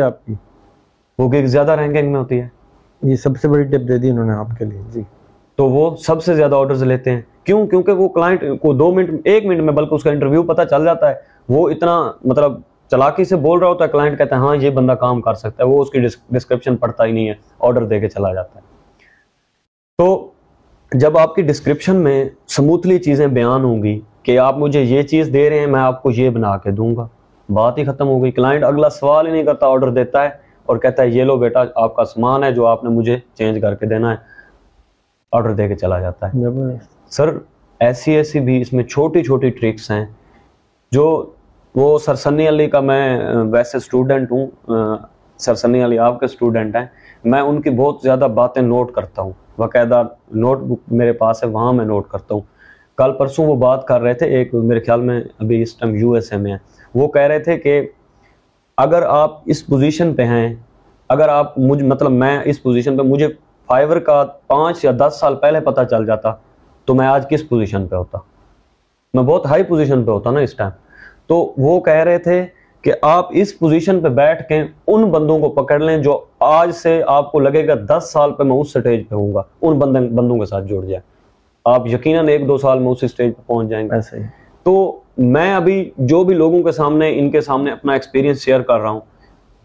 آپ 0.00 0.26
کی؟ 0.26 0.34
وہ 1.18 1.30
gig 1.34 1.44
زیادہ 1.44 1.70
رینکنگ 1.70 2.12
میں 2.12 2.20
ہوتی 2.20 2.40
ہے۔ 2.40 2.48
یہ 3.02 3.16
سب 3.16 3.30
سے 3.40 3.48
بڑی 3.48 3.64
ٹپ 3.64 3.88
دے 3.88 3.98
دی 3.98 4.10
انہوں 4.10 4.26
نے 4.26 4.32
آپ 4.32 4.46
کے 4.58 4.64
لیے 4.64 4.80
جی۔ 4.92 5.02
تو 5.56 5.66
وہ 5.66 5.96
سب 5.96 6.22
سے 6.22 6.34
زیادہ 6.34 6.54
آرڈرز 6.54 6.82
لیتے 6.82 7.10
ہیں۔ 7.10 7.20
کیوں؟ 7.44 7.66
کیونکہ 7.66 7.92
وہ 7.92 8.08
کلائنٹ 8.08 8.44
کو 8.60 8.72
دو 8.72 8.92
منٹ 8.92 9.10
ایک 9.24 9.46
منٹ 9.46 9.60
میں 9.60 9.72
بلکہ 9.72 9.94
اس 9.94 10.02
کا 10.02 10.10
انٹرویو 10.10 10.42
پتہ 10.42 10.62
چل 10.70 10.84
جاتا 10.84 11.08
ہے۔ 11.08 11.14
وہ 11.48 11.70
اتنا 11.70 12.12
مطلب 12.24 12.52
چلاکی 12.90 13.24
سے 13.24 13.36
بول 13.36 13.58
رہا 13.58 13.68
ہوتا 13.68 13.84
ہے 13.84 13.88
کلائنٹ 13.88 14.18
کہتا 14.18 14.36
ہے 14.36 14.40
ہاں 14.40 14.56
یہ 14.56 14.70
بندہ 14.70 14.92
کام 14.92 15.20
کر 15.20 15.34
سکتا 15.34 15.64
ہے۔ 15.64 15.68
وہ 15.68 15.82
اس 15.82 15.90
کی 15.90 16.00
ڈسکرپشن 16.30 16.76
پڑھتا 16.76 17.04
ہی 17.04 17.12
نہیں 17.12 17.28
ہے۔ 17.28 17.34
آرڈر 17.58 17.84
دے 17.84 18.00
کے 18.00 18.08
چلا 18.08 18.34
جاتا 18.34 18.54
ہے۔ 18.54 18.70
تو 19.98 20.30
جب 20.92 21.18
آپ 21.18 21.34
کی 21.34 21.42
ڈسکرپشن 21.42 21.96
میں 21.96 22.24
سموتھلی 22.48 22.98
چیزیں 22.98 23.26
بیان 23.26 23.64
ہوں 23.64 23.82
گی 23.82 24.00
کہ 24.22 24.38
آپ 24.38 24.58
مجھے 24.58 24.82
یہ 24.82 25.02
چیز 25.02 25.30
دے 25.32 25.50
رہے 25.50 25.60
ہیں 25.60 25.66
میں 25.66 25.80
آپ 25.80 26.02
کو 26.02 26.10
یہ 26.10 26.30
بنا 26.30 26.56
کے 26.56 26.70
دوں 26.70 26.96
گا۔ 26.96 27.08
بات 27.48 27.78
ہی 27.78 27.84
ختم 27.84 28.08
ہو 28.08 28.22
گئی۔ 28.22 28.30
کلائنٹ 28.30 28.64
اگلا 28.64 28.88
سوال 28.88 29.26
ہی 29.26 29.32
نہیں 29.32 29.44
کرتا 29.44 29.66
آرڈر 29.66 29.90
دیتا 29.90 30.22
ہے 30.24 30.28
اور 30.66 30.76
کہتا 30.76 31.02
ہے 31.02 31.08
یہ 31.08 31.24
لو 31.24 31.36
بیٹا 31.36 31.64
آپ 31.74 31.96
کا 31.96 32.04
سامان 32.04 32.44
ہے 32.44 32.52
جو 32.52 32.66
آپ 32.66 32.84
نے 32.84 32.90
مجھے 32.90 33.18
چینج 33.34 33.60
کر 33.60 33.74
کے 33.74 33.86
دینا 33.86 34.10
ہے۔ 34.10 34.16
آرڈر 35.32 35.52
دے 35.52 35.68
کے 35.68 35.74
چلا 35.74 36.00
جاتا 36.00 36.26
ہے۔ 36.26 36.38
سر 37.10 37.38
ایسی 37.80 38.12
ایسی 38.12 38.40
بھی 38.40 38.60
اس 38.60 38.72
میں 38.72 38.84
چھوٹی 38.84 39.22
چھوٹی 39.22 39.50
ٹرکس 39.50 39.90
ہیں 39.90 40.06
جو 40.92 41.30
وہ 41.74 41.98
سر 41.98 42.14
سنی 42.14 42.48
علی 42.48 42.66
کا 42.66 42.80
میں 42.80 43.20
ویسے 43.52 43.76
اسٹوڈنٹ 43.76 44.32
ہوں۔ 44.32 44.46
اہ، 44.68 44.96
سر 45.38 45.54
سنی 45.54 45.84
علی 45.84 45.98
آپ 45.98 46.20
کے 46.20 46.24
اسٹوڈنٹ 46.24 46.76
ہیں۔ 46.76 46.86
میں 47.24 47.40
ان 47.40 47.60
کی 47.60 47.70
بہت 47.70 47.96
زیادہ 48.02 48.28
باتیں 48.34 48.62
نوٹ 48.62 48.92
کرتا 48.92 49.22
ہوں۔ 49.22 49.32
باقاعدہ 49.58 50.02
نوٹ 50.30 50.58
بک 50.58 50.92
میرے 50.92 51.12
پاس 51.12 51.44
ہے 51.44 51.48
وہاں 51.48 51.72
میں 51.72 51.84
نوٹ 51.84 52.08
کرتا 52.08 52.34
ہوں۔ 52.34 52.59
کل 53.00 53.12
پرسوں 53.18 53.46
وہ 53.46 53.54
بات 53.56 53.86
کر 53.86 54.00
رہے 54.00 54.14
تھے، 54.14 54.26
ایک 54.36 54.54
میرے 54.54 54.80
خیال 54.80 55.00
میں 55.00 55.20
ابھی 55.38 55.60
اس 55.62 55.74
ٹائم 55.76 55.94
یو 55.94 56.12
ایس 56.12 56.32
اے 56.32 56.38
میں 56.38 56.56
وہ 56.94 57.08
کہہ 57.08 57.22
رہے 57.22 57.38
تھے 57.38 57.56
کہ 57.58 57.80
اگر 58.78 59.02
آپ 59.02 59.38
اس 59.46 59.66
پوزیشن 59.66 60.14
پہ 60.14 60.24
ہیں، 60.24 60.54
اگر 61.08 61.28
آپ 61.28 61.58
مجھ 61.58 61.82
مطلب 61.82 62.12
میں 62.12 62.38
اس 62.44 62.62
پوزیشن 62.62 62.96
پہ، 62.96 63.02
مجھے 63.02 63.28
فائیور 63.68 63.96
کا 63.96 64.24
پانچ 64.46 64.84
یا 64.84 64.90
دس 64.98 65.18
سال 65.20 65.34
پہلے 65.34 65.60
پتہ 65.60 65.80
چل 65.90 66.06
جاتا 66.06 66.32
تو 66.84 66.94
میں 66.94 67.06
آج 67.06 67.28
کس 67.28 67.48
پوزیشن 67.48 67.86
پہ 67.86 67.96
ہوتا۔ 67.96 68.18
میں 69.14 69.22
بہت 69.22 69.46
ہائی 69.46 69.62
پوزیشن 69.62 70.04
پہ 70.04 70.10
ہوتا 70.10 70.30
نا 70.30 70.40
اس 70.40 70.54
ٹائم 70.54 70.70
تو 71.26 71.36
وہ 71.58 71.80
کہہ 71.80 72.04
رہے 72.04 72.18
تھے 72.18 72.46
کہ 72.84 72.92
آپ 73.02 73.28
اس 73.30 73.58
پوزیشن 73.58 74.00
پہ 74.00 74.08
بیٹھ 74.08 74.48
کے 74.48 74.62
ان 74.86 75.04
بندوں 75.10 75.38
کو 75.38 75.48
پکڑ 75.50 75.78
لیں 75.78 75.96
جو 75.98 76.20
آج 76.40 76.70
سے 76.74 77.02
آپ 77.06 77.32
کو 77.32 77.40
لگے 77.40 77.66
گا 77.68 77.74
دس 77.88 78.10
سال 78.12 78.32
پہ 78.32 78.42
میں 78.42 78.56
اس 78.56 78.72
سٹیج 78.72 79.08
پہ 79.08 79.14
ہوں 79.14 79.34
گا۔ 79.34 79.42
ان 79.62 79.78
بندوں 79.78 80.38
کے 80.38 80.46
ساتھ 80.46 80.64
جڑ 80.64 80.84
جائیں۔ 80.84 81.19
آپ 81.64 81.86
یقیناً 81.86 82.28
ایک 82.28 82.48
دو 82.48 82.56
سال 82.58 82.78
میں 82.78 82.92
اس 82.92 83.10
سٹیج 83.10 83.36
پہ 83.36 83.42
پہنچ 83.46 83.68
جائیں 83.68 83.88
گے۔ 83.88 84.22
تو 84.62 85.00
میں 85.18 85.54
ابھی 85.54 85.90
جو 85.98 86.24
بھی 86.24 86.34
لوگوں 86.34 86.62
کے 86.62 86.72
سامنے 86.72 87.18
ان 87.18 87.30
کے 87.30 87.40
سامنے 87.40 87.72
اپنا 87.72 87.92
ایکسپیرینس 87.92 88.44
شیئر 88.44 88.60
کر 88.60 88.80
رہا 88.80 88.90
ہوں 88.90 89.00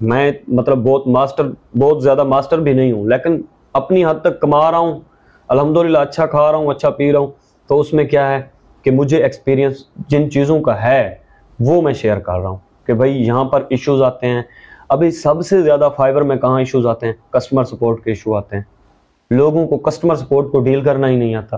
میں 0.02 0.32
مطلب 0.48 0.78
بہت 0.78 1.08
ماسٹر 1.08 1.44
بہت 1.80 2.04
زیادہ 2.04 2.24
ماسٹر 2.24 2.60
بھی 2.60 2.74
نہیں 2.74 2.92
ہوں 2.92 3.06
لیکن 3.06 3.42
اپنی 3.74 4.06
حد 4.06 4.22
تک 4.22 4.40
کما 4.40 4.72
رہا 4.72 4.78
ہوں 4.78 5.00
الحمدللہ 5.48 5.98
اچھا 5.98 6.26
کھا 6.26 6.52
رہا 6.52 6.58
ہوں 6.58 6.68
اچھا 6.68 6.90
پی 6.90 7.12
رہا 7.12 7.20
ہوں۔ 7.20 7.32
تو 7.68 7.80
اس 7.80 7.94
میں 7.94 8.04
کیا 8.04 8.32
ہے 8.32 8.42
کہ 8.82 8.92
مجھے 8.92 9.24
ایکسپیرینس 9.24 9.84
جن 10.08 10.30
چیزوں 10.32 10.62
کا 10.62 10.84
ہے 10.84 11.16
وہ 11.60 11.82
میں 11.82 11.94
شیئر 11.94 12.20
کر 12.20 12.40
رہا 12.40 12.50
ہوں 12.50 12.58
کہ 12.86 12.94
بھائی 12.94 13.26
یہاں 13.26 13.44
پر 13.44 13.64
ایشوز 13.70 14.02
آتے 14.02 14.28
ہیں۔ 14.28 14.42
ابھی 14.90 15.12
سب 15.12 15.42
سے 15.42 15.62
زیادہ 15.62 15.90
فائبر 15.96 16.22
میں 16.22 16.36
کہاں 16.36 16.60
ایشوز 16.60 16.86
آتے 16.86 17.06
ہیں؟ 17.06 17.14
کسٹمر 17.30 17.64
سپورٹ 17.64 18.04
کے 18.04 18.12
ایشو 18.12 18.36
آتے 18.36 18.56
ہیں۔ 18.56 18.64
لوگوں 19.32 19.68
کو 19.68 19.78
کسٹمر 19.78 20.16
سپورٹ 20.16 20.52
کو 20.52 20.60
ڈیل 20.60 20.82
کرنا 20.82 21.10
ہی 21.10 21.16
نہیں 21.16 21.36
آتا۔ 21.36 21.58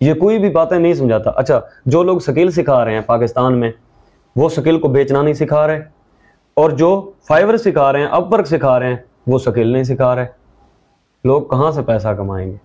یہ 0.00 0.14
کوئی 0.14 0.38
بھی 0.38 0.50
باتیں 0.50 0.78
نہیں 0.78 0.94
سمجھاتا۔ 0.94 1.30
اچھا 1.36 1.60
جو 1.86 2.02
لوگ 2.02 2.18
سکیل 2.18 2.50
سکھا 2.50 2.84
رہے 2.84 2.94
ہیں 2.94 3.00
پاکستان 3.00 3.60
میں 3.60 3.72
وہ 4.36 4.48
سکیل 4.48 4.78
کو 4.78 4.88
بیچنا 4.88 5.22
نہیں 5.22 5.34
سکھا 5.34 5.66
رہے۔ 5.66 5.82
اور 6.54 6.70
جو 6.70 7.10
فائبر 7.28 7.56
سکھا 7.56 7.92
رہے 7.92 8.00
ہیں 8.00 8.06
اپ 8.06 8.34
ورک 8.34 8.46
سکھا 8.46 8.78
رہے 8.78 8.88
ہیں 8.88 8.96
وہ 9.26 9.38
سکیل 9.38 9.66
نہیں 9.66 9.82
سکھا 9.82 10.14
رہے۔ 10.14 10.26
لوگ 11.24 11.42
کہاں 11.42 11.70
سے 11.70 11.82
پیسہ 11.82 12.08
کمائیں 12.08 12.50
گے؟ 12.50 12.56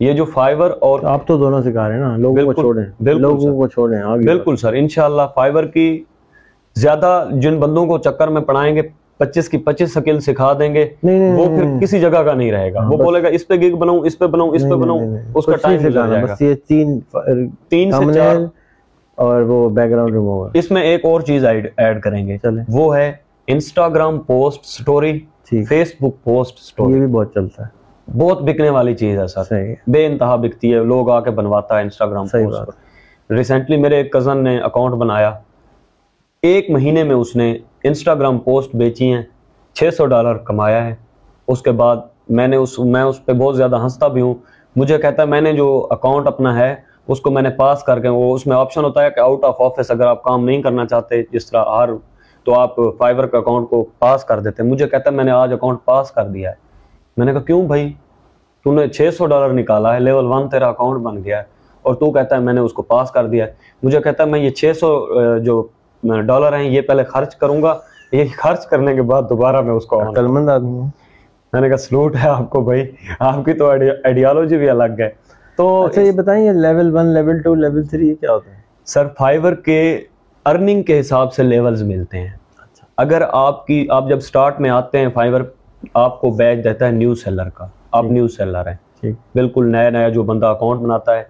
یہ 0.00 0.12
جو 0.12 0.24
فائبر 0.24 0.72
اور 0.80 1.00
آپ 1.02 1.26
تو 1.26 1.38
دونوں 1.38 1.62
سکھا 1.62 1.88
رہے 1.88 1.94
ہیں 1.94 2.00
نا۔ 2.00 2.16
لوگوں 2.16 2.44
کو 2.44 2.52
چھوڑیں۔ 2.52 3.02
لوگوں 3.14 3.56
کو 3.56 3.66
چھوڑیں 3.68 4.02
بالکل 4.02 4.56
سر 4.56 4.72
انشاءاللہ 4.72 5.22
فائبر 5.34 5.66
کی 5.66 6.04
زیادہ 6.74 7.28
جن 7.32 7.60
بندوں 7.60 7.86
کو 7.86 7.98
چکر 7.98 8.28
میں 8.28 8.42
پڑھائیں 8.42 8.76
گے 8.76 8.82
پچیس 9.20 9.48
کی 9.48 9.58
پچیس 9.58 9.92
سکل 9.94 10.20
سکھا 10.20 10.52
دیں 10.58 10.74
گے 10.74 10.84
وہ 11.02 11.46
پھر 11.46 11.64
کسی 11.80 12.00
جگہ 12.00 12.22
کا 12.24 12.34
نہیں 12.34 12.52
رہے 12.52 12.72
گا۔ 12.72 12.86
وہ 12.88 12.96
بولے 12.96 13.22
گا 13.22 13.28
اس 13.28 13.46
پہ 13.48 13.54
گگ 13.54 13.76
بناؤں 13.76 14.00
اس 14.06 14.18
پہ 14.18 14.26
بناؤں 14.26 14.50
اس 14.54 14.62
پہ 14.62 14.74
بناؤں 14.74 15.16
اس 15.34 15.46
کا 15.46 15.56
ٹائم 15.56 15.88
جائے 15.88 16.22
گا۔ 16.22 16.34
تین 16.68 16.98
تین 17.68 17.90
سے 17.92 18.12
چار 18.14 18.36
اور 19.18 19.42
وہ 19.42 19.68
بیک 19.70 19.90
گراؤنڈ 19.90 20.14
ریموور 20.14 20.50
اس 20.54 20.70
میں 20.70 20.82
ایک 20.82 21.04
اور 21.04 21.20
چیز 21.20 21.44
ایڈ 21.44 22.00
کریں 22.02 22.26
گے۔ 22.28 22.36
وہ 22.68 22.96
ہے 22.96 23.12
Instagram 23.48 24.18
post 24.18 24.64
story 24.66 25.18
Facebook 26.00 26.22
post 26.24 26.58
story 26.58 26.92
یہ 26.92 26.98
بھی 26.98 27.06
بہت 27.06 27.34
چلتا 27.34 27.62
ہے۔ 27.62 27.68
بہت 28.18 28.42
بکنے 28.42 28.70
والی 28.70 28.94
چیز 28.94 29.18
ہے 29.18 29.26
سر۔ 29.26 29.54
بے 29.86 30.06
انتہا 30.06 30.36
بکتی 30.36 30.72
ہے 30.74 30.78
لوگ 30.84 31.10
آ 31.10 31.20
کے 31.20 31.30
بنواتا 31.30 31.78
ہے 31.78 31.82
انسٹاگرام 31.82 32.26
پوسٹ 32.26 33.32
ریسنٹلی 33.32 33.76
میرے 33.76 33.96
ایک 33.96 34.12
کزن 34.12 34.42
نے 34.44 34.58
اکاؤنٹ 34.58 34.94
بنایا۔ 34.94 35.30
ایک 36.42 36.70
مہینے 36.70 37.04
میں 37.04 37.14
اس 37.14 37.36
نے 37.36 37.58
انسٹاگرام 37.84 38.38
پوسٹ 38.38 38.76
بیچی 38.76 39.12
ہیں، 39.12 39.22
چھ 39.74 39.94
سو 39.96 40.06
ڈالر 40.06 40.34
کمایا 40.34 40.86
ہے۔ 40.86 40.94
اس 41.48 41.62
کے 41.62 41.70
بعد 41.70 41.96
میں 42.28 42.48
نے 42.48 42.56
اس، 42.56 42.78
میں 42.78 43.02
اس 43.02 43.24
پہ 43.26 43.32
بہت 43.32 43.56
زیادہ 43.56 43.82
ہنستا 43.82 44.08
بھی 44.08 44.20
ہوں۔ 44.20 44.34
مجھے 44.76 44.98
کہتا 44.98 45.22
ہے، 45.22 45.26
میں 45.26 45.40
نے 45.40 45.52
جو 45.52 45.86
اکاؤنٹ 45.90 46.26
اپنا 46.26 46.58
ہے، 46.58 46.74
اس 47.08 47.20
کو 47.20 47.30
میں 47.30 47.42
نے 47.42 47.50
پاس 47.50 47.82
کر 47.82 48.00
کے، 48.00 48.08
وہ 48.08 48.34
اس 48.34 48.46
میں 48.46 48.56
آپشن 48.56 48.84
ہوتا 48.84 49.02
ہے 49.02 49.10
کہ 49.10 49.20
آؤٹ 49.20 49.44
آف 49.44 49.60
آفس 49.60 49.90
اگر 49.90 50.06
آپ 50.06 50.22
کام 50.22 50.44
نہیں 50.44 50.62
کرنا 50.62 50.86
چاہتے، 50.86 51.22
جس 51.32 51.46
طرح 51.46 51.64
ہر، 51.64 51.88
تو 52.44 52.54
آپ 52.54 52.76
فائبر 52.98 53.26
کا 53.26 53.38
اکاؤنٹ 53.38 53.68
کو 53.68 53.84
پاس 53.98 54.24
کر 54.24 54.40
دیتے۔ 54.40 54.62
مجھے 54.62 54.88
کہتا 54.88 55.10
ہے، 55.10 55.16
میں 55.16 55.24
نے 55.24 55.30
آج 55.30 55.52
اکاؤنٹ 55.52 55.78
پاس 55.84 56.10
کر 56.10 56.24
دیا 56.24 56.50
ہے۔ 56.50 56.54
میں 57.16 57.26
نے 57.26 57.32
کہا، 57.32 57.40
کیوں 57.40 57.66
بھائی؟ 57.66 57.92
تو 58.64 58.72
نے 58.72 58.88
چھ 58.88 59.10
سو 59.18 59.26
ڈالر 59.26 59.52
نکالا 59.52 59.94
ہے 59.94 60.00
لیول 60.00 60.26
ون 60.26 60.48
تیرا 60.48 60.68
اکاؤنٹ 60.68 61.00
بن 61.00 61.24
گیا 61.24 61.38
ہے۔ 61.38 61.44
اور 61.82 61.94
تو 61.94 62.12
کہتا 62.12 62.36
ہے، 62.36 62.40
میں 62.40 62.52
نے 62.52 62.60
اس 62.60 62.72
کو 62.72 62.82
پاس 62.82 63.10
کر 63.10 63.26
دیا 63.26 63.46
ہے۔ 63.46 63.52
مجھے 63.82 64.00
کہتا 64.00 64.24
ہے، 64.24 64.28
میں 64.28 64.40
یہ 64.40 64.50
چھ 64.50 64.72
سو، 64.80 65.06
جو 65.38 65.66
ڈالر 66.02 66.56
ہیں 66.56 66.64
یہ 66.64 66.80
پہلے 66.80 67.04
خرچ 67.04 67.36
کروں 67.36 67.62
گا۔ 67.62 67.78
یہ 68.12 68.24
خرچ 68.38 68.66
کرنے 68.66 68.94
کے 68.94 69.02
بعد 69.02 69.22
دوبارہ 69.30 69.60
میں 69.60 69.72
اس 69.74 69.86
کو 69.86 70.02
مند 70.28 70.48
آدمی 70.48 70.70
ہوں 70.70 70.90
میں 71.52 71.60
نے 71.60 71.68
کہا 71.68 71.76
سلوٹ 71.76 72.16
ہے 72.24 72.28
آپ 72.28 72.50
کو 72.50 72.60
بھائی۔ 72.60 72.90
آپ 73.20 73.44
کی 73.44 73.52
تو 73.52 73.70
آئیڈیالوجی 73.70 74.56
بھی 74.56 74.70
الگ 74.70 74.92
ہے۔ 74.98 75.10
تو 75.56 75.86
اچھا 75.86 76.02
یہ 76.02 76.12
بتائیں 76.12 76.46
یہ 76.46 76.50
level 76.50 76.96
one 76.96 77.06
level 77.06 77.42
two 77.42 77.54
level 77.54 77.84
three 77.84 78.08
یہ 78.08 78.14
کیا 78.14 78.32
ہوتا 78.32 78.50
ہے؟ 78.50 78.56
سر 78.86 79.06
فائبر 79.18 79.54
کے 79.54 80.00
ارننگ 80.46 80.82
کے 80.82 81.00
حساب 81.00 81.34
سے 81.34 81.42
لیولز 81.42 81.82
ملتے 81.82 82.18
ہیں۔ 82.18 82.28
اچھا۔ 82.28 82.86
اگر 82.96 83.22
آپ 83.32 83.66
کی 83.66 83.86
آپ 83.90 84.08
جب 84.08 84.20
سٹارٹ 84.20 84.60
میں 84.60 84.70
آتے 84.70 84.98
ہیں 84.98 85.08
فائبر 85.14 85.42
آپ 85.94 86.20
کو 86.20 86.30
بیچ 86.30 86.64
دیتا 86.64 86.86
ہے 86.86 86.90
نیو 86.90 87.14
سیلر 87.14 87.48
کا۔ 87.48 87.66
آپ 87.92 88.04
نیو 88.04 88.28
سیلر 88.28 88.66
ہیں۔ 88.66 89.06
بالکل 89.34 89.72
نیا 89.72 89.90
نیا 89.90 90.08
جو 90.08 90.22
بندہ 90.22 90.46
اکاؤنٹ 90.46 90.80
بناتا 90.80 91.16
ہے۔ 91.16 91.22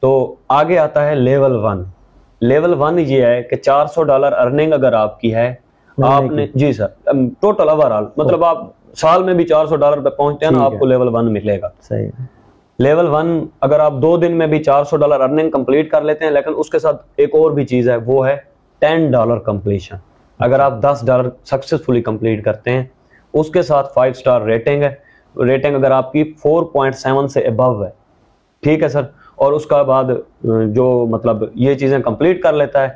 تو 0.00 0.34
آگے 0.48 0.78
آتا 0.78 1.06
ہے 1.06 1.14
لیول 1.14 1.56
ون 1.56 1.84
لیول 2.40 2.74
ون 2.78 2.98
یہ 2.98 3.22
ہے 3.22 3.42
کہ 3.42 3.56
چار 3.56 3.86
سو 3.86 4.02
ڈالر 4.02 4.32
ارننگ 4.38 4.72
اگر 4.72 4.92
آپ 4.92 5.20
کی 5.20 5.34
ہے 5.34 5.54
آپ 5.98 6.22
نے 6.22 6.46
جی 6.54 6.72
سر 6.72 7.12
ٹوٹل 7.40 7.68
اوور 7.68 7.90
آل 7.90 8.04
مطلب 8.16 8.44
آپ 8.44 8.64
سال 8.96 9.22
میں 9.22 9.34
بھی 9.34 9.44
چار 9.44 9.66
سو 9.66 9.76
ڈالر 9.76 10.00
پہ 10.00 10.08
پہنچتے 10.08 10.46
ہیں 10.46 10.52
نا 10.52 10.64
آپ 10.64 10.72
کو 10.78 10.86
لیول 10.86 11.14
ون 11.14 11.32
ملے 11.32 11.60
گا۔ 11.60 11.68
صحیح 11.88 12.08
لیول 12.78 13.08
ون 13.08 13.46
اگر 13.60 13.80
آپ 13.80 13.92
دو 14.02 14.16
دن 14.16 14.32
میں 14.38 14.46
بھی 14.46 14.62
چار 14.64 14.84
سو 14.84 14.96
ڈالر 14.96 15.20
ارننگ 15.20 15.50
کمپلیٹ 15.50 15.90
کر 15.90 16.02
لیتے 16.02 16.24
ہیں 16.24 16.32
لیکن 16.32 16.52
اس 16.56 16.70
کے 16.70 16.78
ساتھ 16.78 17.02
ایک 17.16 17.34
اور 17.34 17.50
بھی 17.50 17.64
چیز 17.66 17.88
ہے 17.88 17.96
وہ 17.96 18.26
ہے 18.26 18.36
ٹین 18.78 19.10
ڈالر 19.10 19.38
کمپلیشن۔ 19.38 19.96
اگر 20.40 20.60
آپ 20.60 20.80
دس 20.82 21.04
ڈالر 21.06 21.28
سکسیسفلی 21.44 22.02
کمپلیٹ 22.02 22.44
کرتے 22.44 22.70
ہیں 22.70 22.84
اس 23.34 23.50
کے 23.50 23.62
ساتھ 23.62 23.92
فائیو 23.94 24.12
سٹار 24.14 24.40
ریٹنگ 24.40 24.82
ہے۔ 24.82 24.94
ریٹنگ 25.36 25.76
اگر 25.76 25.90
آپ 25.90 26.12
کی 26.12 26.32
فور 26.42 26.62
پوائنٹ 26.62 26.94
سیون 26.94 27.28
سے 27.28 27.40
ابو 27.40 27.84
ہے۔ 27.84 27.90
ٹھیک 28.62 28.82
ہے 28.82 28.88
سر؟ 28.88 29.02
اور 29.36 29.52
اس 29.52 29.66
کا 29.66 29.82
بعد 29.82 30.04
جو 30.74 31.06
مطلب 31.10 31.44
یہ 31.54 31.74
چیزیں 31.74 31.98
کمپلیٹ 31.98 32.42
کر 32.42 32.52
لیتا 32.52 32.82
ہے، 32.82 32.88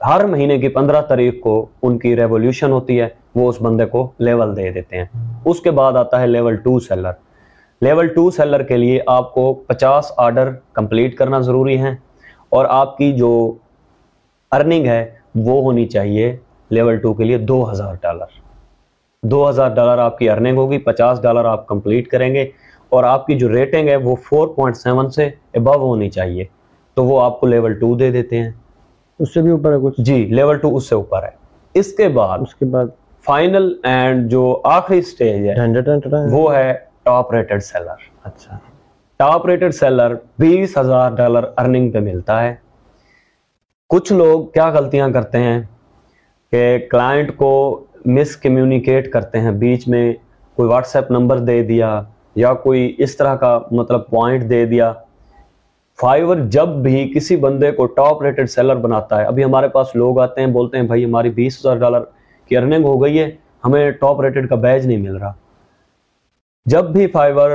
ہر 0.00 0.24
مہینے 0.26 0.58
کی 0.58 0.68
پندرہ 0.68 1.00
تاریخ 1.00 1.34
کو 1.42 1.66
ان 1.82 1.98
کی 1.98 2.16
ریولیوشن 2.16 2.72
ہوتی 2.72 3.00
ہے، 3.00 3.08
وہ 3.34 3.48
اس 3.48 3.60
بندے 3.62 3.84
کو 3.86 4.10
لیول 4.18 4.56
دے 4.56 4.70
دیتے 4.70 4.98
ہیں۔ 4.98 5.04
اس 5.44 5.60
کے 5.60 5.70
بعد 5.70 5.92
آتا 5.92 6.20
ہے 6.20 6.26
level 6.26 6.56
two 6.56 6.78
seller 6.80 7.12
level 7.80 8.06
two 8.06 8.30
seller 8.30 8.62
کے 8.62 8.76
لیے 8.76 9.00
آپ 9.06 9.34
کو 9.34 9.54
پچاس 9.54 10.12
آرڈر 10.16 10.50
کمپلیٹ 10.72 11.14
کرنا 11.14 11.38
ضروری 11.38 11.78
ہے 11.78 11.94
اور 12.48 12.64
آپ 12.68 12.96
کی 12.96 13.12
جو 13.12 13.54
ارننگ 14.52 14.86
ہے، 14.86 15.04
وہ 15.34 15.62
ہونی 15.62 15.86
چاہیے 15.86 16.36
لیول 16.70 16.96
ٹو 16.96 17.14
کے 17.14 17.24
لیے 17.24 17.38
دو 17.38 17.70
ہزار 17.70 17.94
ڈالر۔ 18.02 18.42
دو 19.22 19.48
ہزار 19.48 19.68
ڈالر 19.68 19.98
آپ 19.98 20.18
کی 20.18 20.30
ارننگ 20.30 20.56
ہوگی، 20.56 20.78
پچاس 20.78 21.22
ڈالر 21.22 21.44
آپ 21.44 21.66
کمپلیٹ 21.66 22.08
کریں 22.08 22.34
گے۔ 22.34 22.46
اور 22.94 23.04
آپ 23.04 23.26
کی 23.26 23.38
جو 23.38 23.48
ریٹنگ 23.48 23.88
ہے 23.88 23.96
وہ 23.96 24.14
فور 24.16 24.48
پوائنٹ 24.48 24.76
سیون 24.76 25.10
سے 25.10 25.30
ابو 25.54 25.74
ہونی 25.76 26.10
چاہیے 26.10 26.44
تو 26.94 27.04
وہ 27.04 27.20
آپ 27.22 27.40
کو 27.40 27.46
لیول 27.46 27.72
ٹو 27.74 27.94
دے 27.96 28.10
دیتے 28.10 28.38
ہیں۔ 28.38 28.50
اس 29.18 29.34
سے 29.34 29.42
بھی 29.42 29.50
اوپر 29.50 29.72
ہے 29.72 29.78
کچھ؟ 29.82 30.00
جی 30.00 30.26
لیول 30.26 30.58
ٹو 30.58 30.76
اس 30.76 30.88
سے 30.88 30.94
اوپر 30.94 31.22
ہے۔ 31.22 31.30
اس 31.74 31.92
کے 31.92 32.08
بعد 32.08 32.38
اس 32.38 32.54
کے 32.54 32.64
بعد 32.64 32.86
فائنل 33.24 33.72
اینڈ 33.82 34.30
جو 34.30 34.60
آخری 34.64 35.02
سٹیج 35.02 35.48
ہے 35.48 35.54
وہ 36.32 36.54
ہے 36.54 36.72
ٹاپ 37.02 37.32
ریٹڈ 37.32 37.62
سیلر 37.62 38.10
اچھا۔ 38.24 38.58
ٹاپ 39.16 39.46
ریٹڈ 39.46 39.74
سیلر 39.74 40.14
بیس 40.38 40.78
ہزار 40.78 41.10
ڈالر 41.10 41.44
ارننگ 41.56 41.90
پہ 41.90 41.98
ملتا 41.98 42.42
ہے۔ 42.42 42.54
کچھ 43.88 44.12
لوگ 44.12 44.44
کیا 44.44 44.68
غلطیاں 44.68 45.08
کرتے 45.08 45.38
ہیں 45.38 45.60
کہ 46.52 46.78
کلائنٹ 46.90 47.36
کو 47.36 47.84
مس 48.04 48.36
کمیونیکیٹ 48.36 49.12
کرتے 49.12 49.40
ہیں 49.40 49.50
بیچ 49.50 49.88
میں 49.88 50.12
کوئی 50.54 50.68
واٹس 50.68 50.96
ایپ 50.96 51.10
نمبر 51.10 51.38
دے 51.38 51.62
دیا 51.62 52.02
یا 52.34 52.54
کوئی 52.54 52.94
اس 52.98 53.16
طرح 53.16 53.36
کا 53.36 53.58
مطلب 53.70 54.06
پوائنٹ 54.10 54.50
دے 54.50 54.66
دیا۔ 54.66 54.92
فائیور 56.00 56.36
جب 56.36 56.68
بھی 56.68 57.12
کسی 57.14 57.36
بندے 57.36 57.70
کو 57.70 57.86
ٹاپ 57.86 58.22
ریٹڈ 58.22 58.50
سیلر 58.50 58.76
بناتا 58.76 59.20
ہے، 59.20 59.24
ابھی 59.24 59.44
ہمارے 59.44 59.68
پاس 59.68 59.86
لوگ 59.94 60.20
آتے 60.20 60.40
ہیں، 60.40 60.48
بولتے 60.48 60.76
ہیں، 60.76 60.84
بھائی، 60.84 61.04
ہماری 61.04 61.30
بیس 61.30 61.60
ہزار 61.60 61.76
ڈالر 61.76 62.00
کی 62.48 62.56
ارننگ 62.56 62.84
ہو 62.84 63.02
گئی 63.02 63.18
ہے، 63.18 63.30
ہمیں 63.64 63.90
ٹاپ 63.90 64.20
ریٹڈ 64.20 64.48
کا 64.48 64.54
بیج 64.54 64.86
نہیں 64.86 64.96
مل 64.96 65.16
رہا۔ 65.16 65.32
جب 66.66 66.84
بھی 66.84 67.06
فائیور 67.06 67.50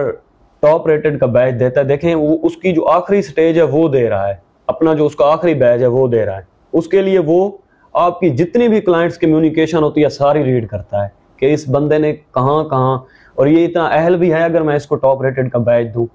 ٹاپ 0.59 0.87
ریٹڈ 0.87 1.19
کا 1.19 1.25
بیج 1.25 1.59
دیتا 1.59 1.81
ہے، 1.81 1.85
دیکھیں، 1.85 2.15
وہ 2.15 2.37
اس 2.43 2.57
کی 2.57 2.71
جو 2.71 2.87
آخری 2.87 3.21
سٹیج 3.21 3.57
ہے، 3.57 3.63
وہ 3.63 3.89
دے 3.89 4.09
رہا 4.09 4.27
ہے۔ 4.27 4.33
اپنا 4.67 4.93
جو 4.93 5.05
اس 5.05 5.15
کا 5.15 5.25
آخری 5.25 5.53
بیج 5.53 5.81
ہے، 5.81 5.87
وہ 5.87 6.07
دے 6.07 6.25
رہا 6.25 6.37
ہے۔ 6.37 6.41
اس 6.73 6.87
کے 6.87 7.01
لیے 7.01 7.19
وہ 7.19 7.51
آپ 7.93 8.19
کی 8.19 8.29
جتنی 8.29 8.67
بھی 8.67 8.81
کلائنٹس 8.81 9.17
کمیونیکیشن 9.17 9.77
ہوتی 9.77 10.03
ہے، 10.03 10.09
ساری 10.09 10.43
ریڈ 10.43 10.67
کرتا 10.67 11.03
ہے 11.03 11.09
کہ 11.37 11.53
اس 11.53 11.69
بندے 11.69 11.97
نے 11.97 12.13
کہاں 12.13 12.63
کہاں 12.63 12.97
اور 13.39 13.47
یہ 13.47 13.65
اتنا 13.65 13.85
اہل 13.85 14.15
بھی 14.15 14.33
ہے 14.33 14.43
اگر 14.43 14.61
میں 14.61 14.75
اس 14.75 14.85
کو 14.87 14.95
ٹاپ 14.95 15.21
ریٹڈ 15.21 15.51
کا 15.51 15.59
بیچ 15.59 15.93
دوں، 15.93 16.05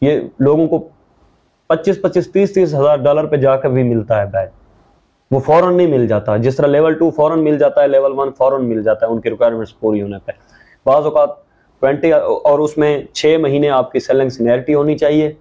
یہ 0.00 0.20
لوگوں 0.38 0.68
کو 0.68 0.88
پچیس 1.66 2.02
پچیس 2.02 2.32
تیس 2.32 2.52
تیس 2.52 2.74
ہزار 2.74 2.96
ڈالر 2.96 3.26
پہ 3.26 3.36
جا 3.36 3.56
کر 3.56 3.68
بھی 3.68 3.82
ملتا 3.82 4.20
ہے 4.20 4.26
بیچ 4.26 4.50
وہ 5.30 5.40
فوراً 5.40 5.76
نہیں 5.76 5.86
مل 5.86 6.06
جاتا۔ 6.06 6.36
جس 6.36 6.56
طرح 6.56 6.66
لیول 6.66 6.94
ٹو 6.98 7.10
فوراً 7.10 7.44
مل 7.44 7.58
جاتا 7.58 7.82
ہے 7.82 7.88
لیول 7.88 8.12
ون 8.18 8.28
فوراً 8.38 8.64
مل 8.64 8.82
جاتا 8.82 9.06
ہے، 9.06 9.10
ان 9.10 9.20
کی 9.20 9.30
ریکوائرمنٹس 9.30 9.80
پوری 9.80 10.02
ہونے 10.02 10.16
پہ۔ 10.26 10.32
بعض 10.86 11.04
اوقات 11.04 11.28
ٹوینٹی 11.80 12.12
اور 12.12 12.58
اس 12.58 12.78
میں 12.78 13.02
چھ 13.12 13.36
مہینے 13.40 13.68
آپ 13.68 13.92
کی 13.92 14.00
سیلنگ 14.00 14.28
سینیرٹی 14.28 14.74
ہونی 14.74 14.98
چاہیے 14.98 15.32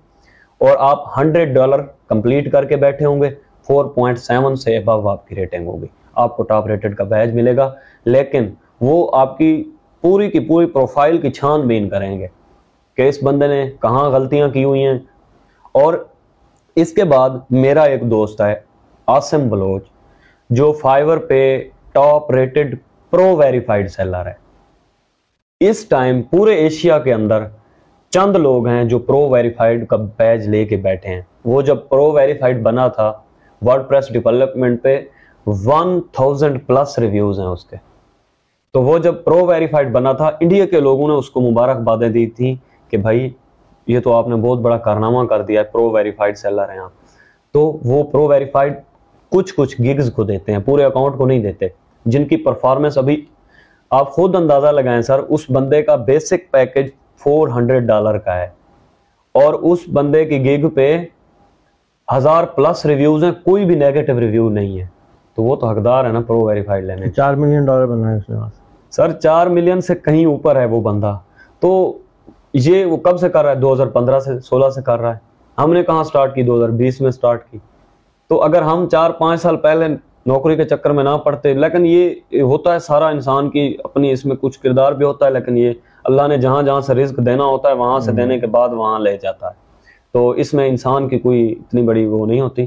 اور 0.58 0.70
آپ 0.80 1.20
ہنڈریڈ 1.20 1.54
ڈالر 1.54 1.82
کمپلیٹ 2.08 2.52
کر 2.52 2.66
کے 2.66 2.76
بیٹھے 2.76 3.06
ہوں 3.06 3.22
گے۔ 3.22 3.30
فور 3.68 3.86
پوائنٹ 3.86 4.20
سیون 4.20 4.56
سے 4.56 4.78
ابو 4.78 5.10
آپ 5.10 5.28
کی 5.28 5.36
ریٹنگ 5.36 5.68
ہوگی۔ 5.68 5.88
آپ 6.16 6.38
کو 6.38 6.44
ٹاپ 6.44 6.68
ریٹڈ 6.68 6.96
کا 6.96 7.04
بیج 7.04 7.34
ملے 7.34 7.56
گا۔ 7.56 7.74
لیکن 8.06 8.50
وہ 8.82 9.10
آپ 9.14 9.38
کی 9.38 9.72
پوری 10.02 10.32
کی 10.32 10.40
پوری 10.40 10.66
پروفائل 10.66 11.18
کی 11.18 11.32
چھان 11.32 11.62
بین 11.62 11.90
کریں 11.90 12.20
گے 12.20 12.28
کہ 12.98 13.10
اس 13.10 13.24
بندے 13.24 13.48
نے 13.48 13.72
کہاں 13.82 14.10
غلطیاں 14.10 14.50
کی 14.50 14.64
ہوئی 14.64 14.86
ہیں۔ 14.86 15.00
اور 15.72 15.94
اس 16.76 16.94
کے 16.94 17.04
بعد 17.04 17.30
میرا 17.50 17.82
ایک 17.82 18.02
دوست 18.02 18.42
ہے 18.42 18.56
آسم 19.08 19.50
بلوچ، 19.50 19.84
جو 20.50 20.72
فائیور 20.72 21.18
پہ 21.18 21.64
top 21.92 22.32
rated 22.32 22.76
pro 23.10 23.36
verified 23.36 23.92
seller 23.92 24.26
ہے۔ 24.26 24.34
اس 25.60 25.86
ٹائم 25.86 26.22
پورے 26.22 26.54
ایشیا 26.56 27.00
کے 27.00 27.14
اندر 27.14 27.44
چند 28.10 28.36
لوگ 28.36 28.68
ہیں 28.68 28.84
جو 28.84 29.00
پرو 29.00 29.30
ویریفائڈ 29.30 29.88
کا 29.88 29.98
پیج 30.18 30.48
لے 30.48 30.66
کے 30.66 30.76
بیٹھے 30.76 31.10
ہیں۔ 31.10 31.22
وہ 31.46 31.62
جب 31.62 31.78
پرو 31.90 32.12
ویریفائڈ 32.12 32.62
بنا 32.62 32.88
تھا 32.88 33.14
ورڈ 33.62 33.90
پریس 33.90 34.14
ڈیولپمنٹ 34.14 34.84
پہ 34.84 35.06
ون 35.46 36.02
تھاؤزینڈ 36.02 36.68
پلس 36.68 37.00
ریویوز 37.00 37.40
ہیں 37.40 37.48
اس 37.48 37.66
کے۔ 37.66 37.91
تو 38.74 38.82
وہ 38.82 38.98
جب 38.98 39.24
پرو 39.24 39.46
ویریفائڈ 39.46 39.92
بنا 39.92 40.12
تھا، 40.12 40.32
انڈیا 40.40 40.66
کے 40.66 40.80
لوگوں 40.80 41.08
نے 41.08 41.14
اس 41.14 41.30
کو 41.30 41.42
مبارکبادیں 41.42 42.10
دی 42.10 42.28
تھیں 42.28 42.56
کہ 42.92 42.98
بھائی، 42.98 43.30
یہ 43.88 44.00
تو 44.00 44.14
آپ 44.14 44.28
نے 44.28 44.36
بہت 44.36 44.60
بڑا 44.60 44.78
کارنامہ 44.78 45.28
کر 45.28 45.42
دیا 45.42 45.60
ہے 45.60 45.66
پرو 45.66 45.90
ویریفائڈ 45.90 46.38
سیلر 46.38 46.70
ہیں 46.70 46.78
آپ۔ 46.78 46.90
تو 47.52 47.80
وہ 47.86 48.04
پرو 48.04 48.28
ویریفائڈ 48.28 48.74
کچھ 49.30 49.54
کچھ 49.58 49.82
گگز 49.82 50.14
کو 50.14 50.24
دیتے 50.24 50.52
ہیں، 50.52 50.60
پورے 50.60 50.84
اکاؤنٹ 50.84 51.18
کو 51.18 51.26
نہیں 51.26 51.40
دیتے۔ 51.40 51.68
جن 52.06 52.26
کی 52.26 52.38
پرفارمنس 52.38 52.98
ابھی 52.98 53.26
آپ 53.90 54.12
خود 54.12 54.36
اندازہ 54.36 54.68
لگائیں 54.68 55.02
سر، 55.02 55.20
اس 55.20 55.46
بندے 55.50 55.82
کا 55.82 55.96
basic 55.96 56.52
package 56.52 56.90
four 57.18 57.48
hundred 57.48 57.84
dollar 57.84 58.18
کا 58.18 58.36
ہے۔ 58.36 58.48
اور 59.32 59.54
اس 59.54 59.80
بندے 59.94 60.26
کی 60.26 60.46
گگ 60.46 60.70
پہ 60.70 61.06
ہزار 62.16 62.44
پلس 62.44 62.86
ریویوز 62.86 63.24
ہیں، 63.24 63.32
کوئی 63.32 63.66
بھی 63.66 63.76
نیگیٹو 63.76 64.20
ریویو 64.20 64.50
نہیں 64.50 64.80
ہے۔ 64.80 64.88
تو 65.36 65.44
وہ 65.44 65.56
تو 65.56 65.68
حقدار 65.68 66.06
ہے 66.06 66.10
نا 66.10 66.20
پرو 66.20 66.46
ویریفائڈ 66.46 66.84
لینے۔ 66.84 67.08
چار 67.08 67.34
ملین 67.34 67.66
ڈالر 67.66 67.86
بنا 67.86 68.12
ہے 68.12 68.18
اس 68.18 68.30
نے 68.30 68.61
سر، 68.92 69.12
چار 69.12 69.48
ملین 69.48 69.82
سے 69.82 69.96
کہیں 69.96 70.26
اوپر 70.26 70.56
ہے 70.56 70.66
وہ 70.66 70.82
بندہ۔ 70.82 71.18
تو 71.60 71.98
یہ 72.54 72.86
وہ 72.86 72.98
کب 72.98 73.20
سے 73.20 73.30
کر 73.30 73.44
رہا 73.44 73.52
ہے؟ 73.52 73.56
دو 73.56 73.74
ہزار 73.74 73.88
پندرہ 73.88 74.20
سے، 74.20 74.40
سولہ 74.40 74.70
سے 74.70 74.82
کر 74.82 75.00
رہا 75.00 75.16
ہے۔ 75.16 75.20
ہم 75.62 75.74
نے 75.74 75.84
کہاں 75.84 76.04
سٹارٹ 76.04 76.36
کی؟ 76.36 76.44
دو 76.44 76.58
ہزار 76.58 76.70
بیس 76.70 77.02
میں 77.02 77.12
سٹارٹ 77.12 77.44
کی۔ 77.52 77.58
تو 78.28 78.44
اگر 78.44 78.62
ہم 78.62 78.90
چار 78.90 79.10
پانچ 79.10 79.42
سال 79.42 79.58
پہلے 79.58 79.88
نوکری 80.26 80.56
کے 80.56 80.64
چکر 80.64 80.90
میں 80.90 81.04
نہ 81.04 81.18
پڑتے، 81.24 81.54
لیکن 81.54 81.86
یہ 81.86 82.10
ہوتا 82.42 82.74
ہے 82.74 82.80
سارا 82.80 83.08
انسان 83.08 83.50
کی 83.50 83.78
اپنی 83.84 84.12
اس 84.12 84.26
میں 84.26 84.36
کچھ 84.36 84.60
کردار 84.60 84.92
بھی 84.92 85.06
ہوتا 85.06 85.26
ہے، 85.26 85.32
لیکن 85.32 85.58
یہ 85.58 85.72
اللہ 86.04 86.28
نے 86.28 86.38
جہاں 86.38 86.64
جہاں 86.64 86.82
سے 86.82 86.94
رزق 86.94 87.18
دینا 87.18 87.44
ہوتا 87.44 87.70
ہے، 87.70 87.74
وہاں 87.74 88.00
سے 88.00 88.12
دینے 88.12 88.40
کے 88.40 88.48
بعد 88.48 88.70
وہاں 88.70 89.00
لے 89.00 89.18
جاتا 89.22 89.48
ہے۔ 89.48 89.71
تو 90.12 90.30
اس 90.30 90.54
میں 90.54 90.68
انسان 90.70 91.08
کی 91.10 91.20
کوئی 91.20 91.52
اتنی 91.52 91.82
بڑی 91.82 92.06
وہ 92.06 92.26
نہیں 92.26 92.42
ہوتی۔ 92.42 92.66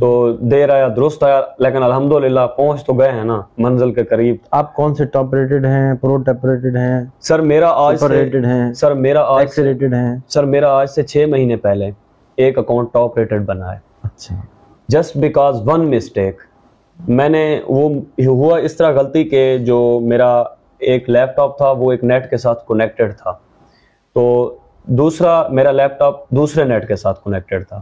تو 0.00 0.32
دیر 0.32 0.70
آیا 0.70 0.88
درست 0.96 1.22
آیا 1.22 1.40
لیکن 1.58 1.82
الحمدللہ 1.82 2.40
پہنچ 2.56 2.84
تو 2.84 2.92
گئے 2.92 3.12
ہیں 3.12 3.24
نا 3.24 3.40
منزل 3.58 3.92
کے 3.92 4.04
قریب۔ 4.04 4.36
آپ 4.50 4.74
کون 4.74 4.94
سے 4.94 5.04
ٹاپ 5.04 5.34
ریٹڈ 5.34 5.66
ہیں؟ 5.66 5.94
پرو 5.94 6.16
ٹاپ 6.16 6.46
ریٹڈ 6.46 6.76
ہیں؟ 6.76 7.04
سر 7.20 7.40
میرا 7.40 7.70
آج 7.74 7.96
سے 8.00 8.08
ریٹڈ 8.08 8.46
ہیں؟ 8.46 8.72
سر 8.72 8.94
میرا 8.94 9.22
آج 9.26 9.48
سے 9.48 9.62
ریٹڈ 9.62 9.94
ہیں؟ 9.94 10.16
سر 10.28 10.44
میرا 10.44 10.72
آج 10.72 10.90
سے 10.90 11.02
چھ 11.02 11.24
مہینے 11.28 11.56
پہلے 11.56 11.90
ایک 12.36 12.58
اکاؤنٹ 12.58 12.88
ٹاپ 12.92 13.18
ریٹڈ 13.18 13.44
بنا 13.46 13.72
ہے۔ 13.72 13.78
اچھا۔ 14.02 14.36
جسٹ 14.88 15.16
بیکاز 15.16 15.68
ون 15.68 15.96
مسٹیک 15.96 16.36
میں 17.08 17.28
نے 17.28 17.60
وہ 17.68 17.88
ہوا 18.26 18.58
اس 18.58 18.76
طرح 18.76 18.90
غلطی 18.92 19.24
کہ 19.24 19.58
جو 19.58 20.00
میرا 20.02 20.42
ایک 20.78 21.10
لیپ 21.10 21.36
ٹاپ 21.36 21.56
تھا 21.56 21.70
وہ 21.70 21.90
ایک 21.90 22.04
نیٹ 22.04 22.30
کے 22.30 22.36
ساتھ 22.36 22.66
کنیکٹڈ 22.68 23.14
تھا۔ 23.16 23.32
تو 24.14 24.54
دوسرا 24.84 25.48
میرا 25.48 25.70
لیپ 25.70 25.98
ٹاپ 25.98 26.28
دوسرے 26.28 26.64
نیٹ 26.64 26.88
کے 26.88 26.96
ساتھ 26.96 27.20
کنیکٹڈ 27.24 27.68
تھا۔ 27.68 27.80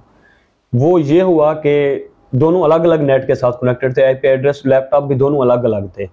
وہ 0.73 1.03
یہ 1.03 1.23
ہوا 1.23 1.55
کہ 1.55 2.05
دونوں 2.31 2.63
الگ 2.63 2.75
الگ 2.75 2.95
نیٹ 2.95 3.27
کے 3.27 3.35
ساتھ 3.35 3.61
کنیکٹڈ 3.61 3.95
تھے۔ 3.95 4.05
I 4.05 4.15
P 4.15 4.29
address 4.29 4.67
leap 4.67 4.91
top 4.91 5.03
بھی 5.03 5.15
دونوں 5.15 5.41
الگ 5.41 5.53
الگ 5.53 5.87
تھے۔ 5.95 6.05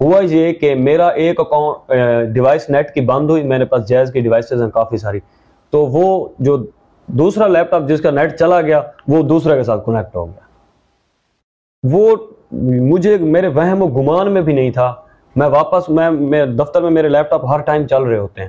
ہوا 0.00 0.20
یہ 0.20 0.52
کہ 0.52 0.74
میرا 0.74 1.08
ایک 1.08 1.40
اکاؤنٹ 1.40 1.92
ڈیوائس 2.34 2.70
نیٹ 2.70 2.94
کی 2.94 3.00
بند 3.00 3.30
ہوئی۔ 3.30 3.42
میرے 3.42 3.64
پاس 3.64 3.88
جیز 3.88 4.12
کی 4.12 4.20
ڈیوائسز 4.20 4.62
ہیں 4.62 4.70
کافی 4.70 4.96
ساری۔ 4.96 5.20
تو 5.70 5.86
وہ 5.86 6.28
جو 6.38 6.64
دوسرا 7.06 7.46
لیپ 7.46 7.70
ٹاپ 7.70 7.82
جس 7.88 8.00
کا 8.00 8.10
نیٹ 8.10 8.38
چلا 8.38 8.60
گیا، 8.60 8.82
وہ 9.08 9.22
دوسرے 9.22 9.56
کے 9.56 9.62
ساتھ 9.62 9.86
کنیکٹ 9.86 10.16
ہو 10.16 10.26
گیا۔ 10.26 10.46
وہ 11.92 12.16
مجھے، 12.52 13.18
میرے 13.18 13.46
وہم 13.46 13.82
و 13.82 13.86
گمان 13.86 14.32
میں 14.32 14.42
بھی 14.42 14.52
نہیں 14.52 14.70
تھا۔ 14.70 14.94
میں 15.36 15.46
واپس، 15.46 15.88
میں 15.88 16.46
دفتر 16.46 16.82
میں 16.82 16.90
میرے 16.90 17.08
لیپ 17.08 17.30
ٹاپ 17.30 17.44
ہر 17.44 17.60
ٹائم 17.60 17.86
چل 17.86 18.02
رہے 18.02 18.18
ہوتے 18.18 18.42
ہیں۔ 18.42 18.48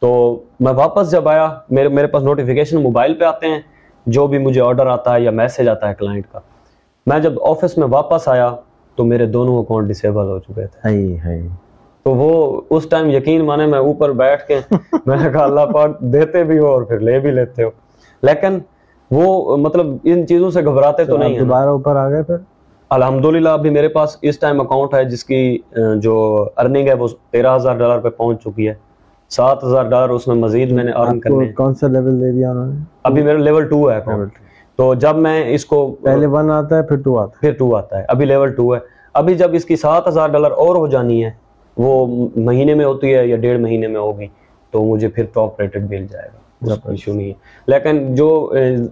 تو 0.00 0.42
میں 0.60 0.72
واپس 0.72 1.10
جب 1.10 1.28
آیا 1.28 1.54
میرے 1.70 1.88
میرے 1.88 2.06
پاس 2.06 2.22
نوٹیفیکیشن 2.22 2.82
موبائل 2.82 3.14
پہ 3.14 3.24
آتے 3.24 3.46
ہیں 3.46 3.60
جو 4.06 4.26
بھی 4.26 4.38
مجھے 4.38 4.60
آرڈر 4.60 4.86
آتا 4.86 5.14
ہے 5.14 5.20
یا 5.20 5.30
میسج 5.30 5.68
آتا 5.68 5.88
ہے 5.88 5.94
کلائنٹ 5.98 6.26
کا۔ 6.32 6.38
میں 7.06 7.18
جب 7.18 7.32
آفس 7.42 7.78
میں 7.78 7.88
واپس 7.88 8.28
آیا 8.28 8.54
تو 8.96 9.04
میرے 9.04 9.26
دونوں 9.26 9.58
اکاؤنٹ 9.58 9.88
ڈسیبل 9.88 10.24
ہو 10.24 10.38
چکے 10.38 10.66
تھے۔ 10.66 10.88
تو 12.02 12.10
وہ 12.14 12.60
اس 12.70 12.86
ٹائم 12.90 13.10
یقین 13.10 13.44
مانے 13.44 13.66
میں 13.66 13.78
اوپر 13.78 14.12
بیٹھ 14.12 14.46
کے 14.48 14.60
میں 15.06 15.16
نے 15.16 15.30
کہا 15.30 15.44
اللہ 15.44 15.60
پاک 15.60 16.00
دیتے 16.00 16.44
بھی 16.44 16.58
ہو 16.58 16.66
اور 16.66 16.82
پھر 16.82 16.98
لے 16.98 17.18
بھی 17.18 17.30
لیتے 17.30 17.62
ہو۔ 17.62 17.70
لیکن 18.22 18.58
وہ 19.10 19.56
مطلب 19.56 19.86
ان 20.04 20.26
چیزوں 20.26 20.50
سے 20.50 20.64
گھبراتے 20.64 21.04
تو 21.04 21.16
نہیں 21.16 21.38
دوبارہ 21.38 21.68
اوپر 21.68 21.96
آ 21.96 22.10
گئے 22.10 22.22
پھر؟ 22.22 22.36
الحمدللہ 22.90 23.48
ابھی 23.48 23.70
میرے 23.70 23.88
پاس 23.88 24.16
اس 24.22 24.38
ٹائم 24.38 24.60
اکاؤنٹ 24.60 24.94
ہے 24.94 25.04
جس 25.04 25.24
کی 25.24 25.58
جو 25.96 26.46
ارننگ 26.56 26.88
ہے 26.88 26.94
وہ 26.94 27.08
تیرہ 27.30 27.56
ہزار 27.56 27.74
ڈالر 27.74 27.98
پہ 27.98 28.08
پہنچ 28.08 28.42
چکی 28.44 28.68
ہے۔ 28.68 28.74
سات 29.30 29.64
ہزار 29.64 29.84
ڈالر 29.84 30.08
اس 30.08 30.26
میں 30.28 30.36
مزید 30.36 30.72
میں 30.72 30.84
نے 30.84 30.92
ارن 30.92 31.20
کرنے 31.20 31.52
کون 31.52 31.74
سا 31.74 31.86
لیول 31.86 32.20
دے 32.20 32.32
دیا 32.32 32.50
انہوں 32.50 32.66
نے؟ 32.66 32.78
ابھی 33.02 33.22
میرا 33.22 33.38
لیول 33.38 33.68
ٹو 33.68 33.90
ہے 33.90 33.98
تو 34.78 34.94
جب 34.94 35.16
میں 35.16 35.54
اس 35.54 35.64
کو 35.66 35.78
پہلے 36.02 36.26
ون 36.26 36.50
آتا 36.50 36.76
ہے 36.76 36.82
پھر 36.82 36.96
ٹو 36.96 37.18
آتا 37.18 37.32
ہے۔ 37.32 37.40
پھر 37.40 37.52
ٹو 37.52 37.74
آتا 37.76 37.98
ہے۔ 37.98 38.04
ابھی 38.08 38.26
لیول 38.26 38.52
ٹو 38.52 38.74
ہے۔ 38.74 38.80
ابھی 39.14 39.34
جب 39.34 39.54
اس 39.54 39.64
کی 39.64 39.76
سات 39.76 40.08
ہزار 40.08 40.28
ڈالر 40.28 40.50
اور 40.56 40.76
ہو 40.76 40.86
جانی 40.86 41.24
ہے 41.24 41.30
وہ 41.76 42.06
مہینے 42.36 42.74
میں 42.74 42.84
ہوتی 42.84 43.14
ہے 43.14 43.26
یا 43.26 43.36
ڈیڑھ 43.36 43.60
مہینے 43.60 43.86
میں 43.86 44.00
ہوگی 44.00 44.26
تو 44.72 44.84
مجھے 44.84 45.08
پھر 45.08 45.24
ٹاپ 45.32 45.60
ریٹڈ 45.60 45.90
مل 45.90 46.06
جائے 46.06 46.28
گا۔ 46.28 46.36
ایشو 46.84 47.12
نہیں 47.12 47.28
ہے 47.28 47.32
لیکن 47.68 48.14
جو 48.14 48.28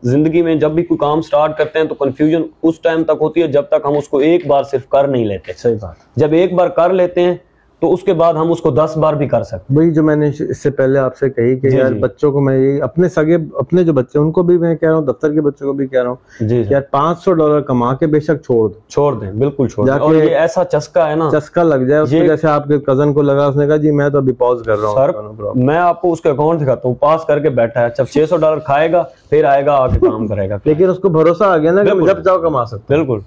زندگی 0.02 0.42
میں 0.42 0.54
جب 0.54 0.70
بھی 0.70 0.82
کوئی 0.82 0.98
کام 0.98 1.20
سٹارٹ 1.20 1.56
کرتے 1.58 1.78
ہیں 1.78 1.86
تو 1.86 1.94
کنفیوژن 1.94 2.42
اس 2.62 2.80
ٹائم 2.80 3.02
تک 3.04 3.20
ہوتی 3.20 3.42
ہے 3.42 3.46
جب 3.48 3.62
تک 3.62 3.84
ہم 3.84 3.96
اس 3.96 4.08
کو 4.08 4.18
ایک 4.18 4.46
بار 4.46 4.62
صرف 4.62 4.88
کر 4.88 5.08
نہیں 5.08 5.24
لیتے۔ 5.24 5.52
صحیح 5.56 5.76
بات۔ 5.80 5.94
جب 6.16 6.32
ایک 6.32 6.52
بار 6.54 6.68
کر 6.70 6.92
لیتے 6.92 7.22
ہیں 7.22 7.34
تو 7.82 7.92
اس 7.92 8.02
کے 8.02 8.12
بعد 8.14 8.34
ہم 8.34 8.50
اس 8.52 8.60
کو 8.60 8.70
دس 8.70 8.96
بار 8.96 9.14
بھی 9.14 9.26
کر 9.28 9.42
سکتے 9.42 9.74
وہی 9.76 9.90
جو 9.90 10.02
میں 10.02 10.14
نے 10.16 10.28
اس 10.40 10.62
سے 10.62 10.70
پہلے 10.70 10.98
آپ 10.98 11.16
سے 11.16 11.28
کہی 11.30 11.58
کہ 11.60 11.70
جی، 11.70 11.76
یار 11.76 11.92
جی۔ 11.92 11.98
بچوں 11.98 12.30
کو 12.32 12.40
میں 12.40 12.54
اپنے 12.82 13.08
سگے 13.08 13.36
اپنے 13.54 13.82
جو 13.84 13.92
بچے 13.92 14.18
ان 14.18 14.30
کو 14.32 14.42
بھی 14.42 14.56
میں 14.58 14.74
کہہ 14.74 14.88
رہا 14.88 14.96
ہوں 14.96 15.04
دفتر 15.06 15.32
کے 15.32 15.40
بچوں 15.40 15.66
کو 15.66 15.72
بھی 15.72 15.86
کہہ 15.86 16.02
رہا 16.02 16.08
ہوں 16.08 16.46
جی 16.48 16.62
یار 16.70 16.80
پانچ 16.90 17.18
سو 17.24 17.32
ڈالر 17.32 17.60
کما 17.62 17.92
کے 17.94 18.06
بے 18.06 18.20
شک 18.20 18.42
چھوڑ 18.44 18.68
دیں 18.68 18.80
چھوڑ 18.90 19.12
دیں 19.14 19.30
بالکل 19.32 19.68
چھوڑ 19.68 19.86
دیں۔ 19.86 19.94
اور 19.96 20.14
یہ 20.14 20.36
ایسا 20.36 20.64
چسکا 20.64 21.08
ہے 21.10 21.14
نا۔ 21.14 21.28
چسکا 21.32 21.62
لگ 21.62 21.84
جائے 21.84 22.00
اس 22.02 22.10
جیسے 22.10 22.48
آپ 22.48 22.66
کے 22.68 22.78
کزن 22.86 23.12
کو 23.12 23.22
لگا 23.22 23.46
اس 23.46 23.56
نے 23.56 23.66
کہا 23.66 23.76
جی 23.76 23.90
میں 23.90 24.08
تو 24.08 24.18
ابھی 24.18 24.32
پاز 24.38 24.62
کر 24.66 24.78
رہا 24.78 24.88
ہوں 24.88 24.96
سر 24.96 25.58
میں 25.60 25.78
آپ 25.78 26.00
کو 26.00 26.12
اس 26.12 26.20
کے 26.20 26.30
اکاؤنٹ 26.30 26.60
دکھاتا 26.60 26.88
ہوں۔ 26.88 26.94
پاس 27.00 27.24
کر 27.24 27.38
کے 27.38 27.50
بیٹھا 27.52 27.82
ہے۔ 27.82 27.88
جب 27.98 28.06
چھ 28.06 28.28
سو 28.28 28.36
ڈالر 28.36 28.58
کھائے 28.64 28.92
گا 28.92 29.02
پھر 29.30 29.44
آئے 29.44 29.66
گا 29.66 29.74
آ 29.74 29.86
کے 29.86 29.98
کام 30.00 30.26
کرے 30.26 30.48
گا۔ 30.50 30.58
لیکن 30.64 30.90
اس 30.90 30.98
کو 30.98 31.08
بھروسہ 31.10 31.44
آ 31.44 31.56
گیا 31.58 31.72
نا 31.72 31.82
جب 31.82 32.24
جاؤ 32.24 32.38
کما 32.38 32.64
سکتے 32.64 32.94
بالکل۔ 32.94 33.18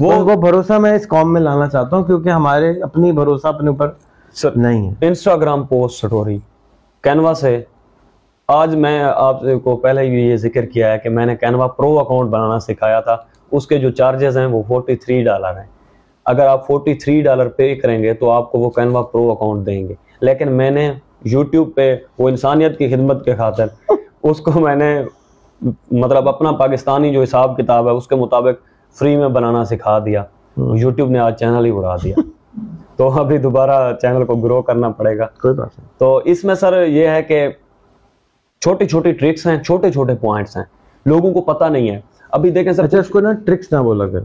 وہ 0.00 0.34
بھروسہ 0.36 0.72
میں 0.72 0.92
اس 0.92 1.08
قوم 1.08 1.32
میں 1.32 1.40
لانا 1.40 1.68
چاہتا 1.68 1.96
ہوں 1.96 2.04
کیونکہ 2.04 2.28
ہمارے 2.28 2.80
اپنی 2.80 3.12
بھروسہ 3.12 3.46
اپنے 3.46 3.70
اوپر 3.70 3.90
نہیں 4.56 4.94
انسٹاگرام 5.00 5.66
پوسٹ 5.66 6.06
سٹوری 6.06 6.38
کینوا 7.02 7.34
سے 7.34 7.62
آج 8.48 8.74
میں 8.74 9.02
آپ 9.04 9.40
کو 9.64 9.76
پہلے 9.76 10.00
ہی 10.00 10.20
یہ 10.20 10.36
ذکر 10.36 10.66
کیا 10.66 10.92
ہے 10.92 10.98
کہ 10.98 11.08
میں 11.08 11.26
نے 11.26 11.36
کینوا 11.36 11.66
پرو 11.66 11.98
اکاؤنٹ 11.98 12.30
بنانا 12.30 12.58
سکھایا 12.58 13.00
تھا۔ 13.00 13.16
اس 13.52 13.66
کے 13.66 13.78
جو 13.78 13.90
چارجز 13.90 14.38
ہیں 14.38 14.46
وہ 14.46 14.62
فورٹی 14.68 14.96
تھری 14.96 15.24
ڈالر 15.24 15.56
ہیں۔ 15.56 15.66
اگر 16.24 16.46
آپ 16.46 16.66
فورٹی 16.66 16.94
تھری 16.94 17.20
ڈالر 17.22 17.48
پے 17.48 17.74
کریں 17.74 18.02
گے 18.02 18.14
تو 18.14 18.30
آپ 18.30 18.52
کو 18.52 18.58
وہ 18.58 18.70
کینوا 18.70 19.02
پرو 19.02 19.32
اکاؤنٹ 19.32 19.66
دیں 19.66 19.88
گے۔ 19.88 19.94
لیکن 20.20 20.52
میں 20.52 20.70
نے 20.70 20.92
یوٹیوب 21.24 21.74
پہ 21.74 21.96
وہ 22.18 22.28
انسانیت 22.28 22.78
کی 22.78 22.88
خدمت 22.88 23.24
کے 23.24 23.34
خاطر 23.34 23.66
اس 24.22 24.40
کو 24.40 24.60
میں 24.60 24.74
نے 24.74 25.02
مطلب 25.90 26.28
اپنا 26.28 26.52
پاکستانی 26.52 27.12
جو 27.12 27.22
حساب 27.22 27.56
کتاب 27.56 27.86
ہے 27.86 27.92
اس 27.92 28.06
کے 28.06 28.14
مطابق 28.16 28.71
فری 28.94 29.16
میں 29.16 29.28
بنانا 29.28 29.64
سکھا 29.64 29.98
دیا۔ 29.98 30.24
یوٹیوب 30.56 31.10
نے 31.10 31.18
آج 31.18 31.38
چینل 31.38 31.64
ہی 31.64 31.70
اڑا 31.70 31.96
دیا۔ 32.04 32.14
تو 32.96 33.20
ابھی 33.20 33.38
دوبارہ 33.38 33.92
چینل 34.02 34.24
کو 34.24 34.34
گرو 34.36 34.62
کرنا 34.62 34.88
پڑے 34.88 35.18
گا۔ 35.18 35.26
کوئی 35.26 35.54
بات 35.54 35.78
نہیں۔ 35.78 35.88
تو 35.98 36.16
اس 36.24 36.44
میں 36.44 36.54
سر 36.54 36.86
یہ 36.86 37.08
ہے 37.08 37.22
کہ 37.22 37.48
چھوٹی 38.60 38.86
چھوٹی 38.86 39.12
ٹرکس 39.12 39.46
ہیں 39.46 39.62
چھوٹے 39.62 39.92
چھوٹے 39.92 40.14
پوائنٹس 40.14 40.56
ہیں۔ 40.56 40.64
لوگوں 41.06 41.32
کو 41.34 41.40
پتا 41.40 41.68
نہیں 41.68 41.90
ہے۔ 41.90 42.00
ابھی 42.30 42.50
دیکھیں 42.50 42.72
سر۔ 42.72 42.84
اچھا 42.84 42.98
اس 42.98 43.08
کو 43.08 43.20
نا 43.20 43.32
ٹرکس 43.32 43.72
نہ 43.72 43.78
بولا 43.78 44.06
کر۔ 44.06 44.20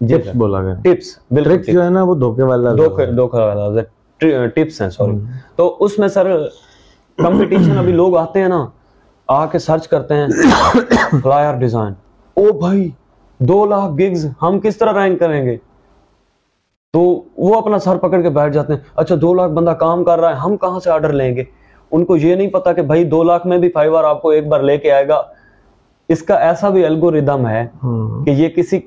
ٹپس 0.00 0.36
بولا 0.36 0.62
کر۔ 0.62 0.74
ٹپس 0.74 1.18
ٹرکس 1.44 1.66
جو 1.66 1.84
ہے 1.84 1.90
نا 1.90 2.02
وہ 2.02 2.14
دھوکے 2.14 2.42
والا 2.42 2.72
دھوکے 2.72 3.38
والا 3.38 3.82
ٹپس 4.54 4.82
ہیں۔ 4.82 4.90
سوری 4.90 5.16
تو 5.56 5.76
اس 5.80 5.98
میں 5.98 6.08
سر 6.08 6.36
کمپٹیشن 7.16 7.78
ابھی 7.78 7.92
لوگ 7.92 8.16
آتے 8.16 8.40
ہیں 8.40 8.48
نا 8.48 8.66
آ 9.28 9.46
کے 9.46 9.58
سرچ 9.58 9.88
کرتے 9.88 10.14
ہیں۔ 10.14 10.26
فلائر 11.22 11.54
ڈیزائن 11.54 11.92
او 12.36 12.58
بھائی۔ 12.58 12.90
دو 13.48 13.66
لاکھ 13.66 13.92
گگز 13.92 14.26
ہم 14.42 14.60
کس 14.60 14.76
طرح 14.76 15.04
رینک 15.04 15.20
کریں 15.20 15.46
گے؟ 15.46 15.56
تو 16.92 17.24
وہ 17.36 17.54
اپنا 17.54 17.78
سر 17.78 17.96
پکڑ 17.96 18.20
کے 18.22 18.28
بیٹھ 18.30 18.54
جاتے 18.54 18.72
ہیں۔ 18.72 18.80
اچھا 18.96 19.14
دو 19.22 19.34
لاکھ 19.34 19.52
بندہ 19.52 19.70
کام 19.70 20.04
کر 20.04 20.20
رہا 20.20 20.28
ہے 20.28 20.34
ہم 20.34 20.56
کہاں 20.56 20.80
سے 20.80 20.90
آرڈر 20.90 21.12
لیں 21.12 21.36
گے؟ 21.36 21.44
ان 21.90 22.04
کو 22.04 22.16
یہ 22.16 22.34
نہیں 22.34 22.50
پتا 22.50 22.72
کہ 22.72 22.82
بھائی 22.82 23.04
دو 23.04 23.22
لاکھ 23.22 23.46
میں 23.46 23.58
بھی 23.58 23.68
فائیور 23.68 24.04
آپ 24.04 24.22
کو 24.22 24.28
ایک 24.30 24.46
بار 24.46 24.60
لے 24.60 24.78
کے 24.78 24.92
آئے 24.92 25.08
گا۔ 25.08 25.22
اس 26.08 26.22
کا 26.22 26.34
ایسا 26.34 26.68
بھی 26.68 26.86
الگوریدم 26.86 27.48
ہے 27.48 27.66
کہ 28.24 28.30
یہ 28.30 28.48
کسی 28.48 28.80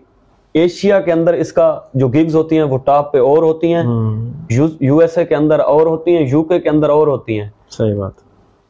ایشیا 0.53 1.01
کے 1.01 1.11
اندر 1.11 1.33
اس 1.33 1.53
کا 1.53 1.79
جو 1.93 2.07
گگز 2.07 2.35
ہوتی 2.35 2.55
ہیں 2.55 2.63
وہ 2.63 2.77
ٹاپ 2.77 3.13
پہ 3.13 3.19
اور 3.19 3.43
ہوتی 3.43 3.73
ہیں۔ 3.73 3.83
یو 4.79 4.97
ایس 4.97 5.17
اے 5.17 5.25
کے 5.25 5.35
اندر 5.35 5.59
اور 5.59 5.87
ہوتی 5.87 6.17
ہیں 6.17 6.27
یو 6.29 6.43
کے 6.43 6.59
کے 6.59 6.69
اندر 6.69 6.89
اور 6.89 7.07
ہوتی 7.07 7.41
ہیں۔ 7.41 7.49
صحیح 7.69 7.95
بات۔ 7.95 8.11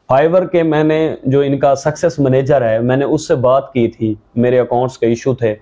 فائیور 0.07 0.41
کے 0.41 0.63
میں 0.63 0.83
نے 0.83 1.15
جو 1.23 1.39
ان 1.39 1.59
کا 1.59 1.75
سکسیس 1.75 2.19
مینیجر 2.19 2.61
ہے 2.61 2.79
میں 2.79 2.97
نے 2.97 3.05
اس 3.05 3.27
سے 3.27 3.35
بات 3.35 3.73
کی 3.73 3.87
تھی۔ 3.87 4.15
میرے 4.35 4.59
اکاؤنٹس 4.59 4.97
کے 4.97 5.05
ایشو 5.05 5.35
تھے۔ 5.35 5.55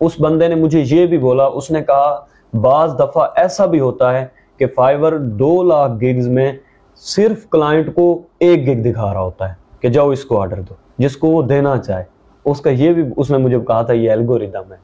اس 0.00 0.12
بندے 0.20 0.48
نے 0.48 0.54
مجھے 0.54 0.82
یہ 0.86 1.06
بھی 1.06 1.18
بولا، 1.18 1.44
اس 1.44 1.70
نے 1.70 1.82
کہا، 1.82 2.24
بعض 2.60 2.94
دفعہ 2.98 3.28
ایسا 3.36 3.66
بھی 3.66 3.80
ہوتا 3.80 4.20
ہے 4.20 4.26
کہ 4.56 4.66
فائیور 4.66 5.12
دو 5.12 5.62
لاکھ 5.62 5.92
گگز 5.92 6.28
میں 6.28 6.52
صرف 6.96 7.48
کلائنٹ 7.50 7.94
کو 7.94 8.22
ایک 8.38 8.66
گگ 8.68 8.90
دکھا 8.90 9.14
رہا 9.14 9.20
ہوتا 9.20 9.48
ہے 9.48 9.54
کہ 9.80 9.88
جاؤ 9.88 10.10
اس 10.10 10.24
کو 10.24 10.40
آرڈر 10.40 10.60
دو، 10.60 10.74
جس 10.98 11.16
کو 11.16 11.28
وہ 11.28 11.42
دینا 11.42 11.76
چاہے۔ 11.78 12.04
اس 12.44 12.60
کا 12.60 12.70
یہ 12.70 12.92
بھی، 12.92 13.02
اس 13.16 13.30
نے 13.30 13.38
مجھے 13.38 13.58
کہا 13.68 13.82
تھا، 13.82 13.94
یہ 13.94 14.10
الگوریدم 14.10 14.72
ہے۔ 14.72 14.76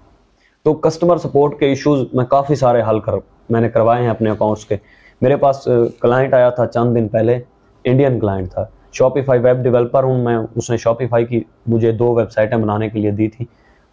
تو 0.63 0.75
کسٹمر 0.75 1.17
سپورٹ 1.17 1.59
کے 1.59 1.67
ایشوز 1.67 2.07
میں 2.13 2.25
کافی 2.25 2.55
سارے 2.55 2.83
حل 2.89 3.01
کر، 3.01 3.13
میں 3.51 3.61
نے 3.61 3.69
کروائے 3.69 4.03
ہیں 4.03 4.11
اپنے 4.11 4.31
اکاؤنٹس 4.31 4.65
کے۔ 4.65 4.77
میرے 5.21 5.37
پاس 5.37 5.69
کلائنٹ 6.01 6.35
آیا 6.35 6.51
تھا 6.51 6.67
چند 6.67 6.97
دن 6.97 7.09
پہلے 7.09 7.39
انڈین 7.85 8.21
کلائنٹ 8.21 8.53
تھا۔ 8.53 8.65
شاپیفائی 8.93 9.41
ویب 9.41 9.63
ڈیولپر 9.63 10.03
ہوں 10.03 10.19
میں، 10.19 10.39
اس 10.57 10.71
نے 10.71 10.77
شاپیفائی 10.77 11.25
کی 11.25 11.41
مجھے 11.67 11.93
دو 11.93 12.15
ویب 12.15 12.31
سائٹیں 12.33 12.59
بنانے 12.59 12.89
کے 12.89 12.99
لیے 12.99 13.11
دی 13.11 13.29
تھی۔ 13.29 13.45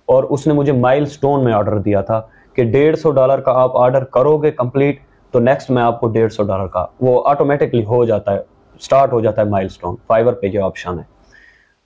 اور 0.05 0.23
اس 0.23 0.47
نے 0.47 0.53
مجھے 0.53 0.71
مائل 0.71 1.05
سٹون 1.05 1.43
میں 1.43 1.53
آرڈر 1.53 1.77
دیا 1.77 2.01
تھا 2.01 2.21
کہ 2.53 2.63
ڈیڑھ 2.63 2.97
سو 2.97 3.11
ڈالر 3.11 3.39
کا 3.39 3.51
آپ 3.51 3.77
آرڈر 3.77 4.03
کرو 4.03 4.37
گے 4.37 4.51
کمپلیٹ 4.51 4.99
تو 5.31 5.39
نیکسٹ 5.39 5.71
میں 5.71 5.83
آپ 5.83 5.99
کو 5.99 6.07
ڈیڑھ 6.07 6.33
سو 6.33 6.43
ڈالر 6.43 6.67
کا، 6.67 6.85
وہ 7.01 7.21
آٹومیٹکلی 7.25 7.85
ہو 7.85 8.05
جاتا 8.05 8.33
ہے 8.33 8.39
سٹارٹ 8.81 9.13
ہو 9.13 9.19
جاتا 9.19 9.41
ہے 9.41 9.49
مائل 9.49 9.69
سٹون 9.69 9.95
فائیور 10.07 10.33
پہ 10.33 10.47
جو 10.47 10.65
آپشن 10.65 10.99
ہے۔ 10.99 11.03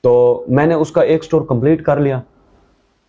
تو 0.02 0.44
میں 0.48 0.66
نے 0.66 0.74
اس 0.74 0.92
کا 0.92 1.02
ایک 1.02 1.24
سٹور 1.24 1.42
کمپلیٹ 1.42 1.84
کر 1.84 1.98
لیا۔ 1.98 2.22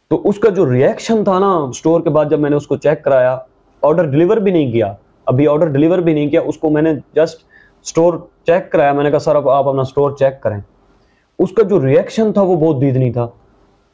تو 0.09 0.29
اس 0.29 0.39
کا 0.39 0.49
جو 0.49 0.73
ریئیکشن 0.73 1.25
تھا 1.25 1.39
نا 1.39 1.71
سٹور 1.75 2.01
کے 2.01 2.11
بعد 2.11 2.25
جب 2.31 2.41
میں 2.41 2.51
نے 2.51 2.57
اس 2.57 2.67
کو 2.67 2.77
چیک 2.77 3.05
کرایا 3.05 3.39
آرڈر 3.83 4.05
ڈلیور 4.05 4.37
بھی 4.37 4.53
نہیں 4.53 4.73
کیا۔ 4.73 4.95
ابھی 5.27 5.49
آرڈر 5.49 5.67
ڈلیور 5.67 5.99
بھی 5.99 6.15
نہیں 6.15 6.29
کیا، 6.29 6.41
اس 6.41 6.59
کو 6.59 6.71
میں 6.71 6.83
نے 6.83 6.95
جسٹ 7.17 7.39
سٹور 7.87 8.15
چیک 8.47 8.73
کرایا۔ 8.73 8.93
میں 8.93 9.05
نے 9.05 9.11
کہا، 9.11 9.19
سر، 9.19 9.37
اب 9.37 9.51
آپ 9.51 9.69
اپنا 9.69 9.85
سٹور 9.85 10.11
چیک 10.11 10.41
کریں۔ 10.41 10.61
اس 11.39 11.53
کا 11.53 11.63
جو 11.63 11.87
ریئیکشن 11.87 12.33
تھا، 12.33 12.43
وہ 12.43 12.57
بہت 12.57 12.81
دیدنی 12.81 13.13
تھا۔ 13.13 13.29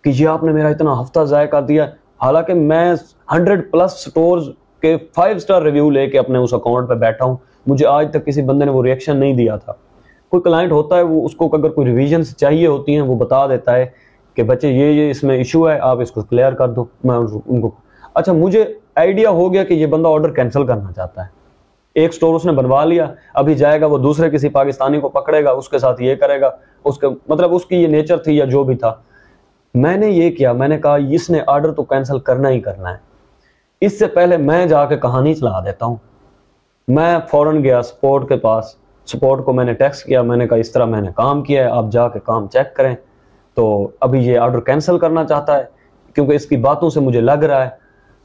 کہ 0.05 0.12
یہ 0.14 0.28
آپ 0.28 0.42
نے 0.44 0.52
میرا 0.52 0.68
اتنا 0.68 1.00
ہفتہ 1.00 1.20
ضائع 1.20 1.46
کر 1.46 1.62
دیا 1.62 1.86
حالانکہ 2.22 2.55
میں 2.55 2.94
ہنڈریڈ 3.32 3.70
پلس 3.70 3.92
سٹورز 3.92 4.48
کے 4.80 4.96
فائیو 5.14 5.38
سٹار 5.38 5.62
ریویو 5.62 5.90
لے 5.90 6.07
کے 6.07 6.18
اپنے 6.18 6.38
اس 6.38 6.55
اکاؤنٹ 6.55 6.88
پہ 6.88 6.94
بیٹھا 6.94 7.24
ہوں۔ 7.24 7.36
مجھے 7.66 7.86
آج 7.86 8.11
تک 8.11 8.26
کسی 8.26 8.42
بندے 8.42 8.64
نے 8.64 8.70
وہ 8.70 8.82
ریئیکشن 8.82 9.16
نہیں 9.16 9.32
دیا 9.32 9.57
تھا۔ 9.57 9.72
کوئی 10.28 10.42
کلائنٹ 10.42 10.72
ہوتا 10.72 10.96
ہے، 10.96 11.02
وہ 11.02 11.24
اس 11.24 11.34
کو 11.34 11.50
اگر 11.52 11.68
کوئی 11.68 11.86
ریویژنس 11.86 12.36
چاہیے 12.36 12.66
ہوتی 12.66 12.94
ہیں، 12.94 13.00
وہ 13.00 13.14
بتا 13.14 13.46
دیتا 13.46 13.76
ہے 13.76 13.86
کہ 14.34 14.42
بچے، 14.42 14.68
یہ 14.68 14.86
یہ 14.86 15.11
اس 15.11 15.22
میں 15.22 15.36
ایشو 15.36 15.70
ہے، 15.70 15.78
آپ 15.78 16.00
اس 16.00 16.11
کو 16.11 16.22
کلیئر 16.22 16.52
کر 16.52 16.68
دو۔ 16.68 16.84
میں 17.05 17.16
ان 17.46 17.61
کو 17.61 17.70
اچھا 18.14 18.32
مجھے 18.32 18.64
آئیڈیا 18.94 19.30
ہو 19.30 19.52
گیا 19.52 19.64
کہ 19.64 19.74
یہ 19.74 19.86
بندہ 19.86 20.09
آرڈر 20.09 20.30
کینسل 20.30 20.66
کرنا 20.66 20.92
چاہتا 20.92 21.22
ہے۔ 21.22 21.28
ایک 21.94 22.14
سٹور 22.14 22.34
اس 22.34 22.44
نے 22.44 22.52
بنوا 22.52 22.84
لیا، 22.84 23.07
ابھی 23.34 23.55
جائے 23.55 23.80
گا، 23.80 23.86
وہ 23.86 23.98
دوسرے 23.98 24.30
کسی 24.30 24.48
پاکستانی 24.48 25.00
کو 25.00 25.09
پکڑے 25.09 25.44
گا، 25.44 25.50
اس 25.50 25.68
کے 25.68 25.78
ساتھ 25.78 26.02
یہ 26.02 26.14
کرے 26.14 26.40
گا، 26.40 26.50
اس 26.84 26.98
کے 26.98 27.07
مطلب 27.28 27.55
اس 27.55 27.66
کی 27.66 27.76
یہ 27.76 27.86
نیچر 27.86 28.16
تھی 28.16 28.36
یا 28.36 28.44
جو 28.44 28.64
بھی 28.64 28.76
تھا۔ 28.76 28.94
میں 29.75 29.97
نے 29.97 30.07
یہ 30.07 30.31
کیا، 30.31 30.53
میں 30.53 30.68
نے 30.68 30.79
کہا 30.79 30.97
اس 31.11 31.31
نے 31.31 31.39
آرڈر 31.47 31.72
تو 31.72 31.83
کینسل 31.83 32.18
کرنا 32.18 32.49
ہی 32.49 32.61
کرنا 32.61 32.91
ہے۔ 32.93 32.97
اس 33.81 33.99
سے 33.99 34.07
پہلے 34.07 34.37
میں 34.37 34.66
جا 34.66 34.85
کے 34.85 34.97
کہانی 34.97 35.35
چلا 35.35 35.61
دیتا 35.61 35.87
ہوں۔ 35.87 35.97
میں 36.89 37.18
فوراً 37.31 37.62
گیا 37.62 37.83
سپورٹ 37.83 38.29
کے 38.29 38.37
پاس۔ 38.37 38.64
سپورٹ 39.07 39.45
کو 39.45 39.53
میں 39.53 39.64
نے 39.64 39.72
ٹیکس 39.72 40.03
کیا، 40.03 40.22
میں 40.22 40.37
نے 40.37 40.49
کہا 40.49 40.57
اس 40.57 40.72
طرح 40.72 40.85
میں 40.85 41.01
نے 41.01 41.09
کام 41.16 41.43
کیا 41.43 41.64
ہے، 41.64 41.70
آپ 41.70 41.85
جا 41.93 42.09
کے 42.09 42.18
کام 42.25 42.49
چیک 42.49 42.77
کریں۔ 42.77 42.95
تو 43.55 43.89
ابھی 44.01 44.27
یہ 44.27 44.39
آرڈر 44.39 44.61
کینسل 44.61 44.99
کرنا 44.99 45.25
چاہتا 45.25 45.59
ہے، 45.59 45.64
کیونکہ 46.14 46.33
اس 46.33 46.47
کی 46.47 46.57
باتوں 46.57 46.91
سے 46.91 47.01
مجھے 47.01 47.20
لگ 47.20 47.33
رہا 47.33 47.64
ہے۔ 47.64 47.70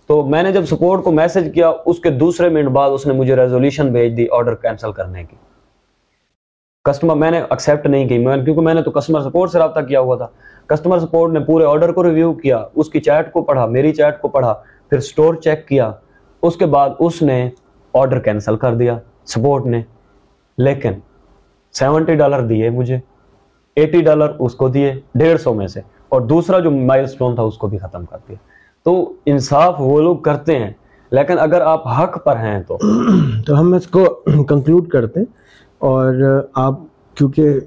تو 0.08 0.26
میں 0.26 0.44
نے 0.44 0.52
جب 0.52 0.66
سپورٹ 0.66 1.04
کو 1.04 1.12
میسج 1.12 1.50
کیا، 1.54 1.72
اس 1.86 2.00
کے 2.00 2.10
دوسرے 2.10 2.50
منٹ 2.50 2.68
بعد 2.68 2.90
اس 2.90 3.08
نے 3.08 3.14
مجھے 3.14 3.36
ریزولیشن 3.36 3.92
بھیج 3.92 4.18
دی 4.18 4.28
آرڈر 4.32 4.56
کینسل 4.56 4.92
کرنے 4.92 5.24
کی۔ 5.24 5.36
کسٹمر 6.86 7.16
میں 7.16 7.32
نے 7.32 7.42
ایکسیپٹ 7.42 7.88
نہیں 7.88 8.08
کی۔ 8.08 8.24
کیونکہ 8.24 8.62
میں 8.62 8.74
نے 8.74 8.82
تو 8.82 8.92
کسٹمر 8.92 9.22
سپورٹ 9.22 9.52
سے 9.52 9.60
رابطہ 9.60 9.80
کیا 9.80 10.00
ہوا 10.00 10.16
تھا۔ 10.16 10.28
کسٹمر 10.68 11.00
سپورٹ 11.00 11.32
نے 11.32 11.40
پورے 11.40 11.66
آرڈر 11.66 11.92
کو 11.92 12.04
ریویو 12.04 12.34
کیا، 12.34 12.66
اس 12.76 12.90
کی 12.90 13.00
چیٹ 13.00 13.32
کو 13.32 13.42
پڑھا، 13.42 13.66
میری 13.66 13.94
چیٹ 13.94 14.22
کو 14.22 14.28
پڑھا، 14.28 14.54
پھر 14.90 15.00
سٹور 15.00 15.36
چیک 15.36 15.68
کیا۔ 15.68 15.92
اس 16.42 16.56
کے 16.56 16.66
بعد 16.66 16.90
اس 17.00 17.22
نے 17.22 17.50
آرڈر 17.94 18.20
کینسل 18.20 18.56
کر 18.56 18.74
دیا 18.74 19.00
سپورٹ 19.26 19.66
نے۔ 19.66 19.82
لیکن 20.58 20.92
سیونٹی 21.72 22.16
ڈالر 22.16 22.42
دیے 22.42 22.70
مجھے 22.70 22.98
ایٹی 23.76 24.02
ڈالر 24.02 24.32
اس 24.40 24.56
کو 24.56 24.68
دیے 24.68 24.94
ڈیڑھ 25.16 25.42
سو 25.42 25.54
میں 25.54 25.68
سے۔ 25.68 25.82
اور 26.10 26.22
دوسرا 26.22 26.60
جو 26.60 26.72
مائل 26.72 27.06
سٹون 27.06 27.36
تھا 27.36 27.44
اس 27.44 27.58
کو 27.58 27.68
بھی 27.68 27.78
ختم 27.78 28.06
کر 28.06 28.18
دیا۔ 28.28 28.38
تو 28.84 29.14
انصاف 29.26 29.76
وہ 29.80 30.02
لوگ 30.02 30.18
کرتے 30.18 30.60
ہیں، 30.60 30.74
لیکن 31.12 31.40
اگر 31.40 31.62
آپ 31.62 31.88
حق 31.88 32.24
پر 32.24 32.36
ہیں 32.36 32.64
تو۔ 32.68 32.78
تو 33.46 33.60
ہم 33.60 33.74
اس 33.74 33.88
کو 33.88 34.06
کنکلوڈ 34.44 34.88
کرتے 34.88 35.20
ہیں۔ 35.20 35.40
اور 35.80 36.14
آپ 36.54 36.74
کیونکہ 37.16 37.60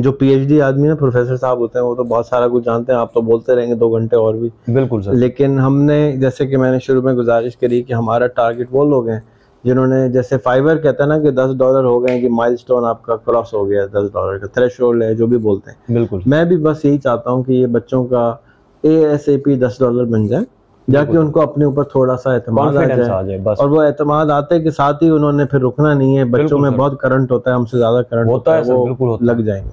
جو 0.00 0.12
پی 0.12 0.28
ایچ 0.28 0.48
ڈی 0.48 0.60
آدمی 0.62 0.88
نا 0.88 0.94
پروفیسر 0.94 1.36
صاحب 1.36 1.58
ہوتے 1.58 1.78
ہیں 1.78 1.86
وہ 1.86 1.94
تو 1.94 2.04
بہت 2.04 2.26
سارا 2.26 2.48
کچھ 2.48 2.64
جانتے 2.64 2.92
ہیں 2.92 2.98
آپ 2.98 3.14
تو 3.14 3.20
بولتے 3.20 3.54
رہیں 3.54 3.66
گے 3.66 3.74
دو 3.74 3.88
گھنٹے 3.88 4.16
اور 4.16 4.34
بھی۔ 4.34 4.72
بالکل 4.72 5.02
سر۔ 5.02 5.12
لیکن 5.12 5.58
ہم 5.58 5.82
نے 5.82 6.16
جیسے 6.16 6.46
کہ 6.46 6.56
میں 6.56 6.70
نے 6.70 6.78
شروع 6.78 7.02
میں 7.02 7.14
گزارش 7.14 7.56
کری 7.56 7.82
کہ 7.82 7.92
ہمارا 7.92 8.26
ٹارگٹ 8.26 8.66
وہ 8.70 8.84
لوگ 8.84 9.08
ہیں 9.08 9.20
جنہوں 9.64 9.86
نے 9.86 10.08
جیسے 10.08 10.38
فائبر 10.38 10.76
کہتا 10.76 11.02
ہے 11.02 11.08
نا 11.08 11.18
کہ 11.18 11.30
دس 11.30 11.58
ڈالر 11.58 11.84
ہو 11.84 12.06
گئے 12.06 12.20
کہ 12.20 12.28
مائل 12.28 12.56
سٹون 12.56 12.84
آپ 12.84 13.02
کا 13.02 13.16
کراس 13.16 13.54
ہو 13.54 13.68
گیا 13.68 13.86
دس 13.86 14.08
ڈالر 14.12 14.38
کا 14.38 14.46
تھریش 14.46 14.80
ہولڈ 14.80 15.02
ہے 15.02 15.14
جو 15.14 15.26
بھی 15.26 15.38
بولتے 15.38 15.70
ہیں۔ 15.70 15.94
بالکل۔ 15.94 16.18
میں 16.26 16.44
بھی 16.44 16.56
بس 16.56 16.84
یہی 16.84 16.98
چاہتا 16.98 17.30
ہوں 17.30 17.42
کہ 17.42 17.52
یہ 17.52 17.66
بچوں 17.66 18.04
کا 18.04 18.34
A 18.82 19.06
S 19.06 19.28
A 19.28 19.36
P 19.36 19.54
this 19.54 19.78
dollar 19.80 20.04
بن 20.04 20.26
جائے۔ 20.26 20.44
جا 20.88 21.04
کے 21.04 21.16
ان 21.18 21.30
کو 21.30 21.40
اپنے 21.42 21.64
اوپر 21.64 21.82
تھوڑا 21.82 22.16
سا 22.16 22.32
اعتماد 22.32 22.76
آ 22.76 22.84
جائے 22.84 23.36
اور 23.60 23.68
وہ 23.68 23.82
اعتماد 23.82 24.26
آتے 24.26 24.60
کہ 24.60 24.70
ساتھ 24.70 25.04
ہی 25.04 25.08
انہوں 25.08 25.32
نے 25.32 25.44
پھر 25.44 25.60
رکنا 25.60 25.94
نہیں 25.94 26.18
ہے 26.18 26.24
بچوں 26.24 26.58
میں 26.58 26.70
بہت 26.70 27.00
کرنٹ 27.00 27.30
ہوتا 27.32 27.50
ہے 27.50 27.54
ہم 27.56 27.64
سے 27.64 27.78
زیادہ 27.78 28.02
کرنٹ 28.10 28.26
ہوتا 28.30 28.56
ہے 28.56 28.62
وہ 28.66 28.86
لگ 29.20 29.40
جائیں 29.40 29.64
گے۔ 29.64 29.70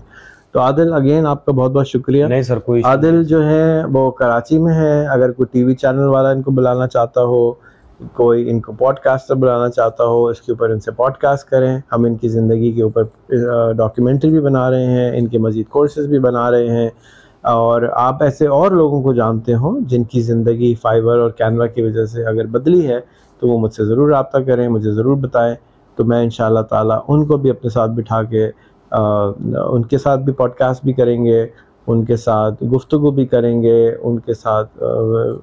تو 0.52 0.60
عادل 0.60 0.94
اگین 0.94 1.28
آپ 1.28 1.46
کا 1.46 1.52
بہت 1.52 1.72
بہت 1.72 1.88
شکریہ۔ 1.88 2.26
نہیں 2.26 2.42
سر 2.42 2.60
کوئی 2.60 2.82
عادل 2.86 3.24
جو 3.24 3.46
ہے 3.48 3.84
وہ 3.92 4.12
کراچی 4.12 4.58
میں 4.58 4.74
ہے۔ 4.74 5.08
اگر 5.08 5.32
کوئی 5.32 5.48
ٹی 5.52 5.64
وی 5.64 5.76
چینل 5.76 6.08
والا 6.08 6.30
ان 6.30 6.42
کو 6.42 6.52
بلانا 6.52 6.88
چاہتا 6.88 7.24
ہو 7.24 7.52
کوئی 8.14 8.50
ان 8.50 8.60
کو 8.62 8.72
پوڈ 8.72 9.00
کاسٹر 9.00 9.36
بلانا 9.36 9.70
چاہتا 9.70 10.04
ہو 10.04 10.26
اس 10.28 10.42
کے 10.42 10.52
اوپر 10.52 10.70
ان 10.70 10.80
سے 10.80 10.92
پوڈ 10.92 11.14
کاسٹ 11.14 11.50
کریں۔ 11.50 11.80
ہم 11.92 12.04
ان 12.06 12.16
کی 12.16 12.28
زندگی 12.28 12.72
کے 12.72 12.84
اوپر 12.84 13.04
ڈاکیومنٹری 13.74 14.30
بھی 14.30 14.40
بنا 14.40 14.70
رہے 14.72 14.86
ہیں 14.86 15.20
ان 15.20 15.28
کے 15.28 15.38
مزید 15.38 15.68
کورسز 15.70 16.08
بھی 16.08 16.20
بنا 16.20 16.52
رہے 16.52 16.68
ہیں۔ 16.68 16.90
اور 17.42 17.82
آپ 17.94 18.24
ایسے 18.24 18.48
اور 18.48 18.72
لوگوں 18.72 19.02
کو 19.02 19.14
جانتے 19.14 19.54
ہوں 19.54 19.80
جن 19.82 20.04
کی 20.04 20.22
زندگی 20.22 20.74
فائبر 20.76 21.20
اور 21.20 21.30
کینوا 21.30 21.66
کی 21.66 21.82
وجہ 21.82 22.06
سے 22.06 22.24
اگر 22.24 22.46
بدلی 22.46 22.88
ہے 22.88 23.00
تو 23.40 23.48
وہ 23.48 23.58
مجھ 23.60 23.74
سے 23.74 23.86
ضرور 23.86 24.10
رابطہ 24.10 24.38
کریں، 24.38 24.68
مجھے 24.70 24.92
ضرور 24.92 25.18
بتائیں۔ 25.18 25.56
تو 25.98 26.06
میں 26.06 26.24
ان 26.24 26.30
شاء 26.30 26.46
اللہ 26.46 26.60
تعالیٰ 26.60 27.00
ان 27.08 27.26
کو 27.26 27.38
بھی 27.38 27.50
اپنے 27.50 27.70
ساتھ 27.70 27.92
بٹھا 27.92 28.22
کے 28.24 28.50
ان 28.92 29.84
کے 29.86 29.98
ساتھ 29.98 30.22
بھی 30.22 30.34
پوڈ 30.34 30.54
کاسٹ 30.54 30.84
بھی 30.86 30.94
کریں 30.94 31.24
گے، 31.26 31.46
ان 31.88 32.04
کے 32.06 32.16
ساتھ 32.16 32.64
گفتگو 32.64 33.12
بھی 33.12 33.26
کریں 33.26 33.62
گے، 33.64 33.96
ان 34.02 34.20
کے 34.20 34.34
ساتھ 34.34 34.84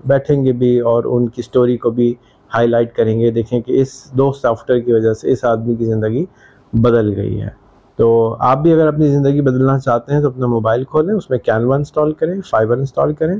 بیٹھیں 0.06 0.44
گے 0.44 0.52
بھی 0.52 0.78
اور 0.80 1.04
ان 1.04 1.28
کی 1.28 1.42
سٹوری 1.42 1.76
کو 1.76 1.90
بھی 1.90 2.14
ہائی 2.54 2.68
لائٹ 2.68 2.94
کریں 2.96 3.18
گے۔ 3.20 3.30
دیکھیں 3.30 3.60
کہ 3.60 3.80
اس 3.80 4.10
دو 4.18 4.32
سافٹ 4.32 4.70
ویئر 4.70 4.82
کی 4.82 4.92
وجہ 4.92 5.12
سے 5.12 5.32
اس 5.32 5.44
آدمی 5.44 5.74
کی 5.74 5.84
زندگی 5.84 6.24
بدل 6.72 7.14
گئی 7.16 7.40
ہے۔ 7.40 7.67
تو 7.98 8.36
آپ 8.40 8.58
بھی 8.58 8.72
اگر 8.72 8.88
اپنی 8.88 9.08
زندگی 9.08 9.40
بدلنا 9.40 9.78
چاہتے 9.78 10.14
ہیں 10.14 10.20
تو 10.20 10.28
اپنا 10.28 10.46
موبائل 10.46 10.84
کھولیں، 10.84 11.14
اس 11.14 11.30
میں 11.30 11.38
کینوا 11.38 11.76
انسٹال 11.76 12.12
کریں 12.12 12.40
فائبر 12.50 12.76
انسٹال 12.76 13.12
کریں، 13.12 13.38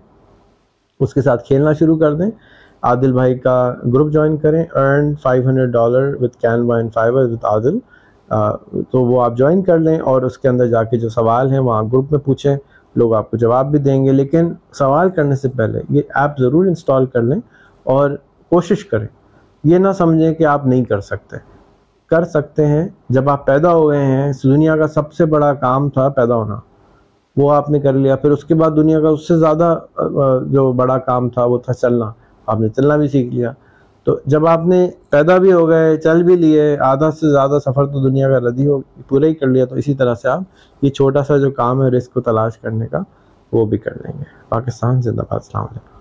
اس 1.00 1.14
کے 1.14 1.22
ساتھ 1.22 1.44
کھیلنا 1.44 1.72
شروع 1.72 1.96
کر 1.98 2.14
دیں۔ 2.14 2.30
عادل 2.82 3.12
بھائی 3.12 3.38
کا 3.38 3.74
گروپ 3.94 4.10
جوائن 4.12 4.36
کریں 4.36 4.64
earn 4.74 5.14
five 5.22 5.48
hundred 5.48 5.72
dollar 5.72 6.14
with 6.20 6.36
Canva 6.36 6.76
and 6.76 6.92
Fiverr 6.94 7.24
with 7.30 7.46
Adil 7.46 7.78
تو 8.90 9.02
وہ 9.04 9.22
آپ 9.22 9.36
جوائن 9.36 9.62
کر 9.62 9.78
لیں 9.78 9.98
اور 10.00 10.22
اس 10.22 10.38
کے 10.38 10.48
اندر 10.48 10.66
جا 10.66 10.82
کے 10.82 10.96
جو 10.98 11.08
سوال 11.08 11.50
ہیں 11.52 11.58
وہاں 11.58 11.82
گروپ 11.82 12.12
میں 12.12 12.20
پوچھیں، 12.20 12.56
لوگ 12.96 13.14
آپ 13.14 13.30
کو 13.30 13.36
جواب 13.36 13.70
بھی 13.70 13.78
دیں 13.78 14.04
گے۔ 14.04 14.12
لیکن 14.12 14.52
سوال 14.72 15.10
کرنے 15.10 15.36
سے 15.36 15.48
پہلے 15.48 15.80
یہ 15.88 16.02
ایپ 16.14 16.38
ضرور 16.38 16.66
انسٹال 16.66 17.06
کر 17.06 17.22
لیں 17.22 17.40
اور 17.84 18.10
کوشش 18.50 18.84
کریں۔ 18.84 19.06
یہ 19.64 19.78
نہ 19.78 19.92
سمجھیں 19.98 20.34
کہ 20.34 20.44
آپ 20.44 20.66
نہیں 20.66 20.84
کر 20.84 21.00
سکتے۔ 21.00 21.36
کر 22.10 22.24
سکتے 22.24 22.66
ہیں۔ 22.66 22.88
جب 23.08 23.30
آپ 23.30 23.46
پیدا 23.46 23.72
ہو 23.72 23.90
گئے 23.90 24.04
ہیں، 24.04 24.30
اس 24.30 24.42
دنیا 24.42 24.76
کا 24.76 24.86
سب 24.86 25.12
سے 25.12 25.26
بڑا 25.26 25.54
کام 25.54 25.90
تھا 25.90 26.08
پیدا 26.08 26.34
ہونا۔ 26.34 26.60
وہ 27.36 27.52
آپ 27.52 27.70
نے 27.70 27.80
کر 27.80 27.92
لیا۔ 27.92 28.16
پھر 28.16 28.30
اس 28.30 28.44
کے 28.44 28.54
بعد 28.54 28.70
دنیا 28.70 29.00
کا 29.00 29.08
اس 29.08 29.28
سے 29.28 29.36
زیادہ 29.36 29.78
جو 30.46 30.72
بڑا 30.72 30.98
کام 30.98 31.28
تھا 31.28 31.44
وہ 31.44 31.58
تھا 31.58 31.72
چلنا۔ 31.72 32.12
آپ 32.46 32.60
نے 32.60 32.68
چلنا 32.68 32.96
بھی 32.96 33.08
سیکھ 33.08 33.34
لیا۔ 33.34 33.52
تو 34.04 34.18
جب 34.26 34.46
آپ 34.46 34.66
نے 34.66 34.90
پیدا 35.10 35.38
بھی 35.38 35.52
ہو 35.52 35.68
گئے، 35.68 35.96
چل 35.96 36.22
بھی 36.22 36.36
لیے، 36.36 36.76
آدھا 36.80 37.10
سے 37.10 37.30
زیادہ 37.32 37.58
سفر 37.64 37.86
تو 37.86 38.08
دنیا 38.08 38.28
کا 38.28 38.48
ردی 38.48 38.66
ہو، 38.66 38.80
پورا 39.08 39.26
ہی 39.26 39.34
کر 39.34 39.46
لیا، 39.46 39.64
تو 39.64 39.74
اسی 39.74 39.94
طرح 39.94 40.14
سے 40.14 40.28
آپ 40.28 40.42
یہ 40.82 40.90
چھوٹا 40.90 41.24
سا 41.24 41.36
جو 41.36 41.50
کام 41.50 41.82
ہے 41.82 41.88
رسک 41.88 42.12
کو 42.12 42.20
تلاش 42.20 42.58
کرنے 42.58 42.86
کا، 42.86 42.98
وہ 43.52 43.66
بھی 43.66 43.78
کر 43.78 43.92
لیں 43.94 44.18
گے۔ 44.18 44.24
پاکستان 44.48 45.02
زندہ 45.02 45.20
باد۔ 45.20 45.32
السلام 45.32 45.64
علیکم۔ 45.64 45.97